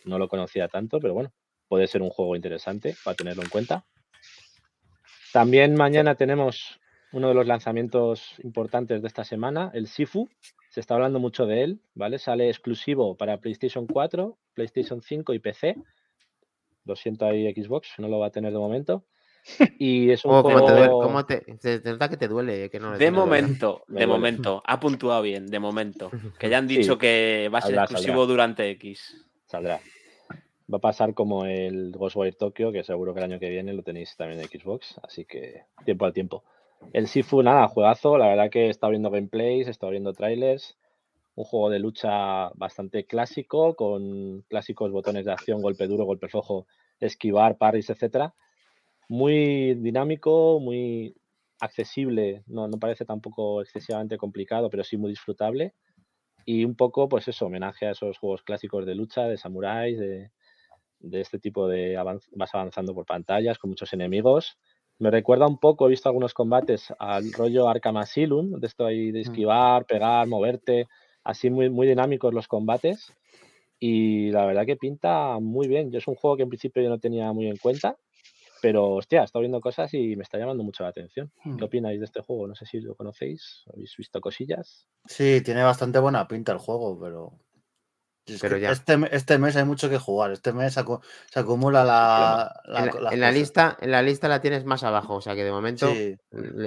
no 0.05 0.19
lo 0.19 0.29
conocía 0.29 0.69
tanto, 0.69 1.01
pero 1.01 1.15
bueno, 1.15 1.33
puede 1.69 1.87
ser 1.87 2.03
un 2.03 2.11
juego 2.11 2.37
interesante 2.37 2.95
para 3.05 3.17
tenerlo 3.17 3.43
en 3.43 3.49
cuenta. 3.49 3.85
También 5.33 5.75
mañana 5.75 6.15
tenemos 6.15 6.81
uno 7.13 7.29
de 7.29 7.35
los 7.35 7.47
lanzamientos 7.47 8.35
importantes 8.43 9.03
de 9.03 9.09
esta 9.09 9.25
semana, 9.25 9.71
el 9.75 9.87
Sifu. 9.87 10.29
Se 10.71 10.81
está 10.81 10.95
hablando 10.95 11.19
mucho 11.19 11.47
de 11.47 11.63
él, 11.63 11.81
¿vale? 11.95 12.19
Sale 12.19 12.49
exclusivo 12.49 13.17
para 13.17 13.39
PlayStation 13.39 13.87
4, 13.87 14.37
PlayStation 14.55 15.01
5 15.01 15.33
y 15.33 15.39
PC. 15.39 15.77
Lo 16.85 16.97
siento 16.97 17.27
ahí 17.27 17.53
Xbox, 17.53 17.95
no 17.99 18.09
lo 18.09 18.19
va 18.19 18.27
a 18.27 18.31
tener 18.31 18.53
de 18.53 18.59
momento. 18.59 19.05
Y 19.79 20.11
es 20.11 20.25
un 20.25 20.33
oh, 20.33 20.43
juego... 20.43 21.01
¿cómo 21.01 21.25
te, 21.25 21.45
nota 21.85 22.09
que 22.09 22.17
te 22.17 22.29
duele? 22.29 22.69
Que 22.69 22.81
no 22.81 22.99
de 22.99 23.11
momento, 23.11 23.85
de 23.89 24.07
momento. 24.07 24.63
Ha 24.67 24.81
puntuado 24.81 25.23
bien, 25.23 25.47
de 25.47 25.59
momento. 25.59 26.11
Que 26.39 26.49
ya 26.49 26.59
han 26.59 26.67
dicho 26.67 26.99
que 26.99 27.49
va 27.53 27.59
a 27.59 27.63
ser 27.63 27.77
exclusivo 27.77 28.27
durante 28.27 28.69
X. 28.71 29.25
Saldrá. 29.47 29.81
Va 30.73 30.79
a 30.79 30.81
pasar 30.81 31.15
como 31.15 31.45
el 31.45 31.93
Ghostwire 31.93 32.37
Tokyo, 32.37 32.73
que 32.73 32.83
seguro 32.83 33.15
que 33.15 33.21
el 33.21 33.25
año 33.31 33.39
que 33.39 33.49
viene 33.49 33.73
lo 33.73 33.85
tenéis 33.85 34.17
también 34.17 34.41
en 34.41 34.49
Xbox. 34.49 34.99
Así 35.03 35.25
que 35.25 35.63
tiempo 35.85 36.05
al 36.05 36.13
tiempo. 36.13 36.43
El 36.93 37.09
Sifu, 37.09 37.43
nada, 37.43 37.69
juegazo. 37.69 38.17
La 38.17 38.29
verdad 38.29 38.51
que 38.51 38.67
he 38.67 38.71
estado 38.71 38.91
viendo 38.91 39.11
gameplays, 39.11 39.67
he 39.67 39.71
estado 39.71 39.91
viendo 39.91 40.13
trailers. 40.13 40.77
Un 41.35 41.45
juego 41.45 41.69
de 41.69 41.79
lucha 41.79 42.49
bastante 42.55 43.05
clásico, 43.05 43.77
con 43.77 44.43
clásicos 44.49 44.91
botones 44.91 45.27
de 45.27 45.33
acción, 45.33 45.61
golpe 45.61 45.87
duro, 45.87 46.05
golpe 46.05 46.29
flojo, 46.29 46.67
esquivar, 46.99 47.59
parries, 47.59 47.91
etcétera. 47.91 48.35
Muy 49.09 49.75
dinámico, 49.75 50.59
muy 50.61 51.15
accesible. 51.61 52.43
No, 52.47 52.69
no 52.69 52.79
parece 52.79 53.05
tampoco 53.05 53.61
excesivamente 53.61 54.17
complicado, 54.17 54.71
pero 54.71 54.83
sí 54.83 54.97
muy 54.97 55.11
disfrutable. 55.11 55.75
Y 56.47 56.65
un 56.65 56.77
poco, 56.77 57.09
pues 57.09 57.29
eso, 57.29 57.47
homenaje 57.47 57.87
a 57.87 57.91
esos 57.91 58.19
juegos 58.19 58.43
clásicos 58.43 58.87
de 58.87 58.95
lucha, 58.95 59.25
de 59.25 59.37
samuráis, 59.37 59.99
de, 59.99 60.31
este 61.13 61.39
tipo 61.39 61.69
de 61.69 61.97
vas 62.33 62.55
avanzando 62.55 62.95
por 62.95 63.05
pantallas 63.05 63.59
con 63.59 63.71
muchos 63.71 63.93
enemigos 63.93 64.57
me 64.99 65.11
recuerda 65.11 65.47
un 65.47 65.59
poco, 65.59 65.87
he 65.87 65.91
visto 65.91 66.09
algunos 66.09 66.35
combates 66.35 66.93
al 66.99 67.33
rollo 67.33 67.69
Arkham 67.69 67.99
Asylum, 67.99 68.59
de 68.59 68.67
esto 68.67 68.87
ahí 68.87 69.13
de 69.13 69.19
mm. 69.19 69.23
esquivar, 69.23 69.85
pegar, 69.85 70.27
moverte, 70.27 70.89
así 71.23 71.51
muy, 71.51 71.69
muy 71.69 71.87
dinámicos 71.87 72.33
los 72.33 72.49
combates. 72.49 73.13
Y 73.79 74.31
la 74.31 74.47
verdad 74.47 74.65
que 74.65 74.77
pinta 74.77 75.39
muy 75.39 75.69
bien. 75.69 75.91
Yo 75.91 75.99
es 75.99 76.09
un 76.09 76.15
juego 76.15 76.37
que 76.37 76.45
en 76.45 76.49
principio 76.49 76.83
yo 76.83 76.89
no 76.89 76.99
tenía 76.99 77.31
muy 77.33 77.47
en 77.47 77.59
cuenta, 77.59 77.99
pero 78.63 78.95
hostia, 78.95 79.21
he 79.21 79.25
estado 79.25 79.43
viendo 79.43 79.61
cosas 79.61 79.93
y 79.93 80.17
me 80.17 80.23
está 80.23 80.39
llamando 80.39 80.65
mucho 80.65 80.83
la 80.83 80.89
atención. 80.89 81.31
¿Qué 81.43 81.51
mm. 81.51 81.65
opináis 81.65 82.01
de 82.01 82.07
este 82.07 82.23
juego? 82.23 82.47
No 82.47 82.55
sé 82.55 82.65
si 82.65 82.81
lo 82.81 82.95
conocéis, 82.95 83.65
habéis 83.73 83.95
visto 83.99 84.21
cosillas. 84.21 84.89
Sí, 85.05 85.43
tiene 85.45 85.63
bastante 85.63 85.99
buena 85.99 86.27
pinta 86.27 86.53
el 86.53 86.59
juego, 86.59 86.99
pero 86.99 87.39
pero 88.41 88.59
ya. 88.59 88.73
Este, 88.73 88.99
este, 89.13 89.39
mes 89.39 89.57
hay 89.57 89.65
mucho 89.65 89.89
que 89.89 89.99
jugar. 89.99 90.33
Este 90.33 90.53
mes 90.53 90.75
se, 90.75 91.39
acumula 91.39 91.85
la. 91.85 92.53
en, 93.13 93.21
la, 93.21 93.31
lista, 93.31 93.77
en 93.81 93.93
la 93.93 94.03
lista 94.03 94.29
la 94.29 94.41
tienes 94.41 94.65
más 94.65 94.83
abajo, 94.83 95.15
o 95.15 95.21
sea 95.21 95.35
que 95.35 95.45
de 95.45 95.53
momento 95.53 95.89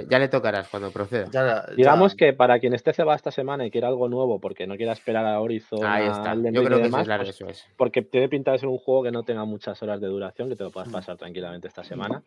ya 0.08 0.18
le 0.18 0.28
tocarás 0.28 0.68
cuando 0.68 0.90
proceda. 0.90 1.66
Digamos 1.76 2.14
que 2.14 2.32
para 2.32 2.58
quien 2.60 2.72
esté 2.72 2.92
cebado 2.92 3.16
esta 3.16 3.30
semana 3.30 3.66
y 3.66 3.70
quiera 3.70 3.88
algo 3.88 4.08
nuevo, 4.08 4.40
porque 4.40 4.66
no 4.66 4.76
quiera 4.76 4.92
esperar 4.92 5.26
a 5.26 5.40
Horizon, 5.40 5.84
Ahí 5.84 6.06
está. 6.06 6.34
Yo 6.34 6.64
creo 6.64 6.82
que 6.82 6.88
claro, 6.88 7.24
pues, 7.24 7.36
eso 7.36 7.46
es. 7.48 7.66
Porque 7.76 8.02
tiene 8.02 8.28
pinta 8.28 8.52
de 8.52 8.58
ser 8.58 8.68
un 8.68 8.78
juego 8.78 9.02
que 9.02 9.10
no 9.10 9.22
tenga 9.22 9.44
muchas 9.44 9.82
horas 9.82 10.00
de 10.00 10.06
duración, 10.06 10.48
que 10.48 10.56
te 10.56 10.64
lo 10.64 10.70
puedas 10.70 10.88
mm. 10.88 10.92
pasar 10.92 11.16
tranquilamente 11.16 11.68
esta 11.68 11.84
semana. 11.84 12.22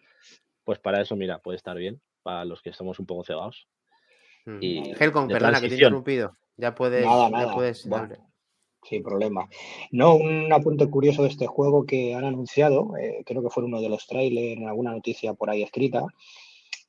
Pues 0.64 0.80
para 0.80 1.02
eso, 1.02 1.16
mira, 1.16 1.40
puede 1.40 1.58
estar 1.58 1.76
bien, 1.76 2.02
para 2.22 2.46
los 2.46 2.62
que 2.62 2.70
estamos 2.70 3.00
un 3.00 3.06
poco 3.06 3.24
cebados. 3.24 3.68
Mm. 4.46 4.58
Y 4.62 4.94
Helcom, 5.00 5.28
perdona 5.28 5.60
que 5.60 5.68
te 5.68 5.76
he 5.76 5.78
interrumpido. 5.78 6.38
Ya 6.58 6.76
puedes. 6.76 7.04
Ya 7.04 7.52
puedes 7.54 7.88
sin 8.90 9.04
problema. 9.04 9.50
No, 9.92 10.16
un 10.16 10.52
apunte 10.52 10.90
curioso 10.90 11.24
de 11.24 11.30
este 11.30 11.48
juego 11.48 11.86
que 11.86 12.14
han 12.14 12.26
anunciado, 12.26 12.96
eh, 12.98 13.24
creo 13.26 13.42
que 13.42 13.50
fue 13.50 13.64
uno 13.64 13.82
de 13.82 13.90
los 13.90 14.08
trailers, 14.08 14.58
en 14.58 14.68
alguna 14.68 14.92
noticia 14.92 15.34
por 15.34 15.50
ahí 15.50 15.64
escrita. 15.64 16.06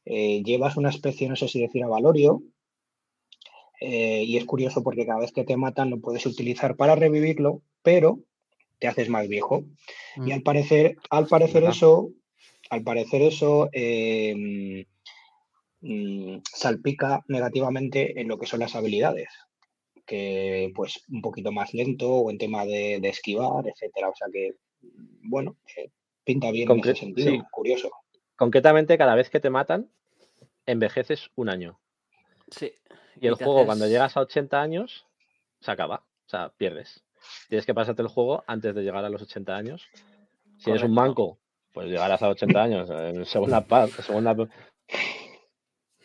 Eh, 0.04 0.42
llevas 0.44 0.76
una 0.76 0.90
especie, 0.90 1.28
no 1.28 1.36
sé 1.36 1.48
si 1.48 1.60
decir 1.60 1.82
a 1.84 1.88
Valorio, 1.88 2.42
eh, 3.80 4.24
y 4.24 4.36
es 4.36 4.44
curioso 4.44 4.82
porque 4.82 5.06
cada 5.06 5.20
vez 5.20 5.32
que 5.32 5.44
te 5.44 5.56
matan 5.56 5.90
lo 5.90 6.00
puedes 6.00 6.26
utilizar 6.26 6.76
para 6.76 6.94
revivirlo, 6.94 7.62
pero 7.82 8.20
te 8.78 8.88
haces 8.88 9.08
más 9.08 9.28
viejo. 9.28 9.64
Y 10.16 10.32
al 10.32 10.40
mm. 10.40 10.44
parecer, 10.44 10.96
al 11.10 11.26
parecer 11.26 11.64
eso, 11.64 12.10
al 12.70 12.82
parecer 12.82 13.22
eso 13.22 13.68
em, 13.72 14.84
mm, 15.80 16.40
salpica 16.44 17.24
negativamente 17.28 18.20
en 18.20 18.28
lo 18.28 18.38
que 18.38 18.46
son 18.46 18.60
las 18.60 18.74
habilidades 18.74 19.28
que 20.06 20.72
pues 20.74 21.02
un 21.08 21.22
poquito 21.22 21.52
más 21.52 21.72
lento 21.74 22.10
o 22.10 22.30
en 22.30 22.38
tema 22.38 22.64
de, 22.64 22.96
esquivar, 22.96 23.66
etcétera. 23.66 24.08
O 24.08 24.14
sea 24.14 24.28
que, 24.32 24.56
bueno, 25.22 25.56
eh, 25.76 25.90
pinta 26.24 26.50
bien 26.50 26.70
en 26.70 26.78
ese 26.80 26.94
sentido, 26.94 27.46
curioso. 27.50 27.90
Concretamente, 28.36 28.98
cada 28.98 29.14
vez 29.14 29.30
que 29.30 29.40
te 29.40 29.50
matan, 29.50 29.90
envejeces 30.66 31.30
un 31.36 31.48
año. 31.48 31.78
Sí. 32.50 32.72
Y, 33.20 33.26
el 33.28 33.34
juego, 33.34 33.64
cuando 33.64 33.86
llegas 33.86 34.16
a 34.16 34.20
80 34.20 34.60
años, 34.60 35.06
se 35.60 35.70
acaba. 35.70 36.04
O 36.26 36.28
sea, 36.28 36.52
pierdes. 36.56 37.04
Tienes 37.48 37.64
que 37.64 37.74
pasarte 37.74 38.02
el 38.02 38.08
juego 38.08 38.44
antes 38.46 38.74
de 38.74 38.82
llegar 38.82 39.04
a 39.04 39.08
los 39.08 39.22
80 39.22 39.56
años. 39.56 39.86
Si 40.58 40.70
eres 40.70 40.82
un 40.82 40.92
manco, 40.92 41.38
pues 41.72 41.88
llegarás 41.88 42.22
a 42.22 42.28
80 42.28 42.62
años. 42.62 42.90
En 42.90 43.24
segunda, 43.24 43.64
segunda 43.88 44.36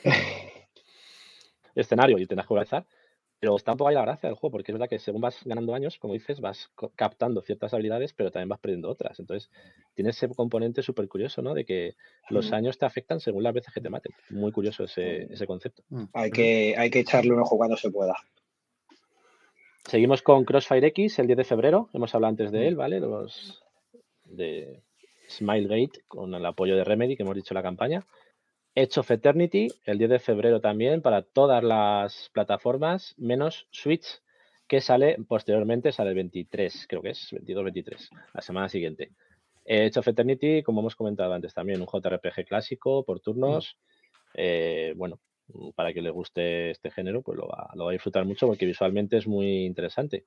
escenario 1.75 2.17
y 2.17 2.25
tendrás 2.25 2.45
que 2.45 2.49
comenzar 2.49 2.85
Pero 3.39 3.55
está 3.55 3.71
un 3.71 3.77
poco 3.77 3.87
ahí 3.87 3.95
la 3.95 4.01
gracia 4.01 4.27
del 4.27 4.35
juego, 4.35 4.51
porque 4.51 4.71
es 4.71 4.73
verdad 4.73 4.89
que 4.89 4.99
según 4.99 5.21
vas 5.21 5.39
ganando 5.45 5.73
años, 5.73 5.97
como 5.97 6.13
dices, 6.13 6.41
vas 6.41 6.69
captando 6.95 7.41
ciertas 7.41 7.73
habilidades, 7.73 8.11
pero 8.13 8.31
también 8.31 8.49
vas 8.49 8.59
perdiendo 8.59 8.89
otras. 8.89 9.17
Entonces, 9.19 9.49
tiene 9.93 10.09
ese 10.09 10.27
componente 10.29 10.83
súper 10.83 11.07
curioso, 11.07 11.41
¿no? 11.41 11.53
De 11.53 11.63
que 11.63 11.95
los 12.29 12.51
años 12.51 12.77
te 12.77 12.85
afectan 12.85 13.21
según 13.21 13.43
las 13.43 13.53
veces 13.53 13.73
que 13.73 13.79
te 13.79 13.89
maten. 13.89 14.11
Muy 14.29 14.51
curioso 14.51 14.83
ese, 14.83 15.31
ese 15.31 15.47
concepto. 15.47 15.83
Mm. 15.89 16.03
Hay 16.13 16.31
que, 16.31 16.75
hay 16.77 16.89
que 16.89 16.99
echarle 16.99 17.33
un 17.33 17.39
ojo 17.39 17.55
cuando 17.55 17.77
se 17.77 17.89
pueda. 17.89 18.15
Seguimos 19.85 20.21
con 20.21 20.43
Crossfire 20.43 20.87
X 20.87 21.19
el 21.19 21.27
10 21.27 21.37
de 21.37 21.43
febrero. 21.45 21.89
Hemos 21.93 22.13
hablado 22.13 22.29
antes 22.29 22.51
de 22.51 22.67
él, 22.67 22.75
¿vale? 22.75 22.99
Los 22.99 23.63
de 24.25 24.83
Smilegate 25.29 26.01
con 26.07 26.33
el 26.35 26.45
apoyo 26.45 26.75
de 26.75 26.83
Remedy 26.83 27.15
que 27.15 27.23
hemos 27.23 27.35
dicho 27.35 27.53
en 27.53 27.55
la 27.55 27.63
campaña. 27.63 28.05
Edge 28.79 28.97
of 28.97 29.11
Eternity 29.11 29.67
el 29.83 29.97
10 29.97 30.09
de 30.09 30.19
febrero 30.19 30.61
también 30.61 31.01
para 31.01 31.21
todas 31.21 31.61
las 31.61 32.29
plataformas 32.31 33.13
menos 33.17 33.67
Switch 33.71 34.21
que 34.69 34.79
sale 34.79 35.17
posteriormente, 35.27 35.91
sale 35.91 36.11
el 36.11 36.15
23, 36.15 36.85
creo 36.87 37.01
que 37.01 37.09
es 37.09 37.33
22-23, 37.33 38.07
la 38.33 38.41
semana 38.41 38.69
siguiente. 38.69 39.11
Edge 39.65 39.99
of 39.99 40.07
Eternity, 40.07 40.63
como 40.63 40.79
hemos 40.79 40.95
comentado 40.95 41.33
antes 41.33 41.53
también, 41.53 41.81
un 41.81 41.87
JRPG 41.87 42.45
clásico 42.47 43.03
por 43.03 43.19
turnos. 43.19 43.77
Eh, 44.33 44.93
bueno, 44.95 45.19
para 45.75 45.91
que 45.91 46.01
le 46.01 46.11
guste 46.11 46.69
este 46.69 46.89
género, 46.89 47.21
pues 47.21 47.37
lo 47.37 47.49
va, 47.49 47.69
lo 47.75 47.83
va 47.83 47.91
a 47.91 47.93
disfrutar 47.93 48.23
mucho 48.23 48.47
porque 48.47 48.65
visualmente 48.65 49.17
es 49.17 49.27
muy 49.27 49.65
interesante. 49.65 50.25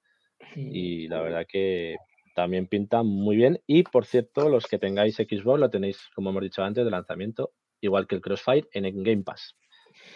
Y 0.57 1.09
la 1.09 1.23
verdad 1.23 1.47
que 1.49 1.97
también 2.35 2.67
pinta 2.67 3.03
muy 3.03 3.37
bien. 3.37 3.63
Y 3.67 3.85
por 3.85 4.05
cierto, 4.05 4.51
los 4.51 4.67
que 4.67 4.79
tengáis 4.79 5.17
Xbox 5.17 5.59
lo 5.59 5.71
tenéis, 5.71 6.11
como 6.15 6.29
hemos 6.29 6.43
dicho 6.43 6.63
antes, 6.63 6.85
de 6.85 6.91
lanzamiento, 6.91 7.53
igual 7.83 8.07
que 8.07 8.15
el 8.15 8.23
Crossfire, 8.23 8.69
en 8.73 8.87
el 8.87 9.05
Game 9.05 9.23
Pass. 9.23 9.57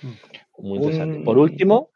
Mm. 0.03 0.67
Muy 0.67 0.79
interesante. 0.79 1.21
Por 1.21 1.39
último, 1.39 1.91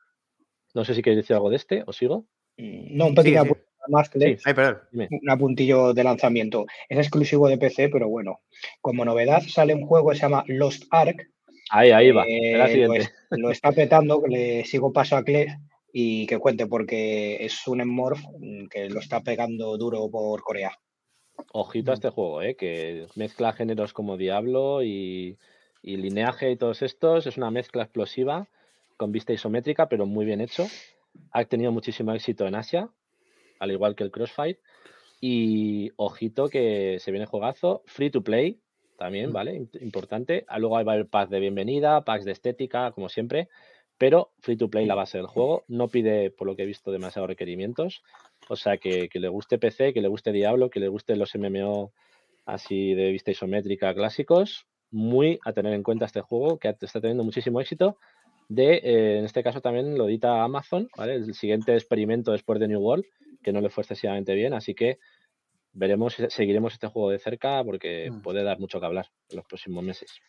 no 0.75 0.85
sé 0.85 0.95
si 0.95 1.03
queréis 1.03 1.23
decir 1.23 1.35
algo 1.35 1.51
de 1.51 1.57
este, 1.57 1.83
¿os 1.87 1.97
sigo? 1.97 2.27
Mm, 2.59 2.97
no, 2.97 3.07
un 3.07 3.15
pequeño 3.15 3.45
más 3.89 4.11
que 4.11 4.39
un 5.11 5.31
apuntillo 5.31 5.95
de 5.95 6.05
lanzamiento. 6.05 6.67
Es 6.89 6.99
exclusivo 6.99 7.49
de 7.49 7.59
PC, 7.59 7.89
pero 7.89 8.09
bueno, 8.09 8.41
como 8.81 9.05
novedad 9.05 9.43
sale 9.49 9.75
un 9.75 9.87
juego 9.87 10.11
que 10.11 10.17
se 10.17 10.23
llama 10.23 10.45
Lost 10.47 10.85
Ark. 10.91 11.29
Ahí, 11.71 11.91
ahí 11.91 12.11
va. 12.11 12.25
Eh, 12.27 12.87
pues, 12.87 13.13
lo 13.31 13.51
está 13.51 13.73
petando, 13.73 14.23
le 14.29 14.65
sigo 14.65 14.93
paso 14.93 15.17
a 15.17 15.25
Claire 15.25 15.59
y 15.93 16.27
que 16.27 16.39
cuente 16.39 16.67
porque 16.67 17.45
es 17.45 17.67
un 17.67 17.87
Morph 17.89 18.21
que 18.71 18.89
lo 18.91 19.01
está 19.01 19.23
pegando 19.23 19.77
duro 19.77 20.09
por 20.11 20.43
Corea. 20.43 20.73
Ojito 21.53 21.91
a 21.91 21.95
este 21.95 22.11
juego, 22.11 22.43
¿eh? 22.43 22.55
que 22.55 23.07
mezcla 23.15 23.53
géneros 23.53 23.93
como 23.93 24.17
Diablo 24.17 24.83
y, 24.83 25.39
y 25.83 25.97
lineaje 25.97 26.51
y 26.51 26.57
todos 26.57 26.83
estos. 26.83 27.27
Es 27.27 27.37
una 27.37 27.51
mezcla 27.51 27.83
explosiva 27.83 28.49
con 28.97 29.13
vista 29.13 29.33
isométrica, 29.33 29.89
pero 29.89 30.07
muy 30.07 30.25
bien 30.25 30.41
hecho. 30.41 30.67
Ha 31.33 31.45
tenido 31.45 31.73
muchísimo 31.73 32.13
éxito 32.13 32.47
en 32.47 32.55
Asia, 32.55 32.91
al 33.59 33.71
igual 33.71 33.95
que 33.95 34.05
el 34.05 34.11
Crossfire. 34.11 34.59
Y 35.21 35.91
ojito 35.97 36.49
que 36.49 36.99
se 37.01 37.11
viene 37.11 37.27
juegazo, 37.27 37.83
free 37.87 38.11
to 38.11 38.23
play 38.23 38.61
también, 38.97 39.33
¿vale? 39.33 39.69
Importante. 39.81 40.45
Ah, 40.49 40.59
luego 40.59 40.75
va 40.75 40.93
a 40.93 40.95
haber 40.95 41.09
packs 41.09 41.31
de 41.31 41.41
bienvenida, 41.41 42.05
packs 42.05 42.25
de 42.25 42.33
estética, 42.33 42.93
como 42.93 43.09
siempre 43.09 43.49
pero 44.01 44.33
free 44.39 44.57
to 44.57 44.71
play 44.71 44.87
la 44.87 44.95
base 44.95 45.19
del 45.19 45.27
juego. 45.27 45.65
No 45.69 45.89
pide, 45.89 46.31
por 46.31 46.47
lo 46.47 46.57
que 46.57 46.63
he 46.63 46.67
visto, 46.67 46.91
demasiados 46.91 47.29
requerimientos. 47.29 48.03
O 48.49 48.57
sea, 48.57 48.79
que, 48.79 49.11
le 49.13 49.29
guste 49.29 49.59
PC, 49.59 49.93
que 49.93 50.01
le 50.01 50.09
guste 50.09 50.33
Diablo, 50.33 50.71
que 50.71 50.81
le 50.81 50.89
guste 50.89 51.17
los 51.17 51.35
MMO 51.35 51.93
así 52.47 52.95
de 52.95 53.13
vista 53.13 53.31
isométrica 53.31 53.93
clásicos. 53.93 54.67
Muy 54.91 55.39
a 55.45 55.53
tener 55.53 55.73
en 55.75 55.83
cuenta 55.83 56.07
este 56.07 56.21
juego, 56.21 56.59
que 56.59 56.75
está 56.81 57.01
teniendo 57.01 57.25
muchísimo 57.25 57.61
éxito. 57.61 57.99
De, 58.49 58.75
eh, 58.83 59.19
en 59.19 59.25
este 59.25 59.45
caso 59.45 59.61
también 59.61 59.97
lo 59.97 60.09
edita 60.09 60.43
Amazon, 60.43 60.89
¿vale? 60.97 61.15
El 61.15 61.35
siguiente 61.35 61.75
experimento 61.75 62.33
después 62.33 62.59
de 62.59 62.67
New 62.67 62.81
World, 62.81 63.05
que 63.43 63.53
no 63.53 63.61
le 63.61 63.71
fue 63.71 63.83
excesivamente 63.83 64.35
bien, 64.35 64.55
así 64.55 64.75
que 64.75 64.99
veremos, 65.73 66.17
seguiremos 66.29 66.73
este 66.73 66.89
juego 66.89 67.11
de 67.11 67.19
cerca 67.19 67.63
porque 67.65 68.11
mm. 68.11 68.23
puede 68.23 68.43
dar 68.43 68.59
mucho 68.59 68.81
que 68.81 68.87
hablar 68.87 69.07
en 69.29 69.37
los 69.37 69.47
próximos 69.47 69.85
meses. 69.85 70.21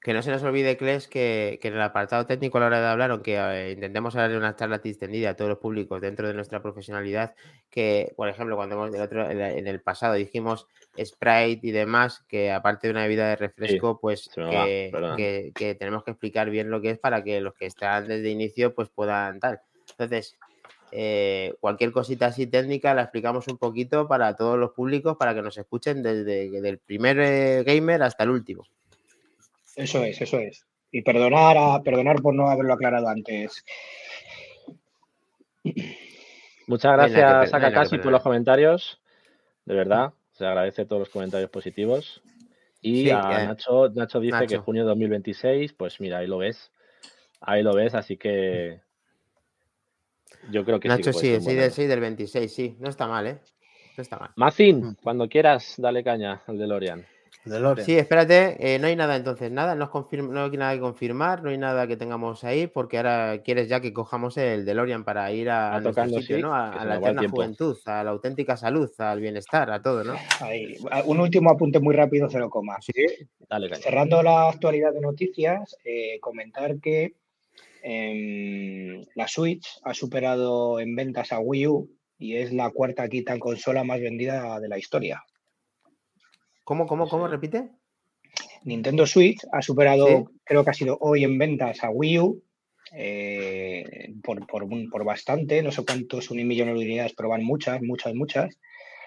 Que 0.00 0.12
no 0.12 0.22
se 0.22 0.30
nos 0.30 0.42
olvide, 0.44 0.76
Kles, 0.76 1.08
que, 1.08 1.58
que 1.60 1.68
en 1.68 1.74
el 1.74 1.80
apartado 1.80 2.26
técnico 2.26 2.58
a 2.58 2.60
la 2.60 2.66
hora 2.68 2.80
de 2.80 2.86
hablar, 2.86 3.10
aunque 3.10 3.36
eh, 3.36 3.72
intentemos 3.72 4.14
darle 4.14 4.36
una 4.36 4.54
charla 4.54 4.78
distendida 4.78 5.30
a 5.30 5.34
todos 5.34 5.48
los 5.48 5.58
públicos 5.58 6.00
dentro 6.00 6.28
de 6.28 6.34
nuestra 6.34 6.62
profesionalidad, 6.62 7.34
que, 7.70 8.12
por 8.16 8.28
ejemplo, 8.28 8.54
cuando 8.54 8.76
hemos, 8.76 9.00
otro, 9.00 9.28
en 9.28 9.66
el 9.66 9.80
pasado 9.80 10.14
dijimos 10.14 10.68
Sprite 11.04 11.60
y 11.66 11.70
demás, 11.72 12.24
que 12.28 12.52
aparte 12.52 12.86
de 12.86 12.92
una 12.92 13.02
bebida 13.02 13.28
de 13.28 13.36
refresco, 13.36 13.98
pues 14.00 14.30
que, 14.34 15.52
que, 15.54 15.74
tenemos 15.74 16.04
que 16.04 16.12
explicar 16.12 16.50
bien 16.50 16.70
lo 16.70 16.80
que 16.80 16.90
es 16.90 16.98
para 16.98 17.24
que 17.24 17.40
los 17.40 17.54
que 17.54 17.66
están 17.66 18.06
desde 18.06 18.30
inicio 18.30 18.74
pues 18.74 18.88
puedan 18.88 19.40
tal. 19.40 19.60
Entonces, 19.90 20.36
eh, 20.92 21.54
cualquier 21.60 21.92
cosita 21.92 22.26
así 22.26 22.46
técnica 22.46 22.94
la 22.94 23.02
explicamos 23.02 23.48
un 23.48 23.58
poquito 23.58 24.06
para 24.08 24.36
todos 24.36 24.58
los 24.58 24.72
públicos, 24.72 25.16
para 25.16 25.34
que 25.34 25.42
nos 25.42 25.58
escuchen 25.58 26.02
desde, 26.02 26.56
el 26.56 26.78
primer 26.78 27.18
eh, 27.20 27.62
gamer 27.64 28.02
hasta 28.02 28.24
el 28.24 28.30
último. 28.30 28.64
Eso 29.76 30.02
es, 30.02 30.20
eso 30.20 30.38
es. 30.38 30.66
Y 30.90 31.02
perdonar, 31.02 31.56
a, 31.58 31.82
perdonar 31.82 32.22
por 32.22 32.34
no 32.34 32.48
haberlo 32.48 32.72
aclarado 32.72 33.08
antes. 33.08 33.64
Muchas 36.66 36.92
gracias 36.92 37.54
a 37.54 37.60
Kakasi 37.60 37.98
por 37.98 38.10
los 38.10 38.22
comentarios. 38.22 39.00
De 39.66 39.74
verdad, 39.74 40.12
se 40.32 40.46
agradece 40.46 40.86
todos 40.86 41.00
los 41.00 41.10
comentarios 41.10 41.50
positivos. 41.50 42.22
Y 42.80 43.10
a 43.10 43.20
Nacho, 43.20 43.90
Nacho 43.90 44.20
dice 44.20 44.46
que 44.46 44.58
junio 44.58 44.82
de 44.82 44.88
2026, 44.88 45.72
pues 45.74 46.00
mira, 46.00 46.18
ahí 46.18 46.26
lo 46.26 46.38
ves. 46.38 46.72
Ahí 47.40 47.62
lo 47.62 47.74
ves, 47.74 47.94
así 47.94 48.16
que 48.16 48.80
yo 50.50 50.64
creo 50.64 50.80
que 50.80 50.88
Nacho, 50.88 51.12
sí. 51.12 51.40
sí, 51.40 51.40
sí, 51.40 51.70
sí, 51.70 51.86
del 51.86 52.00
26, 52.00 52.52
sí. 52.52 52.76
No 52.78 52.88
está 52.88 53.06
mal, 53.06 53.26
¿eh? 53.26 53.40
No 53.96 54.02
está 54.02 54.18
mal. 54.18 54.30
Macin, 54.36 54.80
mm. 54.80 54.96
cuando 55.02 55.28
quieras, 55.28 55.74
dale 55.78 56.04
caña 56.04 56.42
al 56.46 56.58
de 56.58 56.66
Sí, 57.84 57.96
espérate, 57.96 58.56
eh, 58.58 58.78
no 58.80 58.88
hay 58.88 58.96
nada 58.96 59.14
entonces, 59.14 59.52
nada, 59.52 59.76
no, 59.76 59.88
no 59.92 60.44
hay 60.44 60.50
nada 60.50 60.74
que 60.74 60.80
confirmar, 60.80 61.44
no 61.44 61.50
hay 61.50 61.58
nada 61.58 61.86
que 61.86 61.96
tengamos 61.96 62.42
ahí, 62.42 62.66
porque 62.66 62.96
ahora 62.96 63.40
quieres 63.42 63.68
ya 63.68 63.80
que 63.80 63.92
cojamos 63.92 64.36
el 64.36 64.64
DeLorean 64.64 65.04
para 65.04 65.30
ir 65.30 65.50
a, 65.50 65.80
nuestro 65.80 66.08
sitio, 66.08 66.38
¿no? 66.38 66.54
A, 66.54 66.84
la 66.84 66.96
eterna 66.96 67.28
juventud, 67.28 67.76
a 67.86 68.02
la 68.02 68.10
auténtica 68.10 68.56
salud, 68.56 68.90
al 68.98 69.20
bienestar, 69.20 69.70
a 69.70 69.80
todo, 69.80 70.02
¿no? 70.02 70.16
Un 71.04 71.20
último 71.20 71.50
apunte 71.50 71.78
muy 71.78 71.94
rápido, 71.94 72.28
cero 72.28 72.50
coma. 72.50 72.78
Sí, 72.80 72.92
Cerrando 73.80 74.22
la 74.24 74.48
actualidad 74.48 74.92
de 74.92 75.00
noticias, 75.00 75.76
eh, 75.84 76.18
comentar 76.20 76.80
que 76.80 77.14
em, 77.82 79.04
la 79.14 79.28
Switch 79.28 79.78
ha 79.84 79.94
superado 79.94 80.80
en 80.80 80.96
ventas 80.96 81.30
a 81.32 81.38
Wii 81.38 81.66
U 81.68 81.90
y 82.18 82.36
es 82.36 82.52
la 82.52 82.70
cuarta 82.70 83.08
quita 83.08 83.34
en 83.34 83.38
consola 83.38 83.84
más 83.84 84.00
vendida 84.00 84.58
de 84.58 84.68
la 84.68 84.78
historia. 84.78 85.22
¿Cómo, 86.66 86.88
cómo, 86.88 87.08
cómo? 87.08 87.28
¿Repite? 87.28 87.70
Nintendo 88.64 89.06
Switch 89.06 89.38
ha 89.52 89.62
superado, 89.62 90.32
creo 90.42 90.64
que 90.64 90.70
ha 90.70 90.74
sido 90.74 90.98
hoy 91.00 91.22
en 91.22 91.38
ventas 91.38 91.84
a 91.84 91.90
Wii 91.90 92.18
U 92.18 92.42
eh, 92.92 94.12
por, 94.20 95.04
bastante, 95.04 95.62
no 95.62 95.70
sé 95.70 95.84
cuántos 95.84 96.28
millones 96.32 96.74
de 96.74 96.84
unidades, 96.84 97.14
pero 97.16 97.28
van 97.28 97.44
muchas, 97.44 97.80
muchas, 97.82 98.14
muchas, 98.14 98.58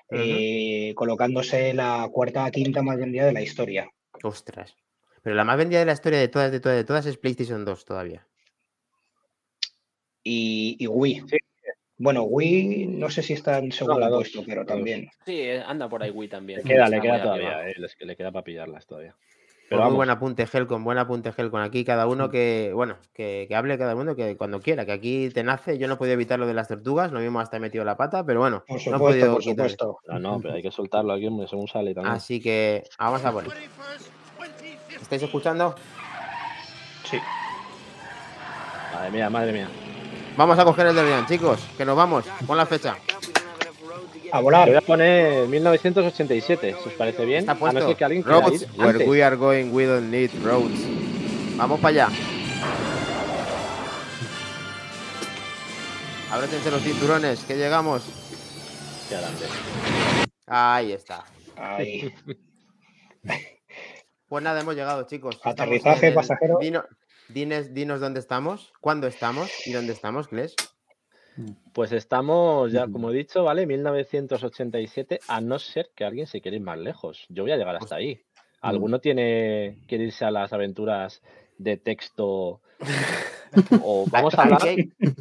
eh, 0.09 0.93
colocándose 0.95 1.73
la 1.73 2.07
cuarta 2.09 2.45
a 2.45 2.51
quinta 2.51 2.81
más 2.81 2.97
vendida 2.97 3.25
de 3.25 3.33
la 3.33 3.41
historia. 3.41 3.91
Ostras. 4.23 4.77
Pero 5.21 5.35
la 5.35 5.43
más 5.43 5.57
vendida 5.57 5.79
de 5.79 5.85
la 5.85 5.93
historia 5.93 6.19
de 6.19 6.29
todas, 6.29 6.53
de 6.53 6.61
todas, 6.61 6.77
de 6.77 6.85
todas 6.85 7.05
es 7.07 7.17
PlayStation 7.17 7.65
2 7.65 7.83
todavía. 7.83 8.25
Y, 10.23 10.77
y 10.79 10.87
Wii. 10.87 11.23
Sí. 11.27 11.37
Bueno, 11.99 12.23
Wii 12.23 12.87
no 12.87 13.09
sé 13.09 13.21
si 13.21 13.33
está 13.33 13.57
en 13.57 13.73
segundo 13.73 14.09
puesto, 14.09 14.41
pero 14.45 14.65
también. 14.65 15.09
Sí, 15.25 15.41
eh, 15.41 15.61
anda 15.61 15.89
por 15.89 16.01
ahí 16.01 16.11
Wii 16.11 16.29
también. 16.29 16.59
Le 16.59 16.63
queda, 16.63 16.87
le 16.87 17.01
queda 17.01 17.21
todavía, 17.21 17.69
eh, 17.69 17.75
le 17.99 18.15
queda 18.15 18.31
para 18.31 18.43
pillarlas 18.43 18.87
todavía. 18.87 19.15
Pero 19.69 19.83
muy 19.83 19.95
buen 19.95 20.09
apunte, 20.09 20.47
Helcon, 20.51 20.83
buen 20.83 20.97
apunte, 20.97 21.31
Helcon. 21.37 21.61
Aquí 21.61 21.83
cada 21.83 22.07
uno 22.07 22.29
que, 22.29 22.71
bueno, 22.73 22.97
que, 23.13 23.47
hable 23.53 23.77
cada 23.77 23.95
uno 23.95 24.15
que 24.15 24.35
cuando 24.35 24.61
quiera, 24.61 24.85
que 24.85 24.93
aquí 24.93 25.29
te 25.29 25.43
nace. 25.43 25.77
Yo 25.77 25.87
no 25.87 25.97
podía 25.97 26.13
evitar 26.13 26.39
lo 26.39 26.47
de 26.47 26.55
las 26.55 26.69
tortugas, 26.69 27.11
lo 27.11 27.19
mismo 27.19 27.39
hasta 27.39 27.57
he 27.57 27.59
metido 27.59 27.83
la 27.83 27.95
pata, 27.95 28.25
pero 28.25 28.39
bueno, 28.39 28.63
por 28.67 28.79
supuesto, 28.79 28.91
no 28.91 28.97
he 28.97 29.11
podido 29.11 29.33
por 29.33 29.43
supuesto. 29.43 29.99
No, 30.07 30.19
no, 30.19 30.39
pero 30.41 30.55
hay 30.55 30.63
que 30.63 30.71
soltarlo 30.71 31.13
aquí, 31.13 31.29
según 31.47 31.67
sale 31.67 31.93
también. 31.93 32.15
Así 32.15 32.39
que 32.39 32.83
vamos 32.97 33.23
a 33.23 33.31
poner. 33.31 33.51
¿Estáis 34.99 35.21
escuchando? 35.21 35.75
Sí. 37.03 37.17
Madre 38.93 39.11
mía, 39.11 39.29
madre 39.29 39.51
mía. 39.51 39.69
Vamos 40.39 40.57
a 40.57 40.63
coger 40.63 40.87
el 40.87 40.95
DeLorean, 40.95 41.27
chicos, 41.27 41.59
que 41.77 41.83
nos 41.83 41.97
vamos. 41.97 42.23
Pon 42.47 42.55
la 42.55 42.65
fecha. 42.65 42.95
A 44.31 44.39
volar. 44.39 44.69
Voy 44.69 44.77
a 44.77 44.79
poner 44.79 45.45
1987, 45.49 46.77
si 46.81 46.87
os 46.87 46.95
parece 46.95 47.25
bien. 47.25 47.39
Está 47.39 47.55
puesto. 47.55 47.77
A 47.77 47.81
no 47.81 47.87
ser 47.87 47.97
que 47.97 48.05
alguien 48.05 48.23
roads, 48.23 48.65
where 48.77 49.05
we 49.05 49.21
are 49.21 49.35
going, 49.35 49.73
we 49.73 49.85
don't 49.85 50.09
need 50.09 50.31
roads. 50.41 50.79
Vamos 51.57 51.81
para 51.81 52.05
allá. 52.05 52.07
Ábretense 56.31 56.71
los 56.71 56.83
cinturones, 56.83 57.43
que 57.43 57.57
llegamos. 57.57 58.03
Qué 59.09 59.17
grande. 59.17 59.45
Ahí 60.47 60.93
está. 60.93 61.25
Ahí. 61.57 62.15
Pues 64.29 64.41
nada, 64.41 64.61
hemos 64.61 64.73
llegado, 64.73 65.03
chicos. 65.03 65.37
Aterrizaje, 65.43 66.13
pasajero. 66.13 66.59
Dinos, 67.29 67.73
dinos 67.73 67.99
dónde 67.99 68.19
estamos, 68.19 68.73
cuándo 68.81 69.07
estamos 69.07 69.49
y 69.65 69.71
dónde 69.71 69.93
estamos, 69.93 70.27
Kles. 70.27 70.55
Pues 71.73 71.91
estamos 71.91 72.71
ya, 72.71 72.87
como 72.87 73.11
he 73.11 73.13
dicho, 73.13 73.43
¿vale? 73.43 73.65
1987, 73.65 75.21
a 75.27 75.39
no 75.39 75.57
ser 75.57 75.89
que 75.95 76.03
alguien 76.03 76.27
se 76.27 76.41
quiera 76.41 76.57
ir 76.57 76.63
más 76.63 76.77
lejos. 76.77 77.25
Yo 77.29 77.43
voy 77.43 77.51
a 77.51 77.57
llegar 77.57 77.77
hasta 77.77 77.95
ahí. 77.95 78.21
¿Alguno 78.61 78.99
tiene 78.99 79.79
quiere 79.87 80.05
irse 80.05 80.25
a 80.25 80.31
las 80.31 80.51
aventuras 80.51 81.21
de 81.57 81.77
texto? 81.77 82.61
o 83.83 84.05
vamos 84.09 84.33
a 84.35 84.41
hablar. 84.41 84.61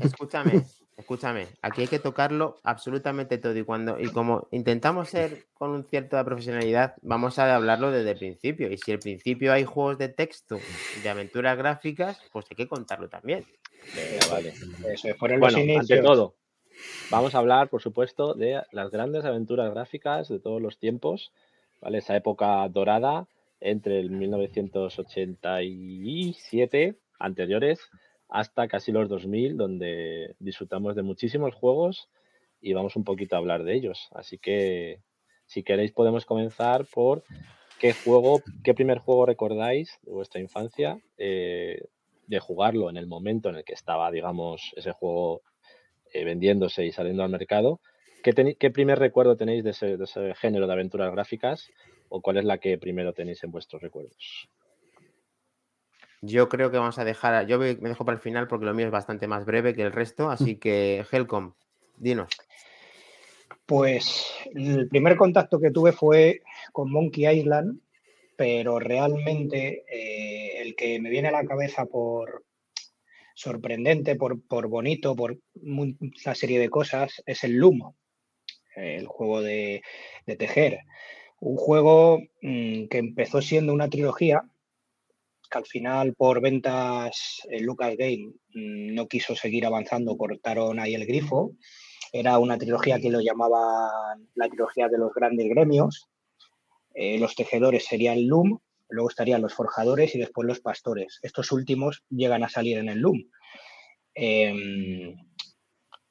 Escúchame, 0.01 0.65
escúchame. 0.99 1.47
Aquí 1.63 1.83
hay 1.83 1.89
que 1.89 1.99
tocarlo 1.99 2.59
absolutamente 2.63 3.39
todo. 3.39 3.57
Y 3.57 3.65
cuando, 3.65 3.99
y 3.99 4.09
como 4.09 4.49
intentamos 4.51 5.09
ser 5.09 5.47
con 5.55 5.71
un 5.71 5.85
cierto 5.85 6.17
de 6.17 6.25
profesionalidad, 6.25 6.95
vamos 7.03 7.39
a 7.39 7.55
hablarlo 7.55 7.91
desde 7.91 8.11
el 8.11 8.19
principio. 8.19 8.71
Y 8.71 8.77
si 8.77 8.93
al 8.93 8.99
principio 8.99 9.53
hay 9.53 9.65
juegos 9.65 9.99
de 9.99 10.09
texto 10.09 10.59
de 11.03 11.09
aventuras 11.09 11.57
gráficas, 11.57 12.21
pues 12.33 12.47
hay 12.51 12.57
que 12.57 12.69
contarlo 12.69 13.09
también. 13.09 13.47
vale. 14.31 14.53
Eso, 14.93 15.09
fueron 15.19 15.41
bueno, 15.41 15.59
ante 15.79 16.03
todo, 16.03 16.35
vamos 17.11 17.35
a 17.35 17.39
hablar, 17.39 17.69
por 17.69 17.81
supuesto, 17.81 18.35
de 18.35 18.63
las 18.73 18.91
grandes 18.91 19.25
aventuras 19.25 19.73
gráficas 19.73 20.29
de 20.29 20.41
todos 20.41 20.61
los 20.61 20.79
tiempos 20.79 21.33
¿vale? 21.81 21.99
Esa 21.99 22.17
época 22.17 22.69
dorada 22.69 23.29
entre 23.61 24.01
el 24.01 24.11
1987 24.11 26.97
anteriores 27.19 27.81
hasta 28.29 28.69
casi 28.69 28.93
los 28.93 29.09
2000, 29.09 29.57
donde 29.57 30.35
disfrutamos 30.39 30.95
de 30.97 31.03
muchísimos 31.03 31.55
juegos 31.55 32.09
y 32.61 32.73
vamos 32.73 32.97
un 32.97 33.05
poquito 33.05 33.37
a 33.37 33.39
hablar 33.39 33.65
de 33.65 33.75
ellos. 33.75 34.09
Así 34.13 34.39
que, 34.39 35.01
si 35.47 35.63
queréis, 35.63 35.93
podemos 35.93 36.25
comenzar 36.25 36.87
por 36.93 37.23
qué 37.79 37.93
juego, 37.93 38.43
qué 38.65 38.75
primer 38.75 38.99
juego 38.99 39.27
recordáis 39.27 39.99
de 40.03 40.13
vuestra 40.13 40.41
infancia, 40.41 41.01
eh, 41.17 41.85
de 42.27 42.39
jugarlo 42.41 42.91
en 42.91 42.97
el 42.97 43.07
momento 43.07 43.49
en 43.49 43.57
el 43.57 43.65
que 43.65 43.75
estaba, 43.75 44.11
digamos, 44.11 44.73
ese 44.77 44.93
juego 44.93 45.43
eh, 46.13 46.25
vendiéndose 46.25 46.85
y 46.85 46.93
saliendo 46.93 47.23
al 47.23 47.31
mercado 47.31 47.81
¿Qué, 48.23 48.71
primer 48.71 48.99
recuerdo 48.99 49.37
tenéis 49.37 49.65
de 49.65 49.71
ese, 49.71 50.35
género 50.35 50.67
de 50.67 50.73
aventuras 50.73 51.13
gráficas 51.13 51.71
o 52.09 52.21
cuál 52.21 52.39
es 52.39 52.45
la 52.45 52.59
que 52.59 52.77
primero 52.79 53.13
tenéis 53.13 53.43
en 53.45 53.51
vuestros 53.51 53.81
recuerdos? 53.81 54.49
Yo 56.21 56.49
creo 56.49 56.71
que 56.71 56.79
vamos 56.79 56.99
a 56.99 57.05
dejar, 57.05 57.47
yo 57.47 57.59
me 57.59 57.75
dejo 57.75 58.05
para 58.05 58.17
el 58.17 58.23
final 58.23 58.49
porque 58.49 58.67
lo 58.67 58.75
mío 58.75 58.87
es 58.87 58.93
bastante 58.93 59.29
más 59.29 59.45
breve 59.45 59.75
que 59.75 59.83
el 59.83 59.93
resto, 59.93 60.31
así 60.31 60.55
mm. 60.55 60.59
que 60.59 61.05
Helcom, 61.11 61.53
dinos. 61.97 62.29
Pues 63.67 64.27
el 64.55 64.89
primer 64.89 65.17
contacto 65.17 65.61
que 65.61 65.71
tuve 65.71 65.93
fue 65.93 66.43
con 66.73 66.91
Monkey 66.91 67.29
Island, 67.29 67.81
pero 68.37 68.79
realmente 68.79 69.85
eh, 69.91 70.63
el 70.63 70.75
que 70.75 70.99
me 71.01 71.11
viene 71.11 71.29
a 71.29 71.33
la 71.33 71.45
cabeza 71.45 71.85
por, 71.87 72.45
sorprendente, 73.39 74.17
por, 74.17 74.69
bonito, 74.69 75.15
por 75.15 75.39
una 75.63 76.35
serie 76.35 76.59
de 76.59 76.69
cosas, 76.69 77.23
es 77.25 77.45
el 77.45 77.53
Lumo, 77.53 77.95
el 78.75 79.07
juego 79.07 79.43
de, 79.43 79.83
tejer. 80.39 80.81
Un 81.39 81.57
juego 81.57 82.19
mm, 82.43 82.87
que 82.87 82.99
empezó 82.99 83.41
siendo 83.41 83.73
una 83.73 83.89
trilogía, 83.89 84.43
que 85.51 85.59
al 85.59 85.67
final 85.67 86.15
por 86.15 86.41
ventas 86.41 87.43
en 87.49 87.65
Lucas 87.65 87.95
Game 87.97 88.33
mm, 88.55 88.95
no 88.95 89.07
quiso 89.07 89.35
seguir 89.35 89.67
avanzando, 89.67 90.17
cortaron 90.17 90.79
ahí 90.79 90.95
el 90.95 91.07
grifo. 91.07 91.53
Era 92.13 92.39
una 92.39 92.57
trilogía 92.57 92.99
que 92.99 93.11
lo 93.11 93.21
llamaban 93.21 94.29
la 94.35 94.49
trilogía 94.49 94.89
de 94.89 94.99
los 94.99 95.13
grandes 95.13 95.49
gremios. 95.49 96.09
Eh, 96.95 97.19
los 97.19 97.35
tejedores 97.35 97.85
serían 97.85 98.27
Loom, 98.27 98.59
luego 98.89 99.11
estarían 99.11 99.43
los 99.43 99.55
forjadores 99.55 100.15
y 100.15 100.19
después 100.19 100.47
los 100.47 100.61
pastores. 100.61 101.19
Estos 101.23 101.53
últimos 101.53 102.03
llegan 102.09 102.43
a 102.43 102.49
salir 102.49 102.79
en 102.79 102.89
el 102.89 102.99
Loom. 102.99 103.31
Eh, 104.15 105.15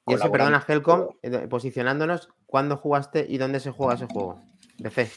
y 0.08 0.14
ese, 0.14 0.30
perdona, 0.30 0.64
Helcom, 0.66 1.10
eh, 1.22 1.48
posicionándonos, 1.50 2.30
¿cuándo 2.46 2.78
jugaste 2.78 3.26
y 3.28 3.38
dónde 3.38 3.60
se 3.60 3.72
juega 3.72 3.96
ese 3.96 4.06
juego? 4.06 4.42
PC. 4.82 5.10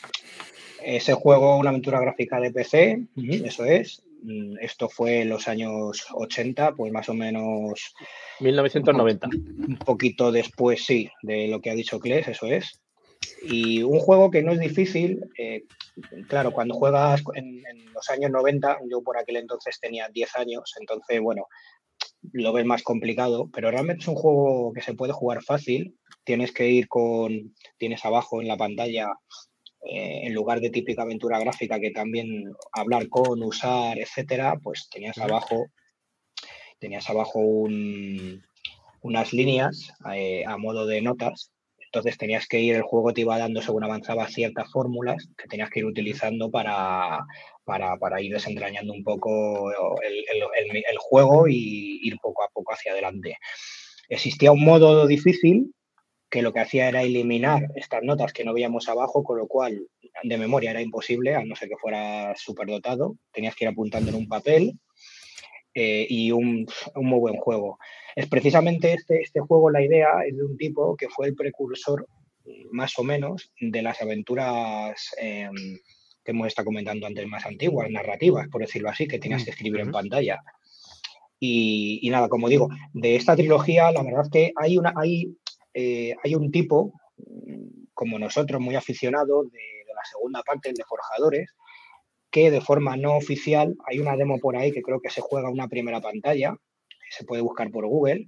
Ese 0.82 1.14
juego, 1.14 1.56
una 1.58 1.70
aventura 1.70 2.00
gráfica 2.00 2.40
de 2.40 2.50
PC, 2.50 3.06
eso 3.44 3.64
es. 3.64 4.02
Mm, 4.22 4.58
esto 4.60 4.88
fue 4.88 5.22
en 5.22 5.28
los 5.28 5.48
años 5.48 6.06
80, 6.12 6.74
pues 6.74 6.92
más 6.92 7.08
o 7.08 7.14
menos. 7.14 7.94
1990. 8.40 9.28
Un 9.28 9.78
poquito 9.78 10.32
después, 10.32 10.84
sí, 10.84 11.10
de 11.22 11.48
lo 11.48 11.60
que 11.60 11.70
ha 11.70 11.74
dicho 11.74 12.00
Kles, 12.00 12.28
eso 12.28 12.46
es. 12.46 12.80
Y 13.42 13.82
un 13.82 13.98
juego 13.98 14.30
que 14.30 14.42
no 14.42 14.52
es 14.52 14.60
difícil, 14.60 15.20
eh, 15.38 15.64
claro, 16.28 16.52
cuando 16.52 16.74
juegas 16.74 17.22
en, 17.34 17.62
en, 17.66 17.92
los 17.92 18.08
años 18.08 18.30
90, 18.30 18.78
yo 18.90 19.02
por 19.02 19.18
aquel 19.18 19.36
entonces 19.36 19.78
tenía 19.78 20.08
10 20.08 20.36
años, 20.36 20.74
entonces, 20.78 21.20
bueno, 21.20 21.46
lo 22.32 22.52
ves 22.52 22.64
más 22.64 22.82
complicado, 22.82 23.48
pero 23.52 23.70
realmente 23.70 24.02
es 24.02 24.08
un 24.08 24.14
juego 24.14 24.72
que 24.72 24.82
se 24.82 24.94
puede 24.94 25.12
jugar 25.12 25.42
fácil. 25.42 25.96
Tienes 26.24 26.52
que 26.52 26.68
ir 26.68 26.88
con, 26.88 27.54
tienes 27.78 28.04
abajo 28.04 28.40
en 28.40 28.48
la 28.48 28.56
pantalla, 28.56 29.08
eh, 29.82 30.22
en 30.24 30.34
lugar 30.34 30.60
de 30.60 30.70
típica 30.70 31.02
aventura 31.02 31.38
gráfica 31.38 31.80
que 31.80 31.90
también 31.90 32.52
hablar 32.72 33.08
con, 33.08 33.42
usar, 33.42 33.98
etcétera, 33.98 34.58
pues 34.62 34.88
tenías 34.90 35.18
abajo, 35.18 35.66
tenías 36.78 37.08
abajo 37.08 37.40
unas 39.02 39.32
líneas 39.32 39.92
eh, 40.14 40.44
a 40.46 40.56
modo 40.56 40.86
de 40.86 41.00
notas 41.02 41.52
entonces 41.92 42.18
tenías 42.18 42.46
que 42.46 42.60
ir, 42.60 42.76
el 42.76 42.82
juego 42.82 43.12
te 43.12 43.22
iba 43.22 43.36
dando 43.36 43.60
según 43.60 43.82
avanzaba 43.82 44.28
ciertas 44.28 44.70
fórmulas 44.70 45.28
que 45.36 45.48
tenías 45.48 45.70
que 45.70 45.80
ir 45.80 45.86
utilizando 45.86 46.48
para, 46.48 47.18
para, 47.64 48.22
ir 48.22 48.32
desentrañando 48.32 48.92
un 48.92 49.02
poco 49.02 49.72
el, 49.72 50.98
juego 50.98 51.48
y 51.48 51.98
ir 52.04 52.16
poco 52.22 52.44
a 52.44 52.48
poco 52.48 52.72
hacia 52.72 52.92
adelante. 52.92 53.38
Existía 54.08 54.52
un 54.52 54.64
modo 54.64 55.08
difícil 55.08 55.74
que 56.30 56.42
lo 56.42 56.52
que 56.52 56.60
hacía 56.60 56.88
era 56.88 57.02
eliminar 57.02 57.66
estas 57.74 58.02
notas 58.02 58.32
que 58.32 58.44
no 58.44 58.54
veíamos 58.54 58.88
abajo, 58.88 59.24
con 59.24 59.38
lo 59.38 59.46
cual 59.46 59.88
de 60.22 60.38
memoria 60.38 60.70
era 60.70 60.80
imposible, 60.80 61.34
a 61.34 61.44
no 61.44 61.56
ser 61.56 61.68
que 61.68 61.76
fuera 61.76 62.34
dotado. 62.66 63.16
Tenías 63.32 63.54
que 63.56 63.64
ir 63.64 63.68
apuntando 63.68 64.10
en 64.10 64.16
un 64.16 64.28
papel 64.28 64.78
eh, 65.74 66.06
y 66.08 66.30
un, 66.30 66.66
un, 66.94 67.06
muy 67.06 67.18
buen 67.18 67.36
juego. 67.36 67.78
Es 68.14 68.28
precisamente 68.28 68.92
este, 68.92 69.20
este 69.22 69.40
juego, 69.40 69.70
la 69.70 69.82
idea 69.82 70.08
es 70.26 70.36
de 70.36 70.44
un 70.44 70.56
tipo 70.56 70.96
que 70.96 71.08
fue 71.08 71.28
el 71.28 71.34
precursor, 71.34 72.06
más 72.70 72.98
o 72.98 73.04
menos, 73.04 73.52
de 73.60 73.82
las 73.82 74.00
aventuras 74.00 75.10
em, 75.20 75.78
que 76.24 76.30
hemos 76.30 76.48
estado 76.48 76.66
comentando 76.66 77.06
antes, 77.06 77.26
más 77.26 77.46
antiguas, 77.46 77.90
narrativas, 77.90 78.48
por 78.48 78.60
decirlo 78.60 78.90
así, 78.90 79.06
que 79.06 79.18
tenías 79.18 79.44
que 79.44 79.50
escribir 79.50 79.80
en 79.80 79.90
pantalla. 79.90 80.40
Y, 81.42 82.06
nada, 82.10 82.28
como 82.28 82.48
digo, 82.48 82.68
de 82.92 83.16
esta 83.16 83.34
trilogía, 83.34 83.90
la 83.92 84.02
verdad 84.02 84.24
es 84.24 84.30
que 84.30 84.52
hay, 84.56 84.76
una, 84.76 84.92
hay, 84.94 85.34
eh, 85.74 86.14
hay 86.22 86.34
un 86.34 86.50
tipo, 86.50 86.92
como 87.94 88.18
nosotros, 88.18 88.60
muy 88.60 88.76
aficionado 88.76 89.44
de, 89.44 89.50
de 89.50 89.94
la 89.94 90.04
segunda 90.04 90.42
parte, 90.42 90.72
de 90.72 90.84
Forjadores, 90.84 91.54
que 92.30 92.50
de 92.50 92.60
forma 92.60 92.96
no 92.96 93.16
oficial 93.16 93.76
hay 93.86 93.98
una 93.98 94.16
demo 94.16 94.38
por 94.38 94.56
ahí 94.56 94.72
que 94.72 94.82
creo 94.82 95.00
que 95.00 95.10
se 95.10 95.20
juega 95.20 95.50
una 95.50 95.68
primera 95.68 96.00
pantalla, 96.00 96.56
se 97.10 97.24
puede 97.24 97.42
buscar 97.42 97.70
por 97.70 97.86
Google, 97.86 98.26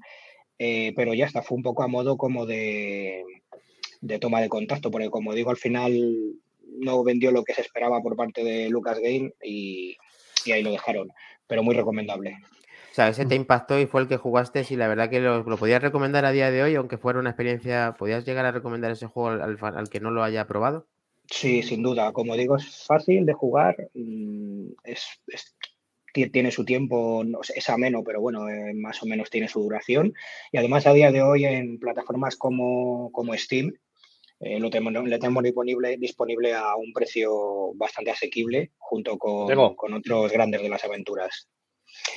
eh, 0.59 0.93
pero 0.95 1.15
ya 1.15 1.27
está, 1.27 1.43
fue 1.43 1.57
un 1.57 1.63
poco 1.63 1.83
a 1.83 1.89
modo 1.89 2.17
como 2.17 2.47
de, 2.47 3.25
toma 4.21 4.41
de 4.41 4.49
contacto, 4.49 4.91
porque 4.91 5.11
como 5.11 5.35
digo, 5.35 5.51
al 5.51 5.57
final 5.57 5.93
no 6.79 7.03
vendió 7.05 7.31
lo 7.31 7.45
que 7.45 7.55
se 7.55 7.63
esperaba 7.63 8.01
por 8.01 8.17
parte 8.17 8.45
de 8.45 8.69
Lucas 8.69 8.99
Game 8.99 9.33
y, 9.43 9.97
ahí 10.53 10.63
lo 10.63 10.73
dejaron, 10.73 11.11
pero 11.47 11.63
muy 11.63 11.75
recomendable. 11.75 12.37
O 12.93 12.95
sea, 12.95 13.09
ese 13.09 13.25
te 13.25 13.35
impactó 13.35 13.81
y 13.81 13.87
fue 13.87 14.03
el 14.03 14.09
que 14.09 14.19
jugaste 14.19 14.67
y 14.69 14.77
la 14.77 14.87
verdad 14.87 15.09
que 15.09 15.19
lo, 15.19 15.43
podías 15.57 15.81
recomendar 15.81 16.27
a 16.27 16.31
día 16.31 16.51
de 16.51 16.63
hoy, 16.63 16.75
aunque 16.75 16.99
fuera 16.99 17.21
una 17.21 17.31
experiencia, 17.31 17.95
¿podías 17.99 18.27
llegar 18.27 18.45
a 18.45 18.53
recomendar 18.53 18.91
ese 18.91 19.07
juego 19.07 19.31
al 19.31 19.89
que 19.89 20.01
no 20.01 20.11
lo 20.11 20.23
haya 20.23 20.47
probado? 20.47 20.87
Sí, 21.27 21.63
sin 21.63 21.83
duda. 21.83 22.13
Como 22.13 22.37
digo, 22.37 22.57
es 22.57 22.85
fácil 22.87 23.25
de 23.25 23.33
jugar, 23.33 23.89
mm, 23.95 24.73
tiene 26.31 26.51
su 26.51 26.67
tiempo, 26.67 27.25
es 27.55 27.71
ameno, 27.71 28.05
pero 28.05 28.21
bueno, 28.21 28.47
eh, 28.51 28.75
más 28.75 29.03
o 29.03 29.07
menos 29.07 29.31
tiene 29.31 29.49
su 29.49 29.63
duración. 29.63 30.13
Y 30.53 30.59
además 30.59 30.87
a 30.87 30.93
día 30.93 31.11
de 31.11 31.23
hoy 31.23 31.47
en 31.47 31.79
plataformas 31.79 32.37
como, 32.37 33.11
como 33.13 33.35
Steam 33.35 33.73
eh, 34.41 34.61
lo 34.61 34.69
tenemos, 34.69 35.09
le 35.09 35.19
tenemos 35.19 35.43
disponible, 35.43 35.97
disponible 35.97 36.53
a 36.53 36.77
un 36.77 36.93
precio 36.93 37.73
bastante 37.75 38.11
asequible 38.11 38.73
junto 38.77 39.17
con, 39.17 39.75
con 39.77 39.95
otros 39.95 40.31
grandes 40.31 40.61
de 40.61 40.69
las 40.69 40.85
aventuras. 40.85 41.49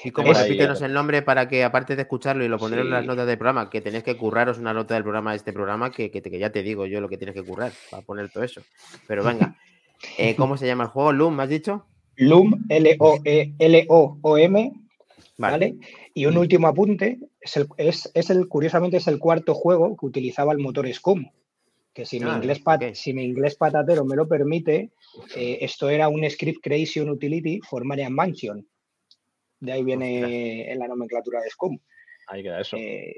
¿Y 0.03 0.11
cómo 0.11 0.33
repítenos 0.33 0.81
el 0.81 0.93
nombre 0.93 1.21
para 1.21 1.47
que, 1.47 1.63
aparte 1.63 1.95
de 1.95 2.03
escucharlo 2.03 2.43
y 2.43 2.47
lo 2.47 2.57
pondré 2.57 2.81
en 2.81 2.89
las 2.89 3.05
notas 3.05 3.27
del 3.27 3.37
programa, 3.37 3.69
que 3.69 3.81
tenéis 3.81 4.03
que 4.03 4.17
curraros 4.17 4.57
una 4.57 4.73
nota 4.73 4.93
del 4.93 5.03
programa 5.03 5.31
de 5.31 5.37
este 5.37 5.53
programa, 5.53 5.91
que, 5.91 6.11
que, 6.11 6.39
ya 6.39 6.51
te 6.51 6.63
digo 6.63 6.85
yo 6.85 7.01
lo 7.01 7.09
que 7.09 7.17
tienes 7.17 7.35
que 7.35 7.43
currar 7.43 7.71
para 7.89 8.03
poner 8.03 8.29
todo 8.29 8.43
eso. 8.43 8.61
Pero 9.07 9.23
venga, 9.23 9.55
eh, 10.17 10.35
¿cómo 10.37 10.57
se 10.57 10.67
llama 10.67 10.85
el 10.85 10.89
juego? 10.89 11.11
¿Loom, 11.11 11.35
me 11.35 11.43
has 11.43 11.49
dicho? 11.49 11.85
Loom, 12.17 12.65
L-O-O-M, 12.69 14.59
e 14.59 14.71
vale. 15.37 15.75
Y 16.13 16.25
un 16.27 16.37
último 16.37 16.67
apunte, 16.67 17.19
es 17.41 17.57
el, 17.57 17.67
es, 17.77 18.29
el, 18.29 18.47
curiosamente 18.47 18.97
es 18.97 19.07
el 19.07 19.19
cuarto 19.19 19.53
juego 19.53 19.97
que 19.97 20.05
utilizaba 20.05 20.53
el 20.53 20.59
motor 20.59 20.91
Scum, 20.93 21.25
que 21.93 22.05
si 22.05 22.19
mi, 22.19 22.29
ah, 22.29 22.35
inglés, 22.35 22.61
si 22.93 23.13
mi 23.13 23.23
inglés 23.23 23.55
patatero 23.55 24.05
me 24.05 24.15
lo 24.15 24.27
permite, 24.27 24.91
eh, 25.35 25.57
esto 25.61 25.89
era 25.89 26.09
un 26.09 26.29
Script 26.29 26.59
Creation 26.61 27.09
Utility 27.09 27.59
for 27.61 27.83
Marian 27.83 28.13
Mansion 28.13 28.67
de 29.59 29.71
ahí 29.71 29.83
viene 29.83 30.71
en 30.71 30.79
la 30.79 30.87
nomenclatura 30.87 31.41
de 31.41 31.49
SCUM. 31.49 31.79
Ahí 32.27 32.41
queda 32.43 32.59
eso. 32.61 32.75
Eh, 32.77 33.15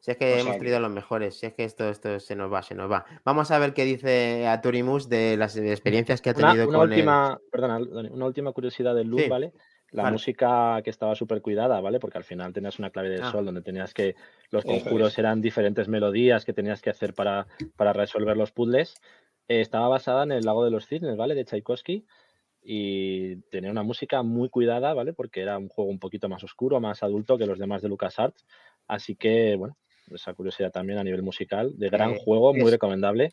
Si 0.00 0.12
es 0.12 0.16
que 0.16 0.34
O 0.34 0.38
hemos 0.38 0.56
a 0.76 0.80
los 0.80 0.90
mejores, 0.90 1.36
si 1.38 1.46
es 1.46 1.52
que 1.54 1.64
esto, 1.64 1.88
esto 1.90 2.20
se 2.20 2.36
nos 2.36 2.50
va, 2.52 2.62
se 2.62 2.74
nos 2.74 2.90
va. 2.90 3.04
Vamos 3.24 3.50
a 3.50 3.58
ver 3.58 3.74
qué 3.74 3.84
dice 3.84 4.46
Aturimus 4.46 5.08
de 5.08 5.36
las 5.36 5.56
experiencias 5.56 6.20
que 6.22 6.30
ha 6.30 6.34
Una, 6.36 6.48
tenido 6.52 6.68
una 6.68 6.78
con 6.78 6.86
el- 6.92 6.98
última, 6.98 7.40
perdona, 7.50 7.80
Dani, 7.80 8.08
una 8.10 8.24
última 8.26 8.52
curiosidad 8.52 8.94
del 8.94 9.12
Sí, 9.16 9.28
¿vale? 9.28 9.52
La 9.90 10.04
vale. 10.04 10.12
música 10.14 10.80
que 10.82 10.90
estaba 10.90 11.14
súper 11.14 11.42
cuidada, 11.42 11.80
¿vale? 11.80 11.98
Porque 12.00 12.18
al 12.18 12.24
final 12.24 12.52
tenías 12.52 12.78
una 12.78 12.90
clave 12.90 13.08
del 13.10 13.22
Ah. 13.22 13.30
sol 13.32 13.44
donde 13.44 13.62
tenías 13.62 13.92
que. 13.94 14.14
Los 14.50 14.64
conjuros 14.64 15.12
es. 15.12 15.18
eran 15.18 15.40
diferentes 15.40 15.88
melodías 15.88 16.44
que 16.44 16.52
tenías 16.52 16.80
que 16.82 16.90
hacer 16.90 17.12
para, 17.14 17.46
para 17.76 17.92
resolver 17.92 18.36
los 18.36 18.52
puzzles. 18.52 18.94
Eh, 19.48 19.60
estaba 19.60 19.88
basada 19.88 20.22
en 20.24 20.32
el 20.32 20.44
Lago 20.44 20.64
de 20.64 20.70
los 20.70 20.86
Cisnes, 20.86 21.16
¿vale? 21.16 21.34
De 21.34 21.44
Tchaikovsky. 21.44 22.04
Y 22.68 23.36
tenía 23.50 23.70
una 23.70 23.84
música 23.84 24.22
muy 24.24 24.48
cuidada, 24.48 24.92
¿vale? 24.92 25.12
Porque 25.12 25.40
era 25.40 25.56
un 25.56 25.68
juego 25.68 25.88
un 25.90 26.00
poquito 26.00 26.28
más 26.28 26.42
oscuro, 26.42 26.80
más 26.80 27.02
adulto 27.04 27.38
que 27.38 27.46
los 27.46 27.60
demás 27.60 27.80
de 27.80 27.88
LucasArts. 27.88 28.44
Así 28.88 29.14
que, 29.14 29.54
bueno, 29.54 29.76
esa 30.12 30.34
curiosidad 30.34 30.72
también 30.72 30.98
a 30.98 31.04
nivel 31.04 31.22
musical. 31.22 31.72
De 31.78 31.88
gran 31.90 32.10
Eh, 32.14 32.20
juego, 32.24 32.52
muy 32.52 32.70
recomendable. 32.70 33.32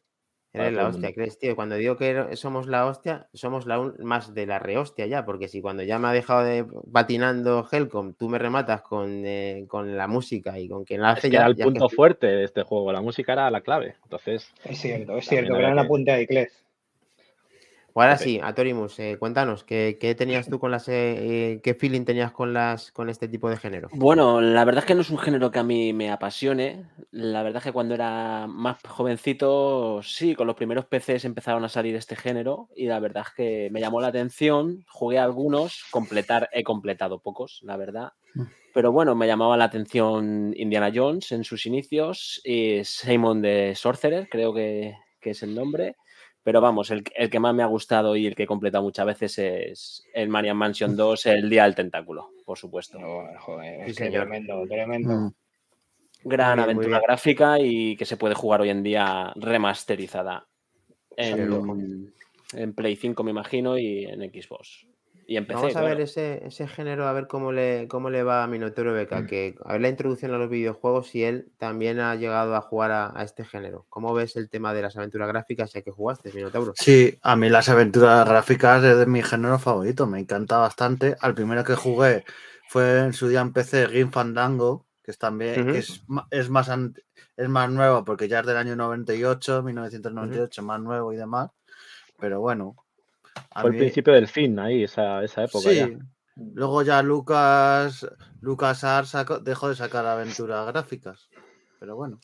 Eres 0.56 0.74
la 0.74 0.88
hostia. 0.90 1.12
¿crees, 1.14 1.40
tío? 1.40 1.56
Cuando 1.56 1.74
digo 1.78 1.98
que 1.98 2.36
somos 2.36 2.68
la 2.68 2.86
hostia, 2.86 3.28
somos 3.34 3.66
la 3.66 3.80
un- 3.80 3.96
más 4.02 4.36
de 4.36 4.46
la 4.46 4.60
rehostia 4.60 5.08
ya, 5.08 5.26
porque 5.26 5.48
si 5.48 5.62
cuando 5.62 5.82
ya 5.82 5.98
me 5.98 6.10
ha 6.10 6.12
dejado 6.12 6.44
de 6.44 6.64
patinando 6.92 7.68
Helcom, 7.72 8.14
tú 8.14 8.30
me 8.30 8.38
rematas 8.38 8.84
con, 8.84 9.24
eh, 9.26 9.66
con 9.68 9.98
la 9.98 10.06
música 10.08 10.60
y 10.60 10.68
con 10.70 10.84
quien 10.86 11.02
la 11.02 11.14
Es 11.14 11.18
hace 11.18 11.30
que 11.30 11.34
ya, 11.34 11.40
era 11.40 11.48
el 11.48 11.56
ya 11.56 11.64
es 11.64 11.68
que- 11.68 11.72
punto 11.80 11.90
fuerte 11.90 12.28
de 12.28 12.44
este 12.44 12.62
juego. 12.62 12.92
La 12.92 13.02
música 13.02 13.34
era 13.34 13.50
la 13.50 13.62
clave. 13.62 13.96
Entonces, 14.04 14.54
Es 14.64 14.78
cierto, 14.78 15.18
es 15.18 15.28
cierto. 15.28 15.56
Gran 15.56 15.74
que- 15.74 15.82
apunte 15.82 16.12
a 16.12 16.22
Iclef. 16.22 16.54
Ahora 17.96 18.18
sí, 18.18 18.40
Atorimus, 18.42 18.98
eh, 19.00 19.18
cuéntanos, 19.20 19.64
¿qué, 19.64 19.98
qué 20.00 20.16
tenías 20.16 20.48
tú 20.50 20.60
con 20.60 20.72
las, 20.72 20.88
eh, 20.88 21.60
qué 21.64 21.76
feeling 21.76 22.06
tenías 22.06 22.32
con 22.32 22.52
las, 22.52 22.92
con 22.92 23.10
este 23.10 23.28
tipo 23.28 23.50
de 23.50 23.58
género? 23.58 23.90
Bueno, 23.94 24.42
la 24.42 24.66
verdad 24.66 24.84
es 24.84 24.88
que 24.88 24.96
no 24.96 25.02
es 25.02 25.12
un 25.12 25.20
género 25.20 25.52
que 25.52 25.60
a 25.60 25.64
mí 25.64 25.94
me 25.94 26.12
apasione. 26.12 26.86
La 27.12 27.44
verdad 27.44 27.60
es 27.60 27.66
que 27.66 27.72
cuando 27.72 27.94
era 27.94 28.48
más 28.48 28.78
jovencito, 28.88 30.02
sí, 30.02 30.34
con 30.34 30.48
los 30.48 30.56
primeros 30.56 30.86
PCs 30.86 31.26
empezaron 31.26 31.64
a 31.66 31.70
salir 31.70 31.96
este 31.96 32.16
género 32.16 32.70
y 32.76 32.88
la 32.88 33.00
verdad 33.00 33.26
es 33.28 33.34
que 33.36 33.70
me 33.72 33.80
llamó 33.80 34.02
la 34.02 34.08
atención. 34.08 34.84
Jugué 34.90 35.20
algunos, 35.20 35.84
completar, 35.92 36.50
he 36.52 36.64
completado 36.64 37.20
pocos, 37.20 37.62
la 37.64 37.78
verdad. 37.78 38.14
Pero 38.74 38.92
bueno, 38.92 39.14
me 39.14 39.28
llamaba 39.28 39.56
la 39.56 39.66
atención 39.66 40.52
Indiana 40.58 40.92
Jones 40.94 41.32
en 41.32 41.44
sus 41.44 41.68
inicios 41.68 42.42
y 42.44 42.84
Simon 42.84 43.40
de 43.44 43.76
Sorcerer, 43.76 44.28
creo 44.32 44.52
que, 44.52 44.96
que 45.22 45.30
es 45.32 45.44
el 45.44 45.54
nombre. 45.54 45.96
Pero 46.44 46.60
vamos, 46.60 46.92
el, 46.92 47.04
el 47.16 47.30
que 47.30 47.40
más 47.40 47.56
me 47.56 47.64
ha 47.64 47.68
gustado 47.68 48.16
y 48.18 48.28
el 48.28 48.36
que 48.36 48.44
he 48.44 48.48
completado 48.48 48.84
muchas 48.84 49.06
veces 49.06 49.38
es 49.40 50.04
el 50.14 50.28
Marian 50.28 50.58
Mansion 50.58 50.96
2, 50.96 51.26
el 51.28 51.50
Día 51.50 51.64
del 51.64 51.76
Tentáculo, 51.76 52.32
por 52.46 52.58
supuesto. 52.58 53.00
No, 53.00 53.24
joder, 53.40 53.86
Sí, 53.88 53.94
señor. 53.94 54.24
tremendo, 54.28 54.66
tremendo. 54.68 55.10
Mm. 55.14 55.34
Gran 56.26 56.56
bien, 56.58 56.64
aventura 56.64 57.00
gráfica 57.02 57.60
y 57.60 57.96
que 57.98 58.06
se 58.06 58.18
puede 58.18 58.36
jugar 58.36 58.62
hoy 58.62 58.70
en 58.70 58.84
día 58.84 59.32
remasterizada 59.36 60.48
en, 61.18 62.14
en 62.54 62.74
Play 62.74 62.96
5, 62.96 63.24
me 63.24 63.32
imagino, 63.32 63.78
y 63.78 64.06
en 64.06 64.22
Xbox. 64.22 64.88
Y. 65.28 65.40
Vamos 65.40 65.66
a 65.66 65.70
claro. 65.70 65.88
ver 65.88 66.02
ese, 66.02 66.46
ese 66.46 66.68
género, 66.68 67.08
a 67.08 67.14
ver 67.14 67.28
cómo 67.28 67.52
le, 67.52 67.88
cómo 67.88 68.10
le 68.10 68.24
va 68.24 68.44
a 68.44 68.48
Minotauro 68.48 68.94
Beca, 68.94 69.26
que 69.26 69.56
a 69.64 69.74
ver 69.74 69.82
la 69.82 69.90
introducción 69.90 70.34
a 70.34 70.38
los 70.38 70.50
videojuegos 70.50 71.14
y 71.16 71.24
él 71.24 71.52
también 71.58 72.00
ha 72.00 72.16
llegado 72.16 72.56
a 72.56 72.62
jugar 72.62 72.92
a, 72.92 73.12
a 73.20 73.24
este 73.24 73.46
género. 73.46 73.86
¿Cómo 73.90 74.14
ves 74.14 74.36
el 74.36 74.50
tema 74.50 74.74
de 74.74 74.82
las 74.82 74.98
aventuras 74.98 75.28
gráficas 75.28 75.74
ya 75.74 75.82
que 75.82 75.92
jugaste, 75.92 76.32
Minotauro? 76.34 76.74
Sí, 76.76 77.18
a 77.22 77.36
mí 77.36 77.50
las 77.50 77.70
aventuras 77.70 78.28
gráficas 78.28 78.84
es 78.84 78.98
de 78.98 79.06
mi 79.06 79.22
género 79.22 79.60
favorito, 79.60 80.08
me 80.08 80.20
encanta 80.20 80.58
bastante. 80.58 81.16
Al 81.20 81.34
primero 81.34 81.64
que 81.64 81.76
jugué 81.76 82.24
fue 82.68 83.00
en 83.00 83.14
su 83.14 83.28
día 83.28 83.42
en 83.42 83.54
PC 83.54 83.88
Game 83.88 84.12
Fandango, 84.12 84.88
que 85.04 85.12
es 85.12 85.18
también 85.18 85.72
que 85.72 85.78
es, 85.80 86.04
es 86.32 86.50
más 86.50 86.70
es 87.36 87.50
más 87.50 87.70
nuevo 87.70 88.04
porque 88.06 88.28
ya 88.28 88.40
es 88.40 88.46
del 88.46 88.58
año 88.58 88.76
98, 88.76 89.64
1998, 89.64 90.64
más 90.64 90.80
nuevo 90.80 91.14
y 91.14 91.18
demás. 91.18 91.52
Pero 92.20 92.40
bueno, 92.40 92.76
fue 93.62 93.70
el 93.72 93.78
principio 93.78 94.14
del 94.14 94.28
fin 94.28 94.60
ahí, 94.60 94.84
esa, 94.84 95.24
esa 95.24 95.44
época 95.44 95.70
sí. 95.70 95.76
ya. 95.78 95.90
Luego 96.36 96.82
ya 96.82 97.02
Lucas 97.04 98.08
Lucas 98.42 98.80
sacó- 99.06 99.40
dejó 99.40 99.70
de 99.70 99.76
sacar 99.76 100.06
aventuras 100.06 100.66
gráficas. 100.68 101.30
Pero 101.80 101.96
bueno. 101.96 102.20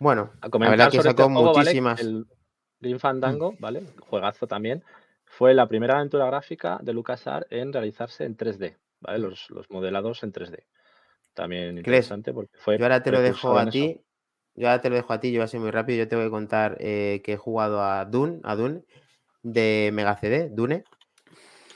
Bueno, 0.00 0.30
A 0.40 0.46
la 0.46 0.50
comentar 0.50 0.78
verdad 0.78 0.90
que 0.90 0.96
sacó 1.02 1.22
este 1.22 1.34
juego, 1.34 1.52
¿vale? 1.52 1.58
muchísimas. 1.60 2.00
El 2.00 2.26
Grim 2.80 2.98
Fandango, 2.98 3.54
¿vale? 3.58 3.82
Juegazo 4.00 4.46
también. 4.46 4.84
Fue 5.24 5.54
la 5.54 5.66
primera 5.68 5.96
aventura 5.96 6.26
gráfica 6.26 6.78
de 6.82 6.92
LucasArts 6.92 7.46
en 7.50 7.72
realizarse 7.72 8.24
en 8.24 8.36
3D, 8.36 8.76
¿vale? 9.00 9.18
Los, 9.18 9.50
los 9.50 9.68
modelados 9.70 10.22
en 10.22 10.32
3D. 10.32 10.64
También 11.34 11.78
interesante 11.78 12.32
porque 12.32 12.56
fue 12.58 12.78
Yo 12.78 12.84
ahora 12.84 13.02
te 13.02 13.10
lo 13.12 13.20
dejo 13.20 13.56
a 13.58 13.62
en 13.62 13.68
eso. 13.68 13.72
ti. 13.72 14.00
Yo 14.54 14.68
ahora 14.68 14.80
te 14.80 14.90
lo 14.90 14.96
dejo 14.96 15.12
a 15.12 15.20
ti, 15.20 15.30
yo 15.30 15.38
voy 15.38 15.44
a 15.44 15.48
ser 15.48 15.60
muy 15.60 15.70
rápido. 15.70 15.98
Yo 15.98 16.08
te 16.08 16.16
voy 16.16 16.26
a 16.26 16.30
contar 16.30 16.76
eh, 16.80 17.20
que 17.24 17.34
he 17.34 17.36
jugado 17.36 17.82
a 17.82 18.04
Dune, 18.04 18.40
a 18.42 18.56
Dune 18.56 18.82
de 19.42 19.90
Mega 19.92 20.16
CD, 20.16 20.48
Dune. 20.50 20.84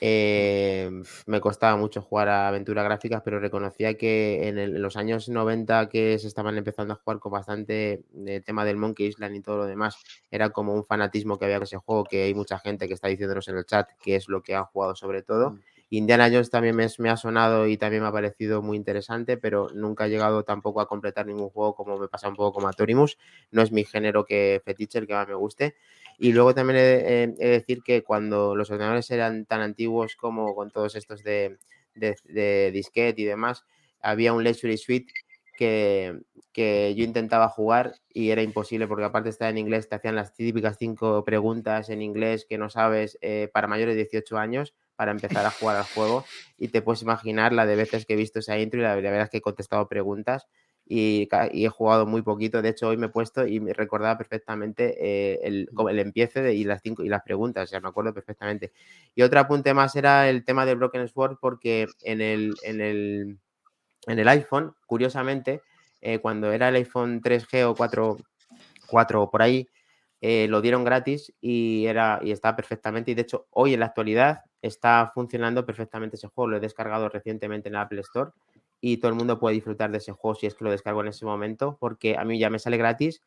Eh, 0.04 0.90
me 1.26 1.40
costaba 1.40 1.76
mucho 1.76 2.02
jugar 2.02 2.28
a 2.28 2.48
aventuras 2.48 2.84
gráficas, 2.84 3.22
pero 3.24 3.38
reconocía 3.38 3.94
que 3.94 4.48
en, 4.48 4.82
los 4.82 4.96
años 4.96 5.28
90 5.28 5.88
que 5.88 6.18
se 6.18 6.26
estaban 6.26 6.58
empezando 6.58 6.94
a 6.94 6.96
jugar 6.96 7.20
con 7.20 7.30
bastante 7.30 8.02
eh, 8.26 8.40
tema 8.44 8.64
del 8.64 8.78
Monkey 8.78 9.06
Island 9.06 9.36
y 9.36 9.42
todo 9.42 9.58
lo 9.58 9.66
demás, 9.66 9.96
era 10.28 10.50
como 10.50 10.74
un 10.74 10.84
fanatismo 10.84 11.38
que 11.38 11.44
había 11.44 11.58
con 11.58 11.64
ese 11.64 11.76
juego, 11.76 12.02
que 12.02 12.24
hay 12.24 12.34
mucha 12.34 12.58
gente 12.58 12.88
que 12.88 12.94
está 12.94 13.06
diciéndonos 13.06 13.46
en 13.46 13.58
el 13.58 13.64
chat 13.64 13.90
que 14.02 14.16
es 14.16 14.28
lo 14.28 14.42
que 14.42 14.56
han 14.56 14.64
jugado 14.64 14.96
sobre 14.96 15.22
todo. 15.22 15.52
Mm. 15.52 15.60
Indiana 15.98 16.28
Jones 16.30 16.50
también 16.50 16.74
me, 16.76 16.86
me 16.98 17.10
ha 17.10 17.16
sonado 17.16 17.66
y 17.66 17.76
también 17.76 18.02
me 18.02 18.08
ha 18.08 18.12
parecido 18.12 18.62
muy 18.62 18.76
interesante, 18.76 19.36
pero 19.36 19.68
nunca 19.74 20.06
he 20.06 20.10
llegado 20.10 20.42
tampoco 20.44 20.80
a 20.80 20.88
completar 20.88 21.26
ningún 21.26 21.50
juego 21.50 21.74
como 21.74 21.98
me 21.98 22.08
pasa 22.08 22.28
un 22.28 22.36
poco 22.36 22.52
como 22.54 22.68
a 22.68 22.72
Torimus. 22.72 23.18
No 23.50 23.62
es 23.62 23.72
mi 23.72 23.84
género 23.84 24.24
que 24.24 24.62
fetiche, 24.64 24.98
el 24.98 25.06
que 25.06 25.14
más 25.14 25.28
me 25.28 25.34
guste. 25.34 25.74
Y 26.18 26.32
luego 26.32 26.54
también 26.54 26.78
he, 26.78 27.22
he- 27.22 27.22
he 27.24 27.26
de 27.28 27.48
decir 27.50 27.82
que 27.82 28.02
cuando 28.02 28.54
los 28.56 28.70
ordenadores 28.70 29.10
eran 29.10 29.44
tan 29.46 29.60
antiguos 29.60 30.16
como 30.16 30.54
con 30.54 30.70
todos 30.70 30.94
estos 30.96 31.22
de, 31.22 31.58
de, 31.94 32.16
de 32.24 32.70
disquete 32.72 33.22
y 33.22 33.24
demás, 33.24 33.64
había 34.00 34.32
un 34.32 34.44
Leisure 34.44 34.76
Suite 34.76 35.12
que, 35.56 36.18
que 36.52 36.94
yo 36.94 37.04
intentaba 37.04 37.48
jugar 37.48 37.94
y 38.12 38.30
era 38.30 38.42
imposible 38.42 38.86
porque 38.86 39.04
aparte 39.04 39.28
estaba 39.28 39.50
en 39.50 39.58
inglés, 39.58 39.88
te 39.88 39.96
hacían 39.96 40.16
las 40.16 40.34
típicas 40.34 40.76
cinco 40.78 41.24
preguntas 41.24 41.88
en 41.90 42.02
inglés 42.02 42.46
que 42.48 42.58
no 42.58 42.70
sabes 42.70 43.18
eh, 43.20 43.48
para 43.52 43.68
mayores 43.68 43.94
de 43.94 44.02
18 44.02 44.38
años 44.38 44.74
para 45.02 45.10
empezar 45.10 45.44
a 45.44 45.50
jugar 45.50 45.78
al 45.78 45.82
juego 45.82 46.24
y 46.56 46.68
te 46.68 46.80
puedes 46.80 47.02
imaginar 47.02 47.52
la 47.52 47.66
de 47.66 47.74
veces 47.74 48.06
que 48.06 48.12
he 48.12 48.16
visto 48.16 48.38
esa 48.38 48.56
intro 48.56 48.78
y 48.78 48.84
la, 48.84 48.90
la 48.90 49.10
verdad 49.10 49.22
es 49.22 49.30
que 49.30 49.38
he 49.38 49.40
contestado 49.40 49.88
preguntas 49.88 50.46
y, 50.86 51.28
he 51.32 51.68
jugado 51.70 52.06
muy 52.06 52.22
poquito. 52.22 52.62
De 52.62 52.68
hecho, 52.68 52.86
hoy 52.86 52.96
me 52.96 53.06
he 53.06 53.08
puesto 53.08 53.44
y 53.44 53.58
me 53.58 53.72
recordaba 53.72 54.16
perfectamente 54.16 54.94
eh, 55.00 55.40
el, 55.42 55.68
el 55.90 55.98
empiece 55.98 56.40
de, 56.40 56.54
y, 56.54 56.62
las 56.62 56.82
cinco, 56.82 57.02
y 57.02 57.08
las 57.08 57.22
preguntas, 57.22 57.64
o 57.64 57.66
sea, 57.66 57.80
me 57.80 57.88
acuerdo 57.88 58.14
perfectamente. 58.14 58.70
Y 59.16 59.22
otro 59.22 59.40
apunte 59.40 59.74
más 59.74 59.96
era 59.96 60.28
el 60.28 60.44
tema 60.44 60.64
de 60.66 60.76
Broken 60.76 61.08
Sword 61.08 61.38
porque 61.40 61.88
en 62.02 62.20
el, 62.20 62.54
en 62.62 62.80
el, 62.80 63.38
en 64.06 64.18
el 64.20 64.28
iPhone, 64.28 64.72
curiosamente, 64.86 65.62
eh, 66.00 66.20
cuando 66.20 66.52
era 66.52 66.68
el 66.68 66.76
iPhone 66.76 67.20
3G 67.20 67.64
o 67.64 67.74
4, 67.74 68.18
4 68.86 69.20
o 69.20 69.30
por 69.32 69.42
ahí, 69.42 69.68
eh, 70.24 70.46
lo 70.48 70.60
dieron 70.60 70.84
gratis 70.84 71.34
y, 71.40 71.84
era, 71.86 72.20
y 72.22 72.30
está 72.30 72.54
perfectamente. 72.54 73.10
Y 73.10 73.14
de 73.14 73.22
hecho, 73.22 73.48
hoy 73.50 73.74
en 73.74 73.80
la 73.80 73.86
actualidad 73.86 74.42
está 74.62 75.10
funcionando 75.12 75.66
perfectamente 75.66 76.14
ese 76.14 76.28
juego. 76.28 76.46
Lo 76.48 76.56
he 76.58 76.60
descargado 76.60 77.08
recientemente 77.08 77.68
en 77.68 77.72
la 77.72 77.82
Apple 77.82 78.00
Store 78.02 78.30
y 78.80 78.98
todo 78.98 79.10
el 79.10 79.16
mundo 79.16 79.40
puede 79.40 79.56
disfrutar 79.56 79.90
de 79.90 79.98
ese 79.98 80.12
juego 80.12 80.36
si 80.36 80.46
es 80.46 80.54
que 80.54 80.62
lo 80.62 80.70
descargo 80.70 81.00
en 81.00 81.08
ese 81.08 81.24
momento, 81.24 81.76
porque 81.80 82.16
a 82.16 82.24
mí 82.24 82.38
ya 82.38 82.50
me 82.50 82.60
sale 82.60 82.76
gratis. 82.76 83.20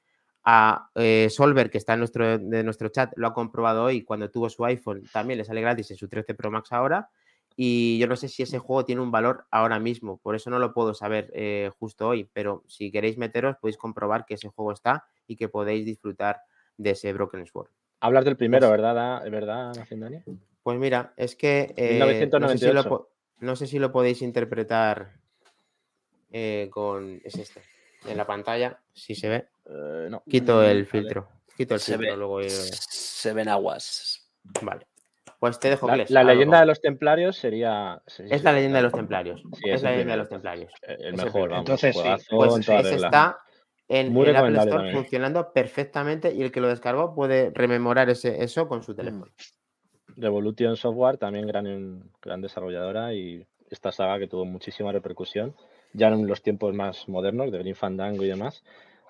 A 0.46 0.90
eh, 0.96 1.28
Solver, 1.30 1.70
que 1.70 1.80
está 1.80 1.94
en 1.94 2.00
nuestro, 2.00 2.38
de 2.38 2.64
nuestro 2.64 2.88
chat, 2.88 3.12
lo 3.18 3.28
ha 3.28 3.34
comprobado 3.34 3.84
hoy 3.84 4.04
cuando 4.04 4.32
tuvo 4.32 4.50
su 4.50 4.64
iPhone, 4.64 5.04
también 5.12 5.40
le 5.40 5.44
sale 5.44 5.60
gratis 5.60 5.92
en 5.92 5.98
su 5.98 6.08
13 6.08 6.34
Pro 6.34 6.50
Max 6.50 6.72
ahora. 6.72 7.10
Y 7.58 7.98
yo 7.98 8.08
no 8.08 8.16
sé 8.16 8.30
si 8.30 8.44
ese 8.44 8.60
juego 8.60 8.86
tiene 8.86 9.02
un 9.02 9.12
valor 9.12 9.48
ahora 9.52 9.80
mismo, 9.80 10.18
por 10.18 10.36
eso 10.36 10.50
no 10.50 10.60
lo 10.60 10.74
puedo 10.74 10.94
saber 10.94 11.30
eh, 11.34 11.72
justo 11.78 12.08
hoy, 12.08 12.30
pero 12.32 12.64
si 12.68 12.92
queréis 12.92 13.18
meteros 13.18 13.58
podéis 13.58 13.78
comprobar 13.78 14.26
que 14.26 14.36
ese 14.36 14.50
juego 14.50 14.72
está 14.72 15.06
y 15.28 15.36
que 15.36 15.50
podéis 15.50 15.86
disfrutar 15.86 16.42
de 16.78 16.92
ese 16.92 17.14
Broken 17.14 17.46
Sword. 17.46 17.70
Hablas 18.00 18.26
del 18.26 18.38
primero, 18.38 18.68
Pues- 18.68 18.80
¿verdad, 18.82 19.24
¿verdad? 19.30 19.74
Pues 20.64 20.80
mira, 20.80 21.14
es 21.18 21.36
que 21.36 21.74
eh, 21.78 22.00
no, 22.00 22.06
sé 22.08 22.14
si 22.14 22.20
1998. 22.66 22.74
lo, 22.74 22.84
po- 22.90 23.10
no 23.40 23.56
sé 23.56 23.68
si 23.68 23.80
lo 23.80 23.92
podéis 23.92 24.22
interpretar 24.22 25.14
eh, 26.32 26.68
con... 26.72 27.22
Es 27.24 27.36
este, 27.36 27.62
en 28.08 28.18
la 28.18 28.26
pantalla, 28.26 28.80
si 28.94 29.16
se 29.16 29.30
ve. 29.30 29.48
Eh, 29.68 30.08
no. 30.10 30.24
Quito 30.28 30.62
el 30.64 30.84
vale. 30.84 30.86
filtro. 30.86 31.28
Quito 31.56 31.74
el 31.76 31.80
Se 31.80 31.94
filtro, 31.98 32.12
ve. 32.14 32.18
luego... 32.18 32.40
Se 32.50 33.34
ven 33.34 33.48
aguas. 33.50 34.30
Vale. 34.62 34.88
Pues 35.40 35.60
te 35.60 35.70
dejo 35.70 35.88
La, 35.88 36.06
la 36.10 36.24
leyenda 36.24 36.60
de 36.60 36.66
los 36.66 36.82
templarios 36.82 37.38
sería. 37.38 38.02
sí, 38.08 38.24
sí, 38.24 38.30
Es 38.32 38.44
la 38.44 38.52
sí, 38.52 38.56
leyenda 38.56 38.78
de 38.80 38.84
los 38.84 38.94
templarios. 38.94 39.42
Sí, 39.62 39.70
es 39.70 39.84
la 39.84 39.92
leyenda 39.92 40.14
de 40.14 40.18
los 40.18 40.30
templarios. 40.30 40.74
El 40.82 41.14
mejor, 41.16 41.50
vamos. 41.50 41.60
Entonces 41.70 41.96
sí. 41.96 42.36
Pues 42.36 42.58
ese 42.60 42.82
regla. 42.82 43.08
está 43.08 43.40
en, 43.88 44.16
en 44.18 44.36
Apple 44.36 44.58
Store 44.58 44.72
también. 44.72 44.96
funcionando 44.96 45.54
perfectamente 45.54 46.34
y 46.34 46.42
el 46.42 46.52
que 46.52 46.62
lo 46.62 46.68
descargó 46.68 47.14
puede 47.14 47.52
rememorar 47.52 48.10
ese, 48.10 48.44
eso 48.44 48.68
con 48.68 48.84
su 48.84 48.96
teléfono. 48.96 49.32
Revolution 50.18 50.76
Software, 50.76 51.18
también 51.18 51.48
gran, 51.48 52.10
gran 52.22 52.42
desarrolladora 52.42 53.14
y 53.14 53.46
esta 53.70 53.92
saga 53.92 54.20
que 54.20 54.28
tuvo 54.28 54.46
muchísima 54.46 54.92
repercusión. 54.92 55.56
ya 55.94 56.08
en 56.10 56.28
los 56.28 56.42
tiempos 56.42 56.74
más 56.74 57.08
modernos 57.08 57.52
de 57.52 57.60
Green 57.60 57.76
Fandango 57.76 58.24
y 58.24 58.28
demás, 58.28 58.64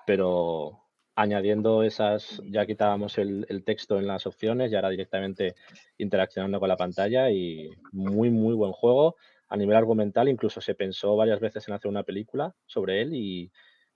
pero 0.06 0.80
añadiendo 1.16 1.82
esas, 1.82 2.42
ya 2.44 2.66
quitábamos 2.66 3.16
el, 3.18 3.62
texto 3.64 3.98
en 3.98 4.06
las 4.06 4.26
opciones 4.26 4.70
y 4.70 4.76
ahora 4.76 4.90
directamente 4.90 5.54
interaccionando 5.96 6.60
con 6.60 6.68
la 6.68 6.76
pantalla 6.76 7.30
y 7.30 7.70
muy, 7.92 8.30
muy 8.30 8.54
buen 8.54 8.72
juego. 8.72 9.16
A 9.48 9.56
nivel 9.56 9.76
argumental, 9.76 10.28
incluso 10.28 10.60
se 10.60 10.74
pensó 10.74 11.16
varias 11.16 11.40
veces 11.40 11.66
en 11.66 11.74
hacer 11.74 11.88
una 11.88 12.02
película 12.02 12.54
sobre 12.66 13.00
él 13.00 13.14
y 13.14 13.50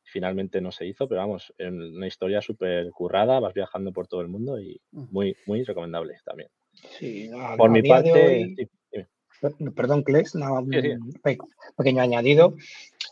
finalmente 0.05 0.61
no 0.61 0.73
se 0.73 0.87
hizo, 0.87 1.09
pero 1.09 1.21
vamos, 1.21 1.53
en 1.59 1.81
una 1.81 2.07
historia 2.07 2.41
súper 2.41 2.91
currada, 2.91 3.41
vas 3.41 3.55
viajando 3.55 3.93
por 3.93 4.07
todo 4.07 4.21
el 4.21 4.29
mundo 4.29 4.61
y 4.61 4.81
muy, 4.91 5.37
muy 5.47 5.63
recomendable 5.65 6.19
también. 6.25 6.49
Sí, 6.73 7.31
por 7.57 7.71
mi 7.71 7.83
parte, 7.83 8.69
perdón, 9.75 10.03
Kles, 10.03 10.35
un 10.35 11.21
pequeño 11.77 12.03
añadido. 12.03 12.55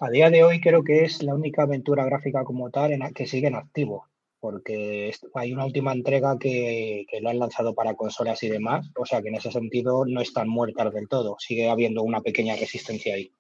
A 0.01 0.11
día 0.11 0.30
de 0.30 0.45
hoy 0.45 0.61
creo 0.61 0.84
que 0.84 1.05
es 1.05 1.22
la 1.22 1.34
única 1.34 1.62
aventura 1.62 2.05
gráfica 2.05 2.45
como 2.45 2.70
tal 2.70 2.93
en 2.93 3.12
que 3.14 3.26
sigue 3.26 3.49
en 3.49 3.57
activo, 3.57 4.07
porque 4.39 5.12
hay 5.34 5.53
una 5.53 5.64
última 5.64 5.93
entrega 5.93 6.39
que, 6.39 7.07
lo 7.20 7.30
han 7.30 7.39
lanzado 7.39 7.74
para 7.74 7.95
consolas 7.95 8.43
y 8.43 8.49
demás, 8.49 8.91
o 8.97 9.05
sea 9.05 9.22
que 9.22 9.28
en 9.28 9.36
ese 9.36 9.51
sentido 9.51 10.05
no 10.07 10.20
están 10.20 10.49
muertas 10.49 10.93
del 10.93 11.09
todo, 11.09 11.36
sigue 11.39 11.68
habiendo 11.68 12.03
una 12.03 12.20
pequeña 12.20 12.57
resistencia 12.57 13.14
ahí. 13.14 13.32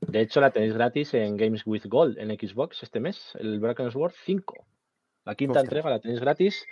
De 0.00 0.20
hecho, 0.20 0.40
la 0.40 0.50
tenéis 0.50 0.74
gratis 0.74 1.12
en 1.14 1.36
Games 1.36 1.62
with 1.66 1.86
Gold 1.86 2.18
en 2.18 2.30
Xbox 2.30 2.82
este 2.82 3.00
mes, 3.00 3.32
el 3.38 3.58
Broken 3.58 3.90
Sword 3.90 4.12
5. 4.24 4.66
La 5.24 5.34
quinta 5.34 5.60
entrega 5.60 5.90
la 5.90 6.00
tenéis 6.00 6.20
gratis 6.20 6.66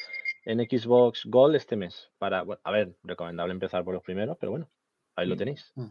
en 0.45 0.61
Xbox 0.61 1.25
Gold 1.27 1.57
este 1.57 1.77
mes. 1.77 2.11
Para, 2.19 2.45
a 2.63 2.71
ver, 2.71 2.95
recomendable 3.03 3.53
empezar 3.53 3.85
por 3.85 3.95
los 3.95 4.03
primeros, 4.03 4.37
pero 4.39 4.53
bueno, 4.53 4.69
ahí 5.17 5.27
lo 5.27 5.35
mm. 5.35 5.39
tenéis. 5.39 5.73
Mm. 5.75 5.87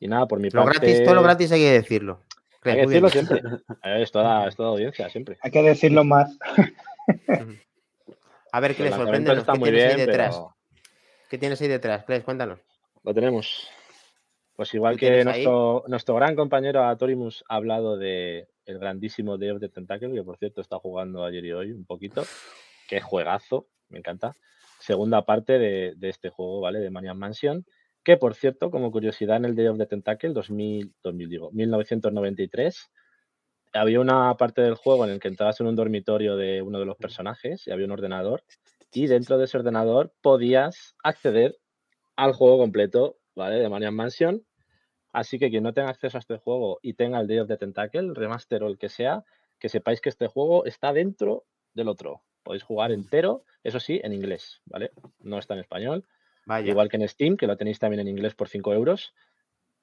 Y 0.00 0.08
nada, 0.08 0.26
por 0.26 0.40
mi 0.40 0.50
lo 0.50 0.64
parte. 0.64 0.78
Gratis, 0.80 1.04
todo 1.04 1.14
lo 1.14 1.22
gratis 1.22 1.52
hay 1.52 1.60
que 1.60 1.72
decirlo. 1.72 2.20
Hay 2.64 2.74
que 2.74 2.86
decirlo 2.86 3.08
siempre. 3.08 3.42
Es 3.84 4.10
toda, 4.10 4.48
es 4.48 4.56
toda 4.56 4.70
audiencia, 4.70 5.08
siempre. 5.10 5.38
Hay 5.42 5.50
que 5.50 5.62
decirlo 5.62 6.02
más. 6.04 6.36
a 8.52 8.60
ver, 8.60 8.74
¿qué 8.74 8.84
le 8.84 8.90
sorprende? 8.90 9.34
¿Qué 9.34 9.60
tienes 9.60 9.94
ahí 9.94 10.06
detrás? 10.06 10.42
¿Qué 11.28 11.38
tienes 11.38 11.60
ahí 11.60 11.68
detrás? 11.68 12.04
cuéntanos. 12.24 12.58
Lo 13.04 13.14
tenemos. 13.14 13.68
Pues 14.54 14.74
igual 14.74 14.98
que 14.98 15.24
nuestro, 15.24 15.84
nuestro, 15.88 16.14
gran 16.14 16.36
compañero 16.36 16.84
Atorimus 16.84 17.42
ha 17.48 17.56
hablado 17.56 17.96
de 17.96 18.48
el 18.66 18.78
grandísimo 18.78 19.38
Day 19.38 19.50
of 19.50 19.60
the 19.60 19.68
Tentacle, 19.68 20.12
que 20.12 20.22
por 20.22 20.36
cierto 20.36 20.60
está 20.60 20.78
jugando 20.78 21.24
ayer 21.24 21.44
y 21.44 21.52
hoy 21.52 21.72
un 21.72 21.84
poquito. 21.84 22.22
Qué 22.88 23.00
juegazo, 23.00 23.66
me 23.88 23.98
encanta. 23.98 24.34
Segunda 24.78 25.24
parte 25.24 25.58
de, 25.58 25.94
de 25.96 26.08
este 26.08 26.28
juego, 26.28 26.60
¿vale? 26.60 26.80
De 26.80 26.90
Maniac 26.90 27.16
Mansion 27.16 27.64
que 28.04 28.16
por 28.16 28.34
cierto, 28.34 28.70
como 28.70 28.90
curiosidad, 28.90 29.36
en 29.36 29.44
el 29.44 29.56
Day 29.56 29.68
of 29.68 29.78
the 29.78 29.86
Tentacle 29.86 30.32
2000, 30.32 30.94
2000 31.02 31.28
digo, 31.28 31.50
1993, 31.52 32.90
había 33.74 34.00
una 34.00 34.34
parte 34.36 34.60
del 34.60 34.74
juego 34.74 35.04
en 35.04 35.12
el 35.12 35.20
que 35.20 35.28
entrabas 35.28 35.60
en 35.60 35.66
un 35.66 35.76
dormitorio 35.76 36.36
de 36.36 36.62
uno 36.62 36.78
de 36.78 36.84
los 36.84 36.96
personajes 36.96 37.66
y 37.66 37.70
había 37.70 37.86
un 37.86 37.92
ordenador 37.92 38.42
y 38.92 39.06
dentro 39.06 39.38
de 39.38 39.44
ese 39.44 39.56
ordenador 39.56 40.12
podías 40.20 40.94
acceder 41.02 41.56
al 42.16 42.32
juego 42.32 42.58
completo, 42.58 43.16
¿vale? 43.34 43.56
De 43.56 43.68
Maniac 43.68 43.92
Mansion. 43.92 44.44
Así 45.12 45.38
que 45.38 45.50
quien 45.50 45.62
no 45.62 45.74
tenga 45.74 45.90
acceso 45.90 46.16
a 46.16 46.20
este 46.20 46.38
juego 46.38 46.78
y 46.82 46.94
tenga 46.94 47.20
el 47.20 47.26
Day 47.26 47.38
of 47.40 47.48
the 47.48 47.56
Tentacle, 47.56 48.14
remaster 48.14 48.62
o 48.62 48.68
el 48.68 48.78
que 48.78 48.88
sea, 48.88 49.24
que 49.58 49.68
sepáis 49.68 50.00
que 50.00 50.08
este 50.08 50.26
juego 50.26 50.64
está 50.64 50.92
dentro 50.92 51.44
del 51.74 51.88
otro. 51.88 52.22
Podéis 52.42 52.62
jugar 52.62 52.92
entero, 52.92 53.44
eso 53.62 53.78
sí, 53.78 54.00
en 54.02 54.12
inglés, 54.12 54.60
¿vale? 54.64 54.90
No 55.20 55.38
está 55.38 55.54
en 55.54 55.60
español. 55.60 56.04
Igual 56.64 56.88
que 56.88 56.96
en 56.96 57.08
Steam, 57.08 57.36
que 57.36 57.46
lo 57.46 57.56
tenéis 57.56 57.78
también 57.78 58.00
en 58.00 58.08
inglés 58.08 58.34
por 58.34 58.48
5 58.48 58.72
euros. 58.74 59.14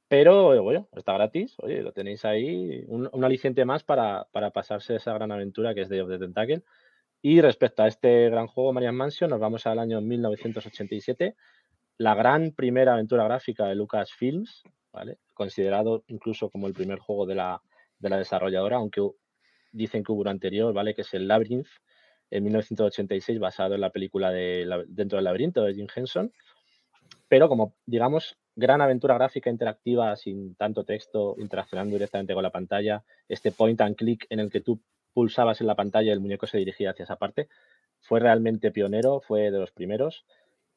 Pero 0.10 0.62
bueno, 0.62 0.90
está 0.96 1.14
gratis. 1.14 1.56
Oye, 1.60 1.82
lo 1.82 1.94
tenéis 1.94 2.26
ahí. 2.26 2.84
Un, 2.88 3.24
aliciente 3.24 3.64
más 3.64 3.84
para, 3.84 4.28
pasarse 4.54 4.96
esa 4.96 5.14
gran 5.14 5.32
aventura 5.32 5.74
que 5.74 5.82
es 5.82 5.90
Day 5.90 6.00
of 6.00 6.10
the 6.10 6.18
Tentacle. 6.18 6.64
Y 7.22 7.42
respecto 7.42 7.84
a 7.84 7.88
este 7.88 8.30
gran 8.30 8.48
juego, 8.48 8.74
Marian 8.74 8.96
Mansion, 8.96 9.30
nos 9.30 9.40
vamos 9.40 9.66
al 9.68 9.80
año 9.80 10.02
1987. 10.02 11.36
La 12.00 12.16
gran 12.16 12.54
primera 12.54 12.94
aventura 12.94 13.26
gráfica 13.26 13.68
de 13.68 13.76
Lucasfilms, 13.76 14.64
¿vale? 14.92 15.20
considerado 15.36 16.04
incluso 16.08 16.50
como 16.50 16.66
el 16.66 16.74
primer 16.74 16.98
juego 16.98 17.28
de 17.28 17.36
la, 17.36 17.62
desarrolladora, 18.00 18.78
aunque 18.78 19.08
dicen 19.72 20.04
que 20.04 20.12
hubo 20.12 20.22
un 20.22 20.30
anterior, 20.30 20.74
¿vale? 20.74 20.96
que 20.96 21.02
es 21.02 21.14
el 21.14 21.28
Labyrinth, 21.28 21.68
en 22.32 22.44
1986, 22.44 23.40
basado 23.40 23.76
en 23.76 23.82
la 23.82 23.92
película 23.92 24.32
de 24.32 24.86
Dentro 24.88 25.18
del 25.18 25.26
laberinto 25.26 25.64
de 25.64 25.76
Jim 25.76 25.88
Henson 25.96 26.32
pero 27.30 27.48
como, 27.48 27.76
digamos, 27.86 28.38
gran 28.56 28.82
aventura 28.82 29.14
gráfica 29.14 29.50
interactiva 29.50 30.16
sin 30.18 30.56
tanto 30.56 30.84
texto, 30.84 31.36
interaccionando 31.38 31.94
directamente 31.94 32.34
con 32.34 32.44
la 32.44 32.52
pantalla, 32.52 33.04
este 33.30 33.52
point 33.52 33.80
and 33.80 33.96
click 33.96 34.26
en 34.30 34.40
el 34.40 34.50
que 34.50 34.62
tú 34.62 34.82
pulsabas 35.14 35.62
en 35.62 35.68
la 35.68 35.76
pantalla 35.76 36.10
y 36.10 36.12
el 36.12 36.20
muñeco 36.20 36.48
se 36.48 36.58
dirigía 36.58 36.90
hacia 36.90 37.04
esa 37.04 37.18
parte, 37.18 37.48
fue 38.02 38.20
realmente 38.20 38.72
pionero, 38.72 39.22
fue 39.22 39.52
de 39.52 39.60
los 39.60 39.72
primeros. 39.72 40.26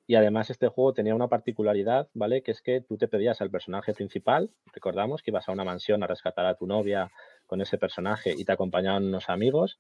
Y 0.07 0.17
además 0.17 0.51
este 0.51 0.69
juego 0.69 0.93
tenía 0.93 1.15
una 1.15 1.29
particularidad, 1.29 2.09
¿vale? 2.13 2.43
Que 2.43 2.51
es 2.51 2.61
que 2.61 2.81
tú 2.81 2.97
te 2.97 3.09
pedías 3.09 3.41
al 3.41 3.51
personaje 3.51 3.95
principal, 3.95 4.51
recordamos 4.73 5.23
que 5.23 5.31
ibas 5.31 5.49
a 5.49 5.53
una 5.53 5.65
mansión 5.65 6.03
a 6.03 6.07
rescatar 6.07 6.47
a 6.47 6.57
tu 6.57 6.67
novia 6.67 7.11
con 7.47 7.61
ese 7.61 7.79
personaje 7.79 8.35
y 8.37 8.45
te 8.45 8.53
acompañaban 8.53 9.05
unos 9.05 9.29
amigos, 9.29 9.79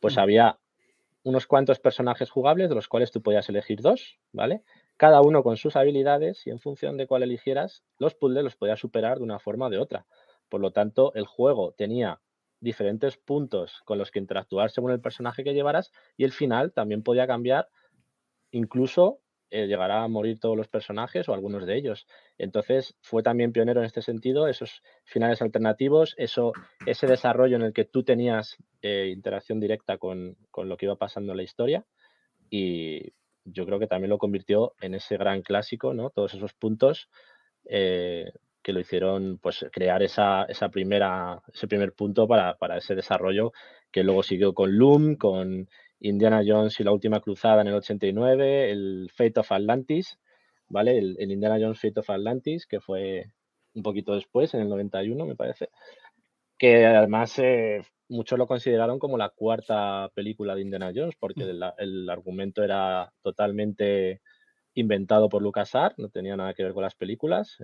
pues 0.00 0.16
mm. 0.16 0.20
había 0.20 0.58
unos 1.22 1.46
cuantos 1.46 1.78
personajes 1.80 2.30
jugables 2.30 2.68
de 2.68 2.74
los 2.74 2.88
cuales 2.88 3.10
tú 3.10 3.22
podías 3.22 3.48
elegir 3.48 3.82
dos, 3.82 4.18
¿vale? 4.32 4.62
cada 4.98 5.22
uno 5.22 5.44
con 5.44 5.56
sus 5.56 5.76
habilidades 5.76 6.44
y 6.46 6.50
en 6.50 6.58
función 6.58 6.96
de 6.96 7.06
cuál 7.06 7.22
eligieras, 7.22 7.84
los 7.98 8.16
puzzles 8.16 8.42
los 8.42 8.56
podías 8.56 8.80
superar 8.80 9.18
de 9.18 9.24
una 9.24 9.38
forma 9.38 9.66
o 9.66 9.70
de 9.70 9.78
otra. 9.78 10.06
Por 10.48 10.60
lo 10.60 10.72
tanto, 10.72 11.14
el 11.14 11.24
juego 11.24 11.72
tenía 11.72 12.20
diferentes 12.60 13.16
puntos 13.16 13.80
con 13.84 13.96
los 13.96 14.10
que 14.10 14.18
interactuar 14.18 14.70
según 14.70 14.90
el 14.90 15.00
personaje 15.00 15.44
que 15.44 15.54
llevaras 15.54 15.92
y 16.16 16.24
el 16.24 16.32
final 16.32 16.72
también 16.72 17.04
podía 17.04 17.28
cambiar, 17.28 17.68
incluso 18.50 19.20
eh, 19.50 19.66
llegará 19.66 20.02
a 20.02 20.08
morir 20.08 20.38
todos 20.38 20.56
los 20.56 20.68
personajes 20.68 21.28
o 21.28 21.34
algunos 21.34 21.66
de 21.66 21.76
ellos. 21.76 22.06
Entonces 22.38 22.96
fue 23.00 23.22
también 23.22 23.52
pionero 23.52 23.80
en 23.80 23.86
este 23.86 24.02
sentido, 24.02 24.48
esos 24.48 24.82
finales 25.04 25.42
alternativos, 25.42 26.14
eso, 26.16 26.52
ese 26.86 27.06
desarrollo 27.06 27.56
en 27.56 27.62
el 27.62 27.72
que 27.72 27.84
tú 27.84 28.02
tenías 28.02 28.56
eh, 28.82 29.10
interacción 29.12 29.60
directa 29.60 29.98
con, 29.98 30.36
con, 30.50 30.68
lo 30.68 30.76
que 30.76 30.86
iba 30.86 30.96
pasando 30.96 31.32
en 31.32 31.38
la 31.38 31.42
historia 31.42 31.84
y 32.50 33.12
yo 33.44 33.66
creo 33.66 33.78
que 33.78 33.86
también 33.86 34.10
lo 34.10 34.18
convirtió 34.18 34.74
en 34.80 34.94
ese 34.94 35.16
gran 35.16 35.42
clásico, 35.42 35.94
¿no? 35.94 36.10
Todos 36.10 36.34
esos 36.34 36.54
puntos 36.54 37.08
eh, 37.64 38.32
que 38.62 38.72
lo 38.72 38.80
hicieron, 38.80 39.38
pues, 39.38 39.64
crear 39.72 40.02
esa, 40.02 40.44
esa 40.44 40.68
primera, 40.68 41.40
ese 41.52 41.68
primer 41.68 41.94
punto 41.94 42.26
para, 42.26 42.56
ese 42.76 42.94
desarrollo 42.94 43.52
que 43.90 44.04
luego 44.04 44.22
siguió 44.22 44.52
con 44.52 44.76
Loom, 44.76 45.16
con 45.16 45.68
Indiana 46.00 46.42
Jones 46.46 46.78
y 46.80 46.84
la 46.84 46.92
última 46.92 47.20
cruzada 47.20 47.62
en 47.62 47.68
el 47.68 47.74
89, 47.74 48.70
el 48.70 49.10
Fate 49.14 49.40
of 49.40 49.52
Atlantis, 49.52 50.18
¿vale? 50.68 50.98
El, 50.98 51.16
el 51.18 51.32
Indiana 51.32 51.58
Jones 51.60 51.80
Fate 51.80 52.00
of 52.00 52.10
Atlantis, 52.10 52.66
que 52.66 52.80
fue 52.80 53.26
un 53.74 53.82
poquito 53.82 54.14
después, 54.14 54.54
en 54.54 54.60
el 54.60 54.68
91, 54.68 55.24
me 55.24 55.36
parece, 55.36 55.70
que 56.58 56.84
además 56.86 57.38
eh, 57.38 57.82
muchos 58.08 58.38
lo 58.38 58.46
consideraron 58.46 58.98
como 58.98 59.16
la 59.16 59.30
cuarta 59.30 60.10
película 60.14 60.54
de 60.54 60.62
Indiana 60.62 60.92
Jones, 60.94 61.14
porque 61.18 61.44
mm. 61.44 61.62
el, 61.78 62.10
argumento 62.10 62.62
era 62.62 63.12
totalmente 63.22 64.20
inventado 64.74 65.28
por 65.28 65.42
LucasArts, 65.42 65.98
no 65.98 66.08
tenía 66.08 66.36
nada 66.36 66.54
que 66.54 66.64
ver 66.64 66.74
con 66.74 66.82
las 66.82 66.94
películas, 66.94 67.58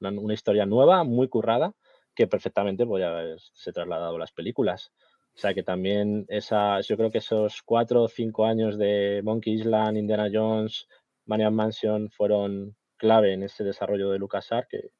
una, 0.00 0.34
historia 0.34 0.66
nueva, 0.66 1.04
muy 1.04 1.28
currada, 1.28 1.72
que 2.14 2.26
perfectamente 2.26 2.86
podía 2.86 3.08
haberse 3.08 3.72
trasladado 3.72 4.16
a 4.16 4.18
las 4.18 4.32
películas. 4.32 4.92
O 5.36 5.38
sea 5.38 5.52
que 5.52 5.62
también 5.62 6.24
esa, 6.28 6.80
yo 6.80 6.96
creo 6.96 7.10
que 7.10 7.18
esos 7.18 7.62
cuatro 7.62 8.04
o 8.04 8.08
cinco 8.08 8.46
años 8.46 8.78
de 8.78 9.20
Monkey 9.22 9.54
Island, 9.54 9.98
Indiana 9.98 10.30
Jones, 10.32 10.88
Maniac 11.26 11.52
Mansion 11.52 12.10
fueron 12.10 12.74
clave 12.96 13.34
en 13.34 13.42
ese 13.42 13.62
desarrollo 13.62 14.10
de 14.10 14.18
LucasArts 14.18 14.68
que, 14.70 14.90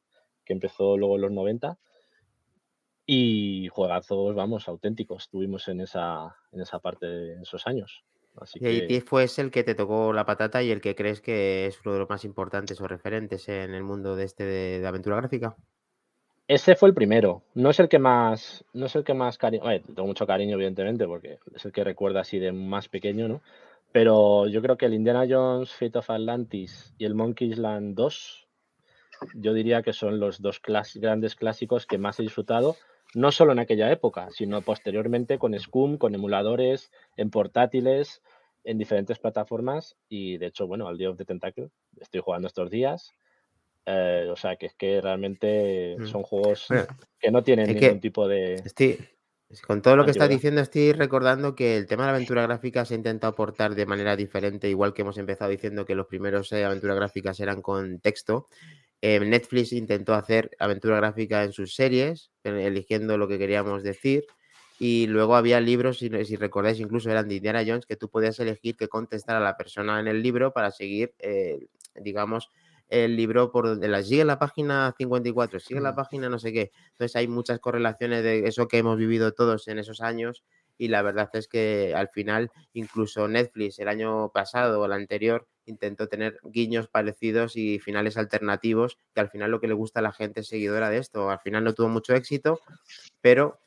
que 0.45 0.53
empezó 0.53 0.97
luego 0.97 1.17
en 1.17 1.23
los 1.23 1.33
90 1.33 1.79
y 3.07 3.69
juegazos, 3.69 4.35
vamos, 4.35 4.69
auténticos 4.69 5.31
tuvimos 5.31 5.69
en 5.69 5.81
esa, 5.81 6.37
en 6.51 6.61
esa 6.61 6.81
parte 6.81 7.07
de 7.07 7.43
esos 7.43 7.67
años. 7.67 8.05
Así 8.39 8.59
y 8.61 8.67
ahí 8.67 9.01
fue 9.01 9.27
el 9.39 9.51
que 9.51 9.65
te 9.65 9.75
tocó 9.75 10.13
la 10.13 10.27
patata 10.27 10.63
y 10.63 10.71
el 10.71 10.81
que 10.81 10.95
crees 10.95 11.21
que 11.23 11.67
es 11.67 11.81
uno 11.85 11.95
de 11.95 12.01
los 12.01 12.09
más 12.09 12.25
importantes 12.25 12.81
o 12.81 12.89
referentes 12.89 13.49
en 13.49 13.73
el 13.73 13.83
mundo 13.83 14.17
de 14.17 14.25
este 14.25 14.45
de, 14.45 14.87
aventura 14.87 15.17
gráfica. 15.17 15.57
Ese 16.49 16.77
fue 16.77 16.89
el 16.89 16.95
primero. 16.95 17.43
No 17.55 17.71
es 17.71 17.81
el 17.81 17.89
que 17.89 17.99
más, 17.99 18.65
no 18.73 18.87
es 18.87 18.95
el 18.95 19.03
que 19.03 19.15
más 19.15 19.37
cariño. 19.37 19.65
tengo 19.83 20.07
mucho 20.07 20.27
cariño, 20.27 20.55
evidentemente, 20.55 21.07
porque 21.07 21.39
es 21.55 21.65
el 21.65 21.73
que 21.73 21.83
recuerda 21.83 22.21
así 22.21 22.39
de 22.39 22.53
más 22.53 22.89
pequeño, 22.89 23.27
¿no? 23.27 23.43
Pero 23.91 24.47
yo 24.47 24.63
creo 24.63 24.77
que 24.77 24.87
el 24.87 24.95
Indiana 24.95 25.27
Jones, 25.29 25.73
Fate 25.73 25.99
of 25.99 26.11
Atlantis 26.11 26.95
y 26.99 27.05
el 27.05 27.15
Monkey 27.15 27.49
Island 27.49 27.97
2, 27.97 28.49
yo 29.35 29.55
diría 29.55 29.83
que 29.83 29.93
son 29.93 30.21
los 30.21 30.41
dos 30.41 30.61
grandes 30.95 31.35
clásicos 31.35 31.87
que 31.87 31.99
más 31.99 32.21
he 32.21 32.23
disfrutado 32.23 32.77
no 33.15 33.33
solo 33.33 33.53
en 33.53 33.59
aquella 33.59 33.91
época, 33.91 34.29
sino 34.31 34.61
posteriormente 34.63 35.39
con 35.39 35.59
Scum, 35.59 35.97
con 35.97 36.15
emuladores, 36.15 36.91
en 37.17 37.31
portátiles, 37.31 38.21
en 38.65 38.79
diferentes 38.79 39.19
plataformas 39.19 39.97
y 40.09 40.39
de 40.39 40.47
hecho, 40.47 40.67
bueno, 40.67 40.89
al 40.89 40.99
Day 40.99 41.07
of 41.07 41.17
the 41.17 41.25
Tentacle 41.25 41.71
estoy 42.01 42.21
jugando 42.21 42.49
estos 42.49 42.69
días 42.69 43.15
Eh, 43.87 44.29
o 44.31 44.37
sea, 44.37 44.57
que 44.57 44.67
es 44.67 44.75
que 44.75 45.01
realmente 45.01 45.97
Mm. 45.99 46.07
son 46.07 46.23
juegos 46.25 46.67
Bueno, 46.69 46.87
que 47.21 47.31
no 47.31 47.43
tienen 47.43 47.67
ningún 47.67 47.81
que 47.81 47.95
tipo 48.01 48.27
de... 48.27 48.55
Estoy, 48.55 48.99
con 49.65 49.81
todo 49.81 49.97
lo 49.97 50.05
que 50.05 50.11
estás 50.11 50.29
diciendo, 50.29 50.61
estoy 50.61 50.93
recordando 50.93 51.55
que 51.55 51.77
el 51.77 51.87
tema 51.87 52.03
de 52.03 52.11
la 52.11 52.17
aventura 52.17 52.43
gráfica 52.43 52.85
se 52.85 52.95
ha 52.95 52.97
intentado 52.97 53.33
aportar 53.33 53.77
de 53.77 53.87
manera 53.87 54.17
diferente, 54.17 54.69
igual 54.69 54.93
que 54.93 55.03
hemos 55.03 55.19
empezado 55.19 55.51
diciendo 55.51 55.87
que 55.87 55.95
los 55.95 56.09
primeros 56.09 56.51
eh, 56.53 56.65
aventuras 56.65 56.97
gráficas 56.97 57.39
eran 57.39 57.63
con 57.63 58.01
texto. 58.01 58.49
Eh, 59.01 59.21
Netflix 59.21 59.73
intentó 59.73 60.15
hacer 60.15 60.51
aventura 60.59 60.97
gráfica 60.97 61.45
en 61.45 61.53
sus 61.53 61.77
series, 61.77 62.33
eh, 62.43 62.67
eligiendo 62.67 63.17
lo 63.19 63.29
que 63.29 63.39
queríamos 63.39 63.85
decir. 63.85 64.25
Y 64.81 65.07
luego 65.07 65.37
había 65.37 65.61
libros, 65.61 65.99
si, 65.99 66.11
si 66.25 66.35
recordáis, 66.37 66.81
incluso 66.81 67.09
eran 67.11 67.29
de 67.29 67.37
Indiana 67.37 67.63
Jones, 67.65 67.87
que 67.87 67.97
tú 67.97 68.11
podías 68.11 68.39
elegir 68.41 68.77
qué 68.77 68.89
contestar 68.89 69.37
a 69.37 69.41
la 69.41 69.57
persona 69.57 70.01
en 70.01 70.09
el 70.09 70.23
libro 70.23 70.53
para 70.53 70.71
seguir, 70.73 71.15
eh, 71.21 71.69
digamos, 71.95 72.51
el 72.89 73.17
libro 73.17 73.51
por 73.51 73.67
donde 73.67 73.89
la 73.89 74.03
sigue 74.03 74.25
la 74.25 74.39
página 74.39 74.95
54, 74.97 75.59
sigue 75.61 75.81
la 75.81 75.93
Mm. 75.93 75.97
página 75.97 76.29
no 76.29 76.39
sé 76.39 76.53
qué. 76.53 76.71
Entonces 76.93 77.17
hay 77.17 77.29
muchas 77.29 77.59
correlaciones 77.59 78.23
de 78.23 78.47
eso 78.47 78.69
que 78.69 78.79
hemos 78.79 78.97
vivido 78.99 79.33
todos 79.33 79.69
en 79.69 79.79
esos 79.79 80.01
años 80.01 80.45
y 80.79 80.89
la 80.89 81.03
verdad 81.03 81.31
es 81.33 81.49
que 81.49 81.95
al 81.97 82.09
final 82.09 82.51
incluso 82.75 83.27
Netflix 83.29 83.79
el 83.79 83.89
año 83.89 84.29
pasado 84.31 84.81
o 84.81 84.85
el 84.87 84.93
anterior 84.93 85.47
intentó 85.65 86.07
tener 86.07 86.39
guiños 86.45 86.87
parecidos 86.87 87.57
y 87.57 87.79
finales 87.81 88.17
alternativos 88.17 88.99
que 89.15 89.21
al 89.21 89.31
final 89.31 89.51
lo 89.51 89.59
que 89.61 89.67
le 89.69 89.75
gusta 89.75 90.01
a 90.01 90.03
la 90.03 90.13
gente 90.13 90.41
es 90.41 90.49
seguidora 90.49 90.91
de 90.91 90.99
esto. 90.99 91.31
Al 91.31 91.41
final 91.41 91.65
no 91.65 91.73
tuvo 91.75 91.89
mucho 91.89 92.15
éxito, 92.15 92.61
pero 93.21 93.59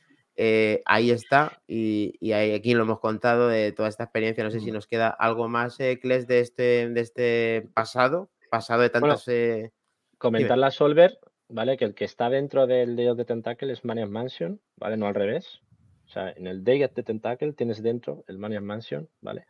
eh, 0.42 0.82
ahí 0.86 1.12
está 1.12 1.62
y, 1.68 2.14
y 2.22 2.32
aquí 2.32 2.74
lo 2.74 2.84
hemos 2.84 3.00
contado 3.02 3.50
de 3.50 3.74
toda 3.74 3.90
esta 3.90 4.06
experiencia. 4.06 4.44
No 4.46 4.52
sé 4.52 4.62
si 4.62 4.72
nos 4.72 4.88
queda 4.88 5.10
algo 5.10 5.50
más, 5.50 5.78
eh, 5.82 6.00
Kles, 6.02 6.28
de 6.28 6.40
este, 6.40 6.88
de 6.88 7.02
este 7.02 7.68
pasado, 7.74 8.30
pasado 8.50 8.82
de 8.82 8.90
Bueno, 8.90 9.08
tantas... 9.08 9.28
eh, 9.28 9.72
Comentarle 10.18 10.66
a 10.66 10.72
Solver, 10.72 11.20
¿vale? 11.48 11.78
Que 11.78 11.86
el 11.86 11.94
que 11.96 12.06
está 12.06 12.30
dentro 12.30 12.68
del 12.68 12.96
Day 12.96 13.08
of 13.08 13.18
the 13.18 13.26
Tentacle 13.26 13.72
es 13.72 13.86
Maniac 13.86 14.10
Mansion, 14.10 14.60
¿vale? 14.76 14.98
No 14.98 15.08
al 15.08 15.16
revés. 15.16 15.62
O 16.06 16.10
sea, 16.12 16.32
en 16.32 16.48
el 16.48 16.64
Day 16.64 16.84
of 16.84 16.94
the 16.94 17.04
Tentacle 17.04 17.54
tienes 17.54 17.82
dentro 17.84 18.24
el 18.28 18.38
Maniac 18.38 18.64
Mansion, 18.64 19.08
¿vale? 19.22 19.46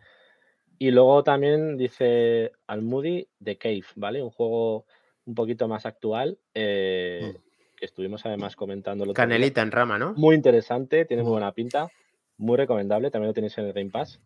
Y 0.77 0.91
luego 0.91 1.23
también 1.23 1.77
dice 1.77 2.51
Almudi 2.67 3.27
The 3.43 3.57
Cave, 3.57 3.85
¿vale? 3.95 4.21
Un 4.21 4.29
juego 4.29 4.85
un 5.25 5.35
poquito 5.35 5.67
más 5.67 5.85
actual, 5.85 6.39
eh, 6.53 7.33
que 7.75 7.85
estuvimos 7.85 8.25
además 8.25 8.55
día. 8.55 9.13
Canelita 9.13 9.61
en 9.61 9.71
rama, 9.71 9.97
¿no? 9.97 10.13
Muy 10.15 10.35
interesante, 10.35 11.05
tiene 11.05 11.23
muy 11.23 11.29
Mm. 11.31 11.33
buena 11.33 11.51
pinta, 11.53 11.89
muy 12.37 12.57
recomendable, 12.57 13.11
también 13.11 13.27
lo 13.29 13.33
tenéis 13.33 13.57
en 13.57 13.65
el 13.65 13.73
Game 13.73 13.89
Pass. 13.89 14.21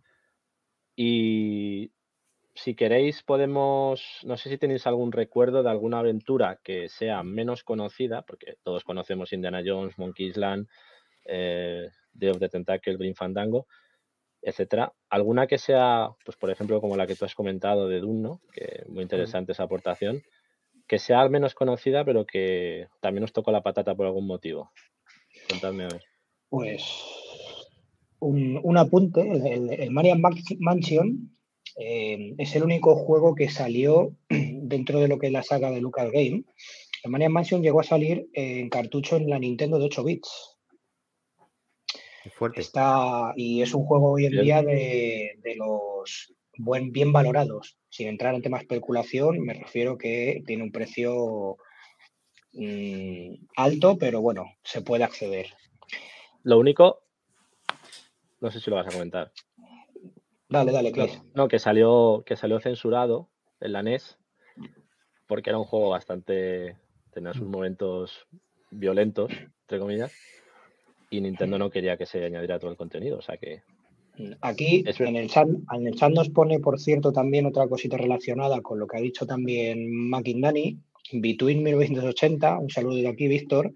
Y 0.95 1.91
si 2.55 2.75
queréis 2.75 3.23
podemos, 3.23 4.19
no 4.23 4.37
sé 4.37 4.49
si 4.49 4.57
tenéis 4.57 4.85
algún 4.85 5.11
recuerdo 5.11 5.63
de 5.63 5.69
alguna 5.69 5.99
aventura 5.99 6.59
que 6.63 6.87
sea 6.87 7.23
menos 7.23 7.63
conocida, 7.63 8.21
porque 8.21 8.57
todos 8.63 8.83
conocemos 8.83 9.33
Indiana 9.33 9.63
Jones, 9.65 9.97
Monkey 9.97 10.27
Island, 10.27 10.67
eh, 11.25 11.87
Day 12.13 12.29
of 12.29 12.39
the 12.39 12.49
Tentacle, 12.49 12.97
Green 12.97 13.15
Fandango, 13.15 13.67
etcétera. 14.41 14.93
Alguna 15.09 15.47
que 15.47 15.57
sea, 15.57 16.09
pues 16.25 16.37
por 16.37 16.51
ejemplo, 16.51 16.79
como 16.79 16.95
la 16.95 17.07
que 17.07 17.15
tú 17.15 17.25
has 17.25 17.33
comentado 17.33 17.87
de 17.87 17.99
Dune, 17.99 18.21
¿no? 18.21 18.41
Que 18.51 18.83
muy 18.87 19.01
interesante 19.01 19.53
esa 19.53 19.63
aportación, 19.63 20.21
que 20.87 20.99
sea 20.99 21.27
menos 21.29 21.55
conocida, 21.55 22.05
pero 22.05 22.25
que 22.25 22.87
también 23.01 23.23
os 23.23 23.33
tocó 23.33 23.51
la 23.51 23.63
patata 23.63 23.95
por 23.95 24.05
algún 24.05 24.27
motivo. 24.27 24.71
Contadme 25.49 25.85
a 25.85 25.87
ver. 25.87 26.03
Pues 26.49 26.83
un, 28.19 28.59
un 28.61 28.77
apunte, 28.77 29.21
el, 29.21 29.71
el, 29.71 29.91
Marian 29.91 30.21
Mansion 30.59 31.31
eh, 31.77 32.33
es 32.37 32.55
el 32.55 32.63
único 32.63 32.95
juego 32.95 33.35
que 33.35 33.49
salió 33.49 34.15
dentro 34.29 34.99
de 34.99 35.07
lo 35.07 35.19
que 35.19 35.27
es 35.27 35.33
la 35.33 35.43
saga 35.43 35.71
de 35.71 35.81
Lucas 35.81 36.11
Game. 36.11 36.43
El 37.03 37.11
Marian 37.11 37.33
Mansion 37.33 37.61
llegó 37.61 37.81
a 37.81 37.83
salir 37.83 38.29
en 38.33 38.69
cartucho 38.69 39.17
en 39.17 39.29
la 39.29 39.39
Nintendo 39.39 39.77
de 39.77 39.85
8 39.85 40.03
bits. 40.03 40.57
Qué 42.23 42.29
fuerte. 42.29 42.61
Está, 42.61 43.33
y 43.35 43.61
es 43.61 43.73
un 43.73 43.85
juego 43.85 44.11
hoy 44.11 44.25
en 44.25 44.31
Bien. 44.31 44.43
día 44.43 44.61
de, 44.63 45.31
de 45.43 45.55
los 45.55 46.33
buen, 46.57 46.91
bien 46.91 47.11
valorados. 47.11 47.77
Sin 47.89 48.07
entrar 48.07 48.35
en 48.35 48.41
temas 48.41 48.61
de 48.61 48.63
especulación, 48.63 49.39
me 49.41 49.53
refiero 49.53 49.97
que 49.97 50.43
tiene 50.45 50.63
un 50.63 50.71
precio 50.71 51.57
mm, 52.53 53.33
alto, 53.57 53.97
pero 53.97 54.21
bueno, 54.21 54.45
se 54.63 54.81
puede 54.81 55.03
acceder. 55.03 55.47
Lo 56.43 56.59
único, 56.59 57.03
no 58.41 58.51
sé 58.51 58.59
si 58.59 58.69
lo 58.69 58.77
vas 58.77 58.87
a 58.87 58.91
comentar. 58.91 59.31
Dale, 60.53 60.71
dale, 60.71 60.91
Cles. 60.91 61.21
no, 61.33 61.47
que 61.47 61.57
salió, 61.59 62.23
que 62.25 62.35
salió 62.35 62.59
censurado 62.59 63.27
en 63.59 63.73
la 63.73 63.81
NES 63.83 64.17
porque 65.27 65.49
era 65.49 65.57
un 65.57 65.65
juego 65.65 65.89
bastante. 65.89 66.77
tenía 67.11 67.33
sus 67.33 67.47
momentos 67.47 68.27
violentos, 68.71 69.31
entre 69.61 69.79
comillas, 69.79 70.11
y 71.09 71.21
Nintendo 71.21 71.57
no 71.57 71.69
quería 71.69 71.97
que 71.97 72.05
se 72.05 72.23
añadiera 72.23 72.59
todo 72.59 72.71
el 72.71 72.77
contenido. 72.77 73.17
O 73.17 73.21
sea 73.21 73.37
que. 73.37 73.61
Aquí 74.41 74.83
Es 74.85 74.99
ver- 74.99 75.09
en 75.09 75.15
el, 75.15 75.27
chat, 75.29 75.47
en 75.47 75.87
el 75.87 75.95
chat 75.95 76.11
nos 76.11 76.29
pone, 76.29 76.59
por 76.59 76.79
cierto, 76.79 77.11
también 77.11 77.47
otra 77.47 77.67
cosita 77.67 77.97
relacionada 77.97 78.61
con 78.61 78.77
lo 78.77 78.85
que 78.85 78.97
ha 78.97 79.01
dicho 79.01 79.25
también 79.25 79.89
McIndani, 80.09 80.77
Between 81.13 81.63
1980, 81.63 82.59
un 82.59 82.69
saludo 82.69 82.95
de 82.97 83.07
aquí, 83.07 83.27
Víctor, 83.27 83.73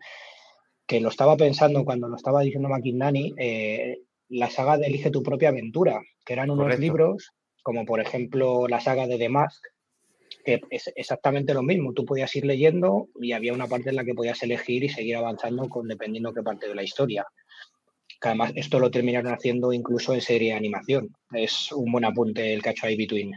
que 0.86 1.02
lo 1.02 1.10
estaba 1.10 1.36
pensando 1.38 1.84
cuando 1.86 2.08
lo 2.08 2.16
estaba 2.16 2.42
diciendo 2.42 2.70
McIndani, 2.70 3.34
eh, 3.38 4.02
la 4.30 4.50
saga 4.50 4.78
de 4.78 4.88
Elige 4.88 5.12
tu 5.12 5.24
propia 5.24 5.50
aventura, 5.50 6.02
que 6.26 6.34
eran 6.34 6.50
unos 6.50 6.66
Correcto. 6.66 6.82
libros, 6.82 7.30
como 7.64 7.86
por 7.86 8.00
ejemplo 8.00 8.68
la 8.68 8.80
saga 8.80 9.08
de 9.08 9.18
The 9.18 9.30
Mask, 9.30 9.64
que 10.44 10.62
es 10.70 10.92
exactamente 10.96 11.54
lo 11.54 11.64
mismo. 11.64 11.94
Tú 11.94 12.06
podías 12.06 12.34
ir 12.36 12.46
leyendo 12.46 13.08
y 13.22 13.32
había 13.34 13.54
una 13.54 13.68
parte 13.68 13.90
en 13.90 13.96
la 13.96 14.04
que 14.06 14.14
podías 14.14 14.42
elegir 14.44 14.84
y 14.84 14.90
seguir 14.90 15.16
avanzando 15.16 15.68
con 15.70 15.88
dependiendo 15.88 16.34
qué 16.34 16.42
parte 16.44 16.68
de 16.68 16.76
la 16.76 16.84
historia. 16.84 17.26
Que 18.20 18.30
además 18.30 18.52
esto 18.56 18.80
lo 18.80 18.90
terminaron 18.90 19.32
haciendo 19.34 19.72
incluso 19.74 20.14
en 20.14 20.22
serie 20.22 20.52
de 20.52 20.58
animación. 20.58 21.10
Es 21.34 21.72
un 21.72 21.92
buen 21.92 22.06
apunte 22.06 22.54
el 22.54 22.62
que 22.64 22.70
ha 22.70 22.72
hecho 22.72 22.88
ahí 22.88 22.98
Between. 22.98 23.32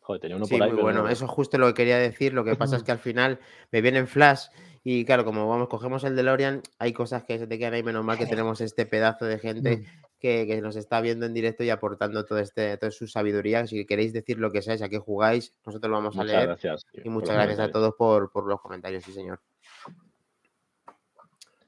Joder, 0.00 0.20
tenía 0.20 0.36
uno 0.36 0.46
Sí, 0.46 0.54
por 0.54 0.62
ahí. 0.62 0.72
muy 0.72 0.82
bueno. 0.82 1.02
no- 1.04 1.08
Eso 1.08 1.24
es 1.24 1.30
justo 1.30 1.58
lo 1.58 1.68
que 1.68 1.74
quería 1.74 1.98
decir. 1.98 2.32
Lo 2.34 2.44
que 2.44 2.56
pasa 2.56 2.76
es 2.76 2.82
que 2.82 2.92
al 2.92 2.98
final 2.98 3.38
me 3.70 3.80
viene 3.80 3.98
en 3.98 4.08
flash 4.08 4.46
y 4.84 5.04
claro, 5.04 5.24
como 5.24 5.48
vamos, 5.48 5.68
cogemos 5.68 6.02
el 6.04 6.16
DeLorean, 6.16 6.62
hay 6.78 6.92
cosas 6.92 7.24
que 7.24 7.38
se 7.38 7.46
te 7.46 7.58
quedan 7.58 7.74
ahí. 7.74 7.82
Menos 7.82 8.04
mal 8.04 8.18
que 8.18 8.26
tenemos 8.26 8.60
este 8.60 8.86
pedazo 8.86 9.24
de 9.26 9.38
gente 9.38 9.76
Mm. 9.78 9.84
Que, 10.18 10.46
que 10.46 10.60
nos 10.60 10.76
está 10.76 11.00
viendo 11.00 11.26
en 11.26 11.34
directo 11.34 11.62
y 11.64 11.70
aportando 11.70 12.24
todo 12.24 12.38
este, 12.38 12.76
toda 12.76 12.90
su 12.90 13.06
sabiduría. 13.06 13.66
Si 13.66 13.86
queréis 13.86 14.12
decir 14.12 14.38
lo 14.38 14.50
que 14.50 14.62
seáis, 14.62 14.82
a 14.82 14.88
qué 14.88 14.98
jugáis, 14.98 15.54
nosotros 15.64 15.90
lo 15.90 15.96
vamos 15.96 16.18
a 16.18 16.24
leer. 16.24 16.46
gracias. 16.46 16.86
Y 17.04 17.08
muchas 17.08 17.34
gracias 17.34 17.60
a 17.60 17.70
todos 17.70 17.94
por, 17.94 18.30
por 18.32 18.46
los 18.46 18.60
comentarios, 18.60 19.04
sí, 19.04 19.12
señor. 19.12 19.40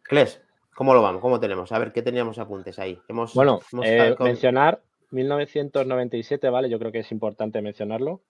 Cles, 0.03 0.41
¿cómo 0.75 0.95
lo 0.95 1.03
vamos? 1.03 1.21
¿Cómo 1.21 1.39
tenemos? 1.39 1.71
A 1.73 1.79
ver, 1.79 1.93
¿qué 1.93 2.03
teníamos 2.03 2.39
apuntes 2.39 2.79
ahí? 2.79 2.99
Hemos, 3.09 3.35
Bueno, 3.35 3.61
hemos 3.73 3.87
eh, 3.87 4.15
con- 4.17 4.27
mencionar 4.27 4.83
1997, 5.11 6.49
¿vale? 6.51 6.69
Yo 6.69 6.79
creo 6.79 6.93
que 6.93 7.01
es 7.01 7.13
importante 7.13 7.63
mencionarlo. 7.63 8.21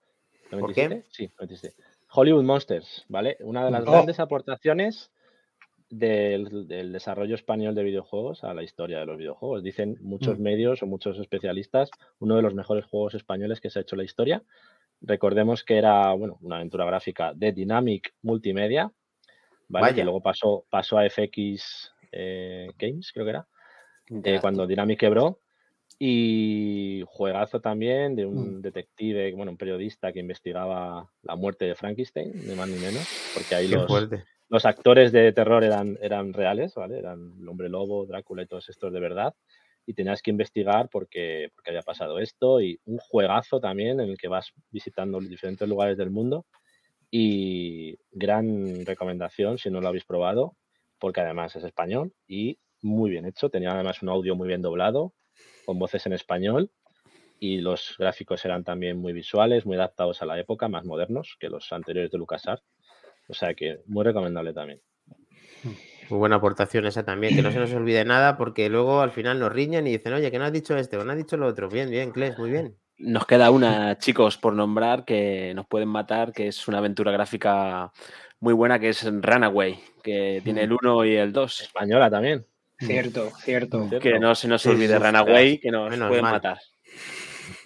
¿Por 0.51 0.73
qué? 0.73 0.89
¿97? 0.89 1.03
Sí, 1.09 1.31
97. 1.39 1.75
Hollywood 2.13 2.43
Monsters, 2.43 3.05
¿vale? 3.07 3.37
Una 3.39 3.65
de 3.65 3.71
las 3.71 3.87
Oh. 3.87 3.91
grandes 3.91 4.19
aportaciones 4.19 5.11
del, 5.91 6.67
del 6.67 6.91
desarrollo 6.93 7.35
español 7.35 7.75
de 7.75 7.83
videojuegos 7.83 8.43
a 8.43 8.53
la 8.53 8.63
historia 8.63 8.99
de 8.99 9.05
los 9.05 9.17
videojuegos. 9.17 9.61
Dicen 9.61 9.97
muchos 10.01 10.39
Mm. 10.39 10.41
medios 10.41 10.81
o 10.81 10.87
muchos 10.87 11.19
especialistas, 11.19 11.91
uno 12.19 12.35
de 12.37 12.41
los 12.41 12.55
mejores 12.55 12.85
juegos 12.85 13.13
españoles 13.13 13.59
que 13.61 13.69
se 13.69 13.77
ha 13.77 13.81
hecho 13.83 13.95
en 13.95 13.99
la 13.99 14.05
historia. 14.05 14.41
Recordemos 15.01 15.63
que 15.63 15.77
era, 15.77 16.11
bueno, 16.13 16.37
una 16.41 16.55
aventura 16.55 16.85
gráfica 16.85 17.33
de 17.35 17.51
Dynamic 17.51 18.13
Multimedia, 18.21 18.91
¿vale? 19.67 19.83
Vaya. 19.83 19.95
Que 19.95 20.03
luego 20.03 20.21
pasó, 20.21 20.65
pasó 20.69 20.97
a 20.97 21.05
FX 21.05 21.91
eh, 22.11 22.71
Games, 22.79 23.11
creo 23.13 23.25
que 23.25 23.29
era 23.31 23.47
eh, 24.23 24.39
cuando 24.41 24.65
Dynamic 24.65 24.99
quebró. 24.99 25.39
Y 26.03 27.03
juegazo 27.05 27.59
también 27.61 28.15
de 28.15 28.25
Mm. 28.25 28.37
un 28.37 28.61
detective, 28.61 29.33
bueno, 29.33 29.51
un 29.51 29.57
periodista 29.57 30.11
que 30.11 30.19
investigaba 30.19 31.07
la 31.21 31.35
muerte 31.35 31.65
de 31.65 31.75
Frankenstein, 31.75 32.31
ni 32.47 32.55
más 32.55 32.67
ni 32.69 32.79
menos, 32.79 33.07
porque 33.35 33.53
ahí 33.55 33.67
Qué 33.69 33.75
los, 33.75 33.87
fuerte. 33.87 34.23
Los 34.51 34.65
actores 34.65 35.13
de 35.13 35.31
terror 35.31 35.63
eran, 35.63 35.97
eran 36.01 36.33
reales, 36.33 36.75
¿vale? 36.75 36.99
Eran 36.99 37.35
el 37.39 37.47
hombre 37.47 37.69
lobo, 37.69 38.05
Drácula 38.05 38.43
y 38.43 38.47
todos 38.47 38.67
estos 38.67 38.91
de 38.91 38.99
verdad. 38.99 39.33
Y 39.85 39.93
tenías 39.93 40.21
que 40.21 40.29
investigar 40.29 40.89
porque, 40.91 41.49
porque 41.55 41.69
había 41.69 41.83
pasado 41.83 42.19
esto. 42.19 42.59
Y 42.59 42.77
un 42.83 42.97
juegazo 42.97 43.61
también 43.61 44.01
en 44.01 44.09
el 44.09 44.17
que 44.17 44.27
vas 44.27 44.51
visitando 44.69 45.21
diferentes 45.21 45.67
lugares 45.69 45.97
del 45.97 46.11
mundo. 46.11 46.45
Y 47.09 47.97
gran 48.11 48.85
recomendación 48.85 49.57
si 49.57 49.69
no 49.69 49.79
lo 49.79 49.87
habéis 49.87 50.03
probado, 50.03 50.57
porque 50.99 51.21
además 51.21 51.55
es 51.55 51.63
español 51.63 52.13
y 52.27 52.59
muy 52.81 53.09
bien 53.09 53.25
hecho. 53.25 53.49
Tenía 53.49 53.71
además 53.71 54.01
un 54.01 54.09
audio 54.09 54.35
muy 54.35 54.49
bien 54.49 54.61
doblado, 54.61 55.13
con 55.65 55.79
voces 55.79 56.05
en 56.07 56.13
español. 56.13 56.71
Y 57.39 57.59
los 57.59 57.95
gráficos 57.97 58.43
eran 58.43 58.65
también 58.65 58.97
muy 58.97 59.13
visuales, 59.13 59.65
muy 59.65 59.77
adaptados 59.77 60.21
a 60.21 60.25
la 60.25 60.37
época, 60.37 60.67
más 60.67 60.83
modernos 60.83 61.37
que 61.39 61.49
los 61.49 61.71
anteriores 61.71 62.11
de 62.11 62.17
LucasArts. 62.17 62.65
O 63.27 63.33
sea 63.33 63.53
que 63.53 63.79
muy 63.85 64.03
recomendable 64.03 64.53
también. 64.53 64.81
Muy 66.09 66.19
buena 66.19 66.35
aportación 66.37 66.85
esa 66.85 67.03
también, 67.03 67.35
que 67.35 67.41
no 67.41 67.51
se 67.51 67.59
nos 67.59 67.71
olvide 67.73 68.03
nada, 68.03 68.37
porque 68.37 68.67
luego 68.69 69.01
al 69.01 69.11
final 69.11 69.39
nos 69.39 69.51
riñen 69.51 69.87
y 69.87 69.91
dicen, 69.91 70.13
oye, 70.13 70.29
que 70.29 70.39
no 70.39 70.45
has 70.45 70.51
dicho 70.51 70.75
este 70.75 70.97
o 70.97 71.05
no 71.05 71.11
has 71.11 71.17
dicho 71.17 71.37
lo 71.37 71.47
otro. 71.47 71.69
Bien, 71.69 71.89
bien, 71.89 72.11
Cles, 72.11 72.37
muy 72.37 72.49
bien. 72.51 72.75
Nos 72.97 73.25
queda 73.25 73.49
una, 73.49 73.97
chicos, 73.97 74.37
por 74.37 74.53
nombrar, 74.53 75.05
que 75.05 75.53
nos 75.55 75.65
pueden 75.67 75.87
matar, 75.87 76.33
que 76.33 76.47
es 76.47 76.67
una 76.67 76.79
aventura 76.79 77.11
gráfica 77.11 77.91
muy 78.39 78.53
buena, 78.53 78.79
que 78.79 78.89
es 78.89 79.03
Runaway, 79.03 79.79
que 80.03 80.41
tiene 80.43 80.63
el 80.63 80.73
1 80.73 81.05
y 81.05 81.15
el 81.15 81.31
2. 81.31 81.61
Española 81.61 82.09
también. 82.09 82.45
Cierto, 82.77 83.29
cierto. 83.37 83.87
Que 84.01 84.19
no 84.19 84.35
se 84.35 84.47
nos 84.47 84.65
olvide 84.65 84.97
Runaway, 84.99 85.59
que 85.59 85.71
nos 85.71 85.91
Menos 85.91 86.09
pueden 86.09 86.23
mal. 86.23 86.33
matar. 86.33 86.57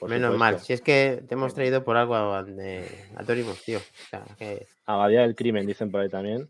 Por 0.05 0.09
Menos 0.15 0.33
supuesto. 0.33 0.55
mal. 0.57 0.59
Si 0.59 0.73
es 0.73 0.81
que 0.81 1.23
te 1.27 1.33
hemos 1.35 1.53
traído 1.53 1.83
por 1.83 1.97
algo 1.97 2.15
a, 2.15 2.43
de- 2.43 2.87
a 3.15 3.23
Torimos, 3.23 3.61
tío. 3.63 3.79
O 3.79 4.09
sea, 4.09 4.25
que- 4.37 4.65
del 4.87 5.35
crimen, 5.35 5.65
dicen 5.65 5.91
por 5.91 6.01
ahí 6.01 6.09
también. 6.09 6.49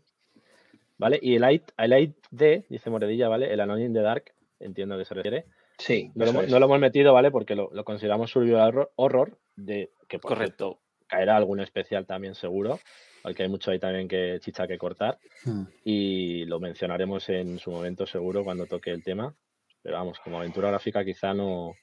¿Vale? 0.98 1.18
Y 1.20 1.34
el 1.34 1.42
Light, 1.42 1.62
el 1.76 1.90
Light 1.90 2.16
D, 2.30 2.64
dice 2.68 2.88
Moredilla, 2.90 3.28
¿vale? 3.28 3.52
El 3.52 3.60
Annoying 3.60 3.92
the 3.92 4.00
Dark, 4.00 4.32
entiendo 4.60 4.94
a 4.94 4.98
qué 4.98 5.04
se 5.04 5.14
refiere. 5.14 5.44
Sí, 5.78 6.10
No 6.14 6.24
lo, 6.24 6.30
hemos- 6.30 6.44
es. 6.44 6.50
no 6.50 6.58
lo 6.58 6.64
hemos 6.66 6.80
metido, 6.80 7.12
¿vale? 7.12 7.30
Porque 7.30 7.54
lo, 7.54 7.68
lo 7.72 7.84
consideramos 7.84 8.30
survival 8.30 8.68
horror, 8.68 8.92
horror, 8.96 9.38
de 9.56 9.90
que 10.08 10.18
por 10.18 10.30
Correcto. 10.30 10.68
cierto, 10.68 10.80
caerá 11.06 11.36
algún 11.36 11.60
especial 11.60 12.06
también 12.06 12.34
seguro, 12.34 12.80
porque 13.22 13.42
hay 13.42 13.48
mucho 13.50 13.70
ahí 13.70 13.78
también 13.78 14.08
que 14.08 14.38
chicha 14.40 14.66
que 14.66 14.78
cortar. 14.78 15.18
Hmm. 15.44 15.64
Y 15.84 16.44
lo 16.46 16.60
mencionaremos 16.60 17.28
en 17.28 17.58
su 17.58 17.70
momento 17.70 18.06
seguro 18.06 18.42
cuando 18.42 18.64
toque 18.66 18.90
el 18.90 19.02
tema. 19.02 19.34
Pero 19.82 19.96
vamos, 19.98 20.18
como 20.20 20.38
aventura 20.38 20.68
gráfica 20.68 21.04
quizá 21.04 21.34
no, 21.34 21.74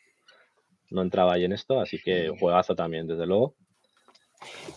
no 0.94 1.02
entraba 1.02 1.34
ahí 1.34 1.44
en 1.46 1.52
esto, 1.54 1.80
así 1.80 2.00
que 2.02 2.30
juegazo 2.40 2.76
también, 2.76 3.08
desde 3.08 3.26
luego. 3.26 3.56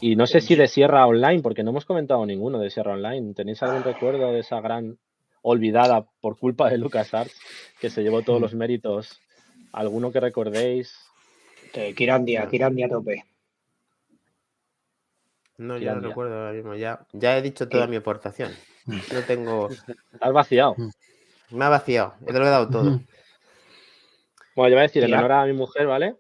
Y 0.00 0.16
no 0.16 0.26
sé 0.26 0.40
si 0.40 0.54
de 0.54 0.68
Sierra 0.68 1.06
Online, 1.06 1.42
porque 1.42 1.62
no 1.62 1.70
hemos 1.70 1.84
comentado 1.84 2.24
ninguno 2.26 2.58
de 2.58 2.70
Sierra 2.70 2.92
Online. 2.94 3.34
¿Tenéis 3.34 3.62
algún 3.62 3.82
recuerdo 3.82 4.32
de 4.32 4.40
esa 4.40 4.60
gran 4.60 4.98
olvidada 5.42 6.06
por 6.20 6.38
culpa 6.38 6.68
de 6.70 6.78
LucasArts 6.78 7.38
que 7.80 7.90
se 7.90 8.02
llevó 8.02 8.22
todos 8.22 8.40
los 8.40 8.54
méritos? 8.54 9.20
¿Alguno 9.72 10.10
que 10.12 10.20
recordéis? 10.20 10.94
Eh, 11.74 11.94
Kirandia, 11.94 12.48
Kirandia 12.48 12.88
tope. 12.88 13.24
no, 15.58 15.78
Tirandia. 15.78 16.02
no 16.02 16.08
recuerdo 16.08 16.34
ahora 16.38 16.52
mismo. 16.52 16.74
Ya, 16.74 17.06
ya 17.12 17.36
he 17.38 17.42
dicho 17.42 17.68
toda 17.68 17.84
Sí. 17.84 17.90
mi 17.90 17.96
aportación. 17.96 18.52
No 18.86 18.96
tengo. 19.26 19.68
¿Has 20.20 20.32
vaciado? 20.32 20.76
Me 21.50 21.64
ha 21.64 21.68
vaciado. 21.68 22.14
Te 22.24 22.32
lo 22.32 22.46
he 22.46 22.50
dado 22.50 22.68
todo. 22.68 23.00
Bueno, 24.57 24.70
yo 24.70 24.74
voy 24.76 24.80
a 24.80 24.82
decir 24.88 25.04
en 25.04 25.12
honor 25.14 25.32
a 25.32 25.44
mi 25.46 25.52
mujer, 25.52 25.86
¿vale? 25.86 26.16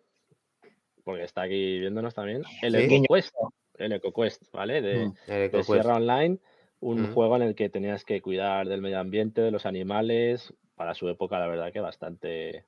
Porque 1.04 1.24
está 1.24 1.42
aquí 1.42 1.78
viéndonos 1.80 2.14
también. 2.14 2.42
El 2.62 2.72
Sí. 2.74 2.94
EcoQuest. 2.94 3.34
El 3.78 3.92
EcoQuest, 3.92 4.52
¿vale? 4.52 4.82
De, 4.82 5.06
Mm. 5.06 5.14
De. 5.26 5.62
Sierra 5.64 5.96
Online. 5.96 6.38
Un 6.80 7.02
Mm. 7.10 7.14
juego 7.14 7.36
en 7.36 7.42
el 7.42 7.54
que 7.54 7.70
tenías 7.70 8.04
que 8.04 8.20
cuidar 8.20 8.68
del 8.68 8.82
medio 8.82 9.00
ambiente, 9.00 9.40
de 9.40 9.50
los 9.50 9.64
animales. 9.64 10.52
Para 10.74 10.94
su 10.94 11.08
época, 11.08 11.38
la 11.38 11.46
verdad 11.46 11.72
que 11.72 11.80
bastante 11.80 12.64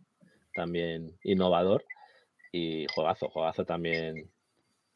también 0.54 1.18
innovador. 1.22 1.84
Y 2.50 2.86
juegazo, 2.94 3.28
juegazo 3.28 3.66
también. 3.66 4.30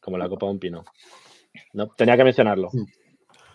Como 0.00 0.16
la 0.16 0.28
copa 0.28 0.46
de 0.46 0.52
un 0.52 0.58
pino. 0.58 0.84
No, 1.74 1.88
tenía 1.88 2.16
que 2.16 2.24
mencionarlo. 2.24 2.70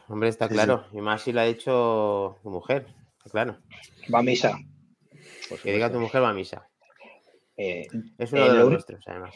Hombre, 0.08 0.30
está 0.30 0.48
Sí, 0.48 0.54
claro. 0.54 0.86
Y 0.94 1.02
más 1.02 1.24
si 1.24 1.34
lo 1.34 1.42
ha 1.42 1.46
dicho 1.46 2.38
tu 2.44 2.50
mujer. 2.52 2.86
Está 3.26 3.32
Claro. 3.32 3.58
Va 4.14 4.20
a 4.20 4.24
misa. 4.24 4.58
por 5.50 5.60
Que 5.60 5.74
diga 5.74 5.92
tu 5.92 6.00
mujer 6.00 6.22
va 6.22 6.30
a 6.30 6.34
misa. 6.34 6.70
Eh, 7.58 7.88
Es 8.18 8.32
uno 8.34 8.46
Eh, 8.46 8.50
de 8.50 8.56
lo 8.56 8.62
los 8.62 8.70
nuestros, 8.72 9.04
además. 9.08 9.36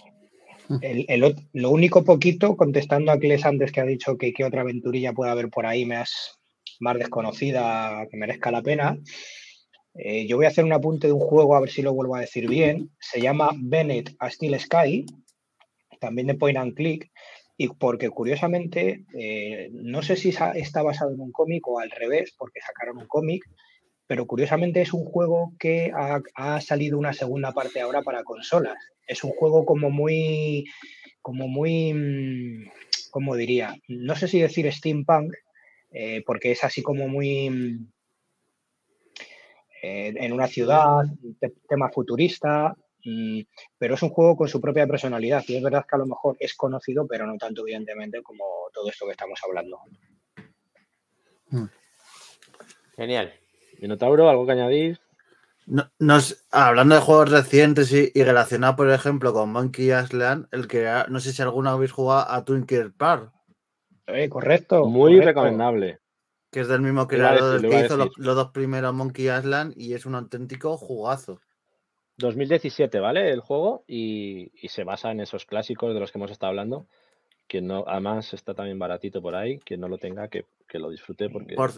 el- 0.81 1.05
el 1.09 1.23
ot- 1.23 1.47
lo 1.53 1.69
único 1.71 2.03
poquito, 2.03 2.55
contestando 2.55 3.11
a 3.11 3.19
Cles 3.19 3.45
antes 3.45 3.71
que 3.71 3.81
ha 3.81 3.85
dicho 3.85 4.17
que 4.17 4.31
qué 4.33 4.43
otra 4.45 4.61
aventurilla 4.61 5.13
puede 5.13 5.31
haber 5.31 5.49
por 5.49 5.65
ahí 5.65 5.85
más, 5.85 6.39
más 6.79 6.97
desconocida 6.97 8.07
que 8.09 8.17
merezca 8.17 8.51
la 8.51 8.61
pena. 8.61 8.97
eh, 9.93 10.25
yo 10.25 10.37
voy 10.37 10.45
a 10.45 10.49
hacer 10.49 10.63
un 10.63 10.71
apunte 10.71 11.07
de 11.07 11.13
un 11.13 11.19
juego, 11.19 11.53
a 11.53 11.59
ver 11.59 11.69
si 11.69 11.81
lo 11.81 11.93
vuelvo 11.93 12.15
a 12.15 12.21
decir 12.21 12.47
bien. 12.47 12.91
Se 12.99 13.19
llama 13.19 13.49
Bennett 13.57 14.15
a 14.19 14.29
Steel 14.31 14.57
Sky, 14.57 15.05
también 15.99 16.27
de 16.27 16.35
Point 16.35 16.57
and 16.57 16.73
Click. 16.75 17.11
Y 17.57 17.67
porque 17.67 18.09
curiosamente, 18.09 19.03
eh, 19.19 19.67
no 19.73 20.01
sé 20.01 20.15
si 20.15 20.29
está 20.29 20.81
basado 20.81 21.11
en 21.11 21.19
un 21.19 21.33
cómic 21.33 21.67
o 21.67 21.77
al 21.79 21.91
revés, 21.91 22.33
porque 22.37 22.61
sacaron 22.61 22.99
un 22.99 23.07
cómic, 23.07 23.43
pero 24.11 24.27
curiosamente 24.27 24.81
es 24.81 24.91
un 24.91 25.05
juego 25.05 25.53
que 25.57 25.89
ha, 25.95 26.19
ha 26.35 26.59
salido 26.59 26.97
una 26.99 27.13
segunda 27.13 27.53
parte 27.53 27.79
ahora 27.79 28.01
para 28.01 28.25
consolas. 28.25 28.75
Es 29.07 29.23
un 29.23 29.31
juego 29.31 29.65
como 29.65 29.89
muy, 29.89 30.65
como 31.21 31.47
muy, 31.47 31.93
mm, 31.93 32.69
¿cómo 33.09 33.37
diría? 33.37 33.73
No 33.87 34.13
sé 34.17 34.27
si 34.27 34.41
decir 34.41 34.69
steampunk, 34.69 35.33
eh, 35.91 36.23
porque 36.25 36.51
es 36.51 36.61
así 36.65 36.81
como 36.81 37.07
muy 37.07 37.49
mm, 37.49 37.87
eh, 39.81 40.13
en 40.17 40.33
una 40.33 40.47
ciudad, 40.47 41.05
te- 41.39 41.53
tema 41.69 41.89
futurista, 41.89 42.75
mm, 43.05 43.39
pero 43.77 43.95
es 43.95 44.03
un 44.03 44.09
juego 44.09 44.35
con 44.35 44.49
su 44.49 44.59
propia 44.59 44.87
personalidad 44.87 45.41
y 45.47 45.55
es 45.55 45.63
verdad 45.63 45.85
que 45.89 45.95
a 45.95 45.99
lo 45.99 46.05
mejor 46.05 46.35
es 46.37 46.53
conocido, 46.55 47.07
pero 47.07 47.25
no 47.25 47.37
tanto 47.37 47.61
evidentemente 47.61 48.21
como 48.21 48.43
todo 48.73 48.89
esto 48.89 49.05
que 49.05 49.11
estamos 49.13 49.39
hablando. 49.47 49.79
Genial. 52.97 53.40
Minotauro, 53.81 54.29
¿algo 54.29 54.45
que 54.45 54.51
añadir? 54.53 54.99
No, 55.65 55.89
no 55.99 56.19
sé, 56.19 56.35
hablando 56.51 56.95
de 56.95 57.01
juegos 57.01 57.29
recientes 57.31 57.91
y, 57.93 58.11
y 58.13 58.23
relacionado, 58.23 58.75
por 58.75 58.89
ejemplo, 58.89 59.31
con 59.33 59.51
Monkey 59.51 59.91
Island, 59.93 60.47
el 60.51 60.67
que 60.67 60.89
no 61.09 61.19
sé 61.19 61.33
si 61.33 61.41
alguna 61.41 61.71
habéis 61.73 61.91
jugado 61.91 62.29
a 62.29 62.43
Twinkle 62.45 62.89
Park, 62.91 63.31
Eh, 64.07 64.27
correcto. 64.29 64.85
Muy 64.85 65.13
correcto. 65.13 65.27
recomendable. 65.27 65.99
que 66.51 66.61
es 66.61 66.67
del 66.67 66.81
mismo 66.81 67.07
creador 67.07 67.61
que 67.61 67.79
hizo 67.85 67.95
los, 67.97 68.09
dos 68.17 68.49
primeros 68.51 68.93
Monkey 68.93 69.29
Island 69.29 69.73
y 69.77 69.93
es 69.93 70.05
un 70.05 70.15
auténtico 70.15 70.77
jugazo. 70.77 71.39
2017, 72.17 72.99
¿vale? 72.99 73.29
El 73.31 73.39
juego 73.39 73.83
y, 73.87 74.51
y 74.61 74.67
se 74.69 74.83
basa 74.83 75.11
en 75.11 75.21
esos 75.21 75.45
clásicos 75.45 75.93
de 75.93 75.99
los 75.99 76.11
que 76.11 76.17
hemos 76.17 76.31
estado 76.31 76.49
hablando. 76.49 76.87
Que 77.47 77.61
no, 77.61 77.83
además 77.87 78.33
está 78.33 78.53
también 78.53 78.79
baratito 78.79 79.21
por 79.21 79.35
ahí. 79.35 79.59
Quien 79.59 79.79
no 79.79 79.87
lo 79.87 79.97
tenga, 79.97 80.27
que, 80.27 80.45
que 80.67 80.79
lo 80.79 80.89
disfrute 80.89 81.29
porque 81.29 81.55
Por, 81.55 81.71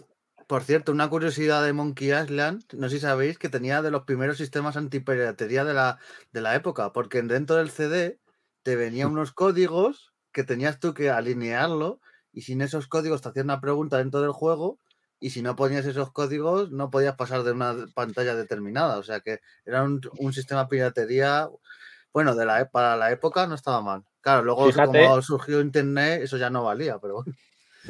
por 0.46 0.62
cierto, 0.62 0.92
una 0.92 1.08
curiosidad 1.08 1.64
de 1.64 1.72
Monkey 1.72 2.12
Island, 2.12 2.64
no 2.72 2.88
sé 2.88 2.96
si 2.96 3.00
sabéis 3.00 3.38
que 3.38 3.48
tenía 3.48 3.82
de 3.82 3.90
los 3.90 4.02
primeros 4.04 4.36
sistemas 4.38 4.76
antipiratería 4.76 5.64
de 5.64 5.74
la, 5.74 5.98
de 6.32 6.40
la 6.40 6.54
época, 6.54 6.92
porque 6.92 7.22
dentro 7.22 7.56
del 7.56 7.70
CD 7.70 8.18
te 8.62 8.76
venían 8.76 9.10
unos 9.12 9.32
códigos 9.32 10.12
que 10.32 10.44
tenías 10.44 10.80
tú 10.80 10.94
que 10.94 11.10
alinearlo 11.10 12.00
y 12.32 12.42
sin 12.42 12.60
esos 12.62 12.88
códigos 12.88 13.22
te 13.22 13.28
hacían 13.28 13.46
una 13.46 13.60
pregunta 13.60 13.98
dentro 13.98 14.20
del 14.20 14.32
juego 14.32 14.78
y 15.20 15.30
si 15.30 15.42
no 15.42 15.56
ponías 15.56 15.86
esos 15.86 16.10
códigos 16.12 16.70
no 16.72 16.90
podías 16.90 17.14
pasar 17.16 17.44
de 17.44 17.52
una 17.52 17.74
pantalla 17.94 18.34
determinada. 18.34 18.98
O 18.98 19.02
sea 19.02 19.20
que 19.20 19.40
era 19.64 19.82
un, 19.82 20.00
un 20.18 20.32
sistema 20.32 20.68
piratería, 20.68 21.48
bueno, 22.12 22.34
de 22.34 22.44
la, 22.46 22.60
e- 22.62 22.66
para 22.66 22.96
la 22.96 23.10
época 23.12 23.46
no 23.46 23.54
estaba 23.54 23.80
mal. 23.82 24.04
Claro, 24.20 24.42
luego 24.42 24.66
Fíjate- 24.66 25.04
como 25.04 25.22
surgió 25.22 25.60
Internet 25.60 26.22
eso 26.22 26.36
ya 26.36 26.50
no 26.50 26.64
valía, 26.64 26.98
pero 26.98 27.14
bueno. 27.22 27.32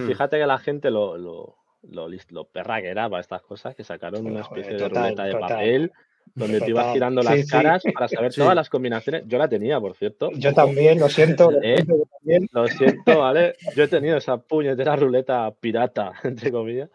Fíjate 0.06 0.38
que 0.38 0.46
la 0.46 0.58
gente 0.58 0.90
lo, 0.90 1.16
lo, 1.16 1.56
lo, 1.90 2.08
lo 2.30 2.44
perra 2.44 2.80
que 2.80 2.88
era 2.88 3.08
para 3.08 3.20
estas 3.20 3.42
cosas, 3.42 3.74
que 3.74 3.84
sacaron 3.84 4.26
una 4.26 4.42
Joder, 4.44 4.62
especie 4.64 4.78
total, 4.88 4.92
de 4.94 5.00
ruleta 5.10 5.24
de 5.24 5.32
total. 5.32 5.48
papel 5.48 5.92
donde 6.34 6.60
te 6.60 6.70
ibas 6.70 6.92
girando 6.94 7.22
Sí, 7.22 7.28
las 7.28 7.40
sí. 7.40 7.46
caras 7.46 7.82
para 7.92 8.08
saber 8.08 8.32
Sí. 8.32 8.40
todas 8.40 8.54
las 8.56 8.68
combinaciones. 8.70 9.22
Yo 9.26 9.38
la 9.38 9.48
tenía, 9.48 9.78
por 9.78 9.94
cierto. 9.94 10.30
Yo 10.34 10.52
también, 10.54 10.98
lo 10.98 11.08
siento. 11.08 11.50
lo 11.50 11.58
¿Eh? 11.62 11.76
siento, 11.76 11.96
yo 11.96 12.04
también. 12.18 12.48
Lo 12.50 12.66
siento, 12.66 13.18
¿vale? 13.20 13.54
Yo 13.76 13.84
he 13.84 13.88
tenido 13.88 14.16
esa 14.16 14.38
puñetera 14.38 14.96
ruleta 14.96 15.52
pirata, 15.60 16.12
entre 16.24 16.50
comillas. 16.50 16.90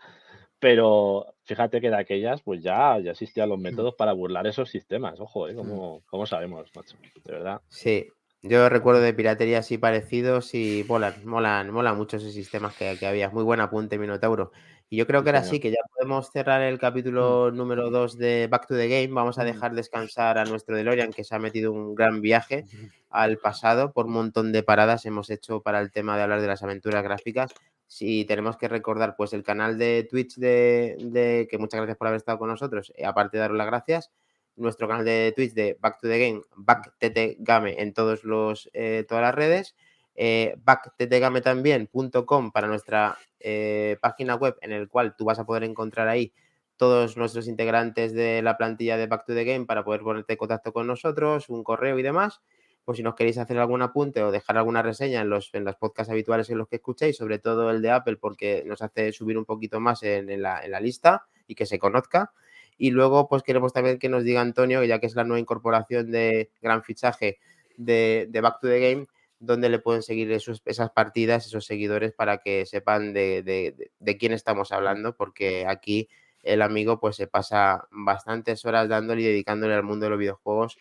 Pero 0.60 1.26
fíjate 1.44 1.80
que 1.80 1.90
de 1.90 1.96
aquellas, 1.96 2.42
pues 2.42 2.62
ya, 2.62 3.00
ya 3.00 3.12
existían 3.12 3.48
los 3.50 3.60
métodos 3.60 3.96
para 3.96 4.12
burlar 4.14 4.46
esos 4.48 4.70
sistemas. 4.70 5.20
Ojo, 5.20 5.48
¿eh? 5.48 5.56
¿Cómo, 5.56 6.02
cómo 6.08 6.26
sabemos, 6.26 6.70
macho? 6.76 6.98
De 7.24 7.32
verdad. 7.32 7.62
Sí, 7.70 8.08
yo 8.42 8.68
recuerdo 8.68 9.00
de 9.02 9.14
piratería 9.14 9.60
así 9.60 9.78
parecidos 9.78 10.54
y 10.54 10.84
molan, 10.88 11.14
molan, 11.26 11.72
molan 11.72 11.96
mucho 11.98 12.18
esos 12.18 12.34
sistemas 12.34 12.76
que, 12.76 12.98
que 13.00 13.06
había. 13.08 13.30
Muy 13.30 13.44
buen 13.44 13.62
apunte, 13.62 13.98
Minotauro. 13.98 14.52
Y 14.92 14.98
yo 14.98 15.06
creo 15.06 15.24
que 15.24 15.30
ahora 15.30 15.44
sí, 15.44 15.60
que 15.60 15.70
ya 15.70 15.78
podemos 15.94 16.32
cerrar 16.32 16.62
el 16.64 16.80
capítulo 16.80 17.52
número 17.52 17.92
2 17.92 18.18
de 18.18 18.48
Back 18.50 18.68
to 18.68 18.76
the 18.76 18.88
Game. 18.88 19.14
Vamos 19.14 19.38
a 19.38 19.44
Mm. 19.44 19.46
dejar 19.46 19.76
descansar 19.76 20.38
a 20.40 20.46
nuestro 20.46 20.76
DeLorean, 20.76 21.12
que 21.14 21.24
se 21.24 21.36
ha 21.36 21.40
metido 21.40 21.72
un 21.72 21.94
gran 21.94 22.22
viaje 22.22 22.66
al 23.12 23.38
pasado 23.38 23.92
por 23.94 24.08
un 24.08 24.14
montón 24.14 24.52
de 24.52 24.64
paradas 24.64 25.06
hemos 25.06 25.30
hecho 25.30 25.62
para 25.62 25.80
el 25.80 25.92
tema 25.92 26.18
de 26.18 26.24
hablar 26.24 26.42
de 26.42 26.48
las 26.48 26.64
aventuras 26.64 27.04
gráficas. 27.04 27.52
Si 27.86 28.26
tenemos 28.26 28.58
que 28.58 28.68
recordar, 28.68 29.16
pues 29.16 29.34
el 29.34 29.44
canal 29.44 29.78
de 29.78 30.08
Twitch 30.10 30.36
de, 30.38 30.96
de- 31.00 31.48
que 31.50 31.58
muchas 31.60 31.80
gracias 31.80 31.98
por 31.98 32.08
haber 32.08 32.18
estado 32.18 32.40
con 32.40 32.50
nosotros, 32.50 32.92
eh, 32.96 33.06
aparte 33.06 33.38
de 33.38 33.42
daros 33.42 33.58
las 33.58 33.68
gracias, 33.68 34.12
nuestro 34.56 34.88
canal 34.88 35.06
de 35.06 35.34
Twitch 35.36 35.54
de 35.54 35.78
Back 35.80 36.00
to 36.02 36.08
the 36.08 36.20
Game, 36.20 36.42
BackTTGame 36.56 37.82
en 37.82 37.94
todos 37.94 38.24
los, 38.24 38.70
eh, 38.74 39.06
todas 39.08 39.22
las 39.24 39.36
redes, 39.36 39.76
eh, 40.22 40.54
BackTTGame 40.66 41.40
también.com 41.40 42.52
para 42.52 42.68
nuestra 42.68 43.18
eh, 43.40 43.96
página 44.02 44.36
web 44.36 44.58
en 44.60 44.74
el 44.74 44.90
cual 44.90 45.16
tú 45.16 45.24
vas 45.24 45.40
a 45.40 45.46
poder 45.46 45.64
encontrar 45.64 46.10
ahí 46.10 46.34
todos 46.76 47.16
nuestros 47.16 47.48
integrantes 47.48 48.12
de 48.12 48.42
la 48.42 48.58
plantilla 48.58 48.98
de 48.98 49.08
Back 49.08 49.26
to 49.26 49.34
the 49.34 49.46
Game 49.46 49.66
para 49.66 49.86
poder 49.86 50.02
ponerte 50.02 50.34
en 50.34 50.38
contacto 50.38 50.74
con 50.74 50.88
nosotros, 50.88 51.48
un 51.48 51.64
correo 51.64 51.98
y 51.98 52.04
demás. 52.04 52.42
Pues 52.84 52.98
si 52.98 53.04
nos 53.04 53.16
queréis 53.16 53.38
hacer 53.38 53.58
algún 53.60 53.82
apunte 53.82 54.22
o 54.22 54.30
dejar 54.30 54.58
alguna 54.58 54.82
reseña 54.82 55.22
en 55.22 55.30
los, 55.30 55.54
en 55.54 55.64
los 55.64 55.78
podcasts 55.78 56.12
habituales 56.12 56.50
en 56.50 56.58
los 56.58 56.68
que 56.68 56.76
escuchéis, 56.76 57.16
sobre 57.16 57.40
todo 57.40 57.72
el 57.72 57.82
de 57.82 57.92
Apple, 57.92 58.18
porque 58.18 58.64
nos 58.66 58.82
hace 58.82 59.14
subir 59.14 59.38
un 59.38 59.46
poquito 59.46 59.80
más 59.80 60.04
en, 60.04 60.30
en 60.30 60.42
la, 60.42 60.60
en 60.66 60.72
la 60.72 60.82
lista 60.82 61.28
y 61.48 61.56
que 61.56 61.66
se 61.66 61.80
conozca. 61.80 62.34
Y 62.78 62.92
luego, 62.92 63.30
pues 63.30 63.42
queremos 63.42 63.72
también 63.72 64.00
que 64.00 64.10
nos 64.10 64.26
diga 64.26 64.42
Antonio, 64.42 64.84
ya 64.84 65.00
que 65.00 65.06
es 65.06 65.16
la 65.16 65.24
nueva 65.24 65.40
incorporación 65.40 66.12
de 66.12 66.52
gran 66.62 66.84
fichaje 66.84 67.40
de, 67.78 68.28
de 68.30 68.42
Back 68.42 68.60
to 68.60 68.68
the 68.68 68.80
Game, 68.82 69.08
donde 69.40 69.70
le 69.70 69.80
pueden 69.80 70.02
seguir 70.04 70.32
esos- 70.32 70.62
esas 70.66 70.92
partidas, 70.92 71.46
esos 71.48 71.66
seguidores, 71.66 72.12
para 72.14 72.40
que 72.40 72.66
sepan 72.66 73.14
de, 73.14 73.42
de- 73.44 73.92
de- 74.00 74.18
quién 74.18 74.34
estamos 74.34 74.72
hablando, 74.72 75.16
porque 75.16 75.66
aquí 75.68 76.10
el 76.44 76.62
amigo 76.62 77.00
pues 77.00 77.16
se 77.16 77.28
pasa 77.28 77.88
bastantes 77.92 78.64
horas 78.66 78.88
dándole 78.90 79.22
y 79.22 79.26
dedicándole 79.26 79.74
al 79.74 79.84
mundo 79.84 80.06
de 80.06 80.10
los 80.12 80.20
videojuegos 80.20 80.78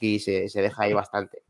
y 0.00 0.18
se, 0.20 0.48
se 0.48 0.62
deja 0.62 0.84
ahí 0.84 0.92
bastante. 0.94 1.42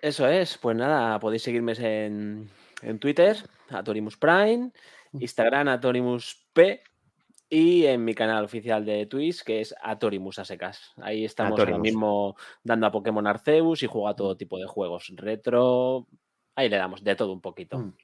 Eso 0.00 0.26
es, 0.26 0.58
pues 0.58 0.76
nada, 0.76 1.18
podéis 1.20 1.42
seguirme 1.42 1.72
en, 1.78 2.50
en 2.82 2.98
Twitter, 2.98 3.36
Atorimus 3.70 4.16
Prime, 4.16 4.70
Instagram, 5.12 5.68
Atorimus 5.68 6.44
P 6.52 6.82
y 7.54 7.84
en 7.84 8.02
mi 8.02 8.14
canal 8.14 8.44
oficial 8.44 8.82
de 8.86 9.04
Twitch, 9.04 9.42
que 9.42 9.60
es 9.60 9.74
Atorimus 9.82 10.38
a 10.38 10.44
secas. 10.46 10.92
Ahí 11.02 11.26
estamos 11.26 11.50
ahora 11.52 11.64
Atorimus. 11.64 11.82
mismo 11.82 12.36
dando 12.64 12.86
a 12.86 12.90
Pokémon 12.92 13.26
Arceus 13.26 13.82
y 13.82 13.86
juego 13.86 14.08
a 14.08 14.16
todo 14.16 14.38
tipo 14.38 14.56
de 14.58 14.66
juegos 14.66 15.12
retro. 15.16 16.06
Ahí 16.54 16.70
le 16.70 16.78
damos 16.78 17.04
de 17.04 17.14
todo 17.14 17.30
un 17.32 17.42
poquito. 17.42 17.78
Mm. 17.78 17.94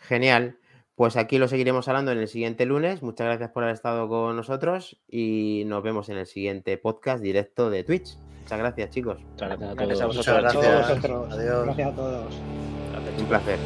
Genial. 0.00 0.58
Pues 0.96 1.16
aquí 1.16 1.38
lo 1.38 1.46
seguiremos 1.46 1.86
hablando 1.86 2.10
en 2.10 2.18
el 2.18 2.26
siguiente 2.26 2.66
lunes. 2.66 3.00
Muchas 3.02 3.26
gracias 3.28 3.50
por 3.50 3.62
haber 3.62 3.74
estado 3.76 4.08
con 4.08 4.34
nosotros 4.34 5.00
y 5.08 5.62
nos 5.66 5.82
vemos 5.84 6.08
en 6.08 6.18
el 6.18 6.26
siguiente 6.26 6.76
podcast 6.76 7.22
directo 7.22 7.70
de 7.70 7.84
Twitch. 7.84 8.16
Muchas 8.42 8.58
gracias, 8.58 8.90
chicos. 8.90 9.20
Muchas 9.22 9.48
gracias 9.50 9.70
a 9.70 9.74
Gracias 9.74 10.00
a 10.00 10.02
todos. 10.02 10.16
vosotros, 10.16 10.54
Muchas 10.54 10.62
chicos. 10.64 10.64
gracias. 10.64 11.16
Todos 11.16 11.28
vosotros. 11.28 11.38
Adiós. 11.38 11.64
Gracias 11.64 11.88
a 11.88 11.94
todos. 11.94 12.34
Un 13.20 13.26
placer. 13.26 13.58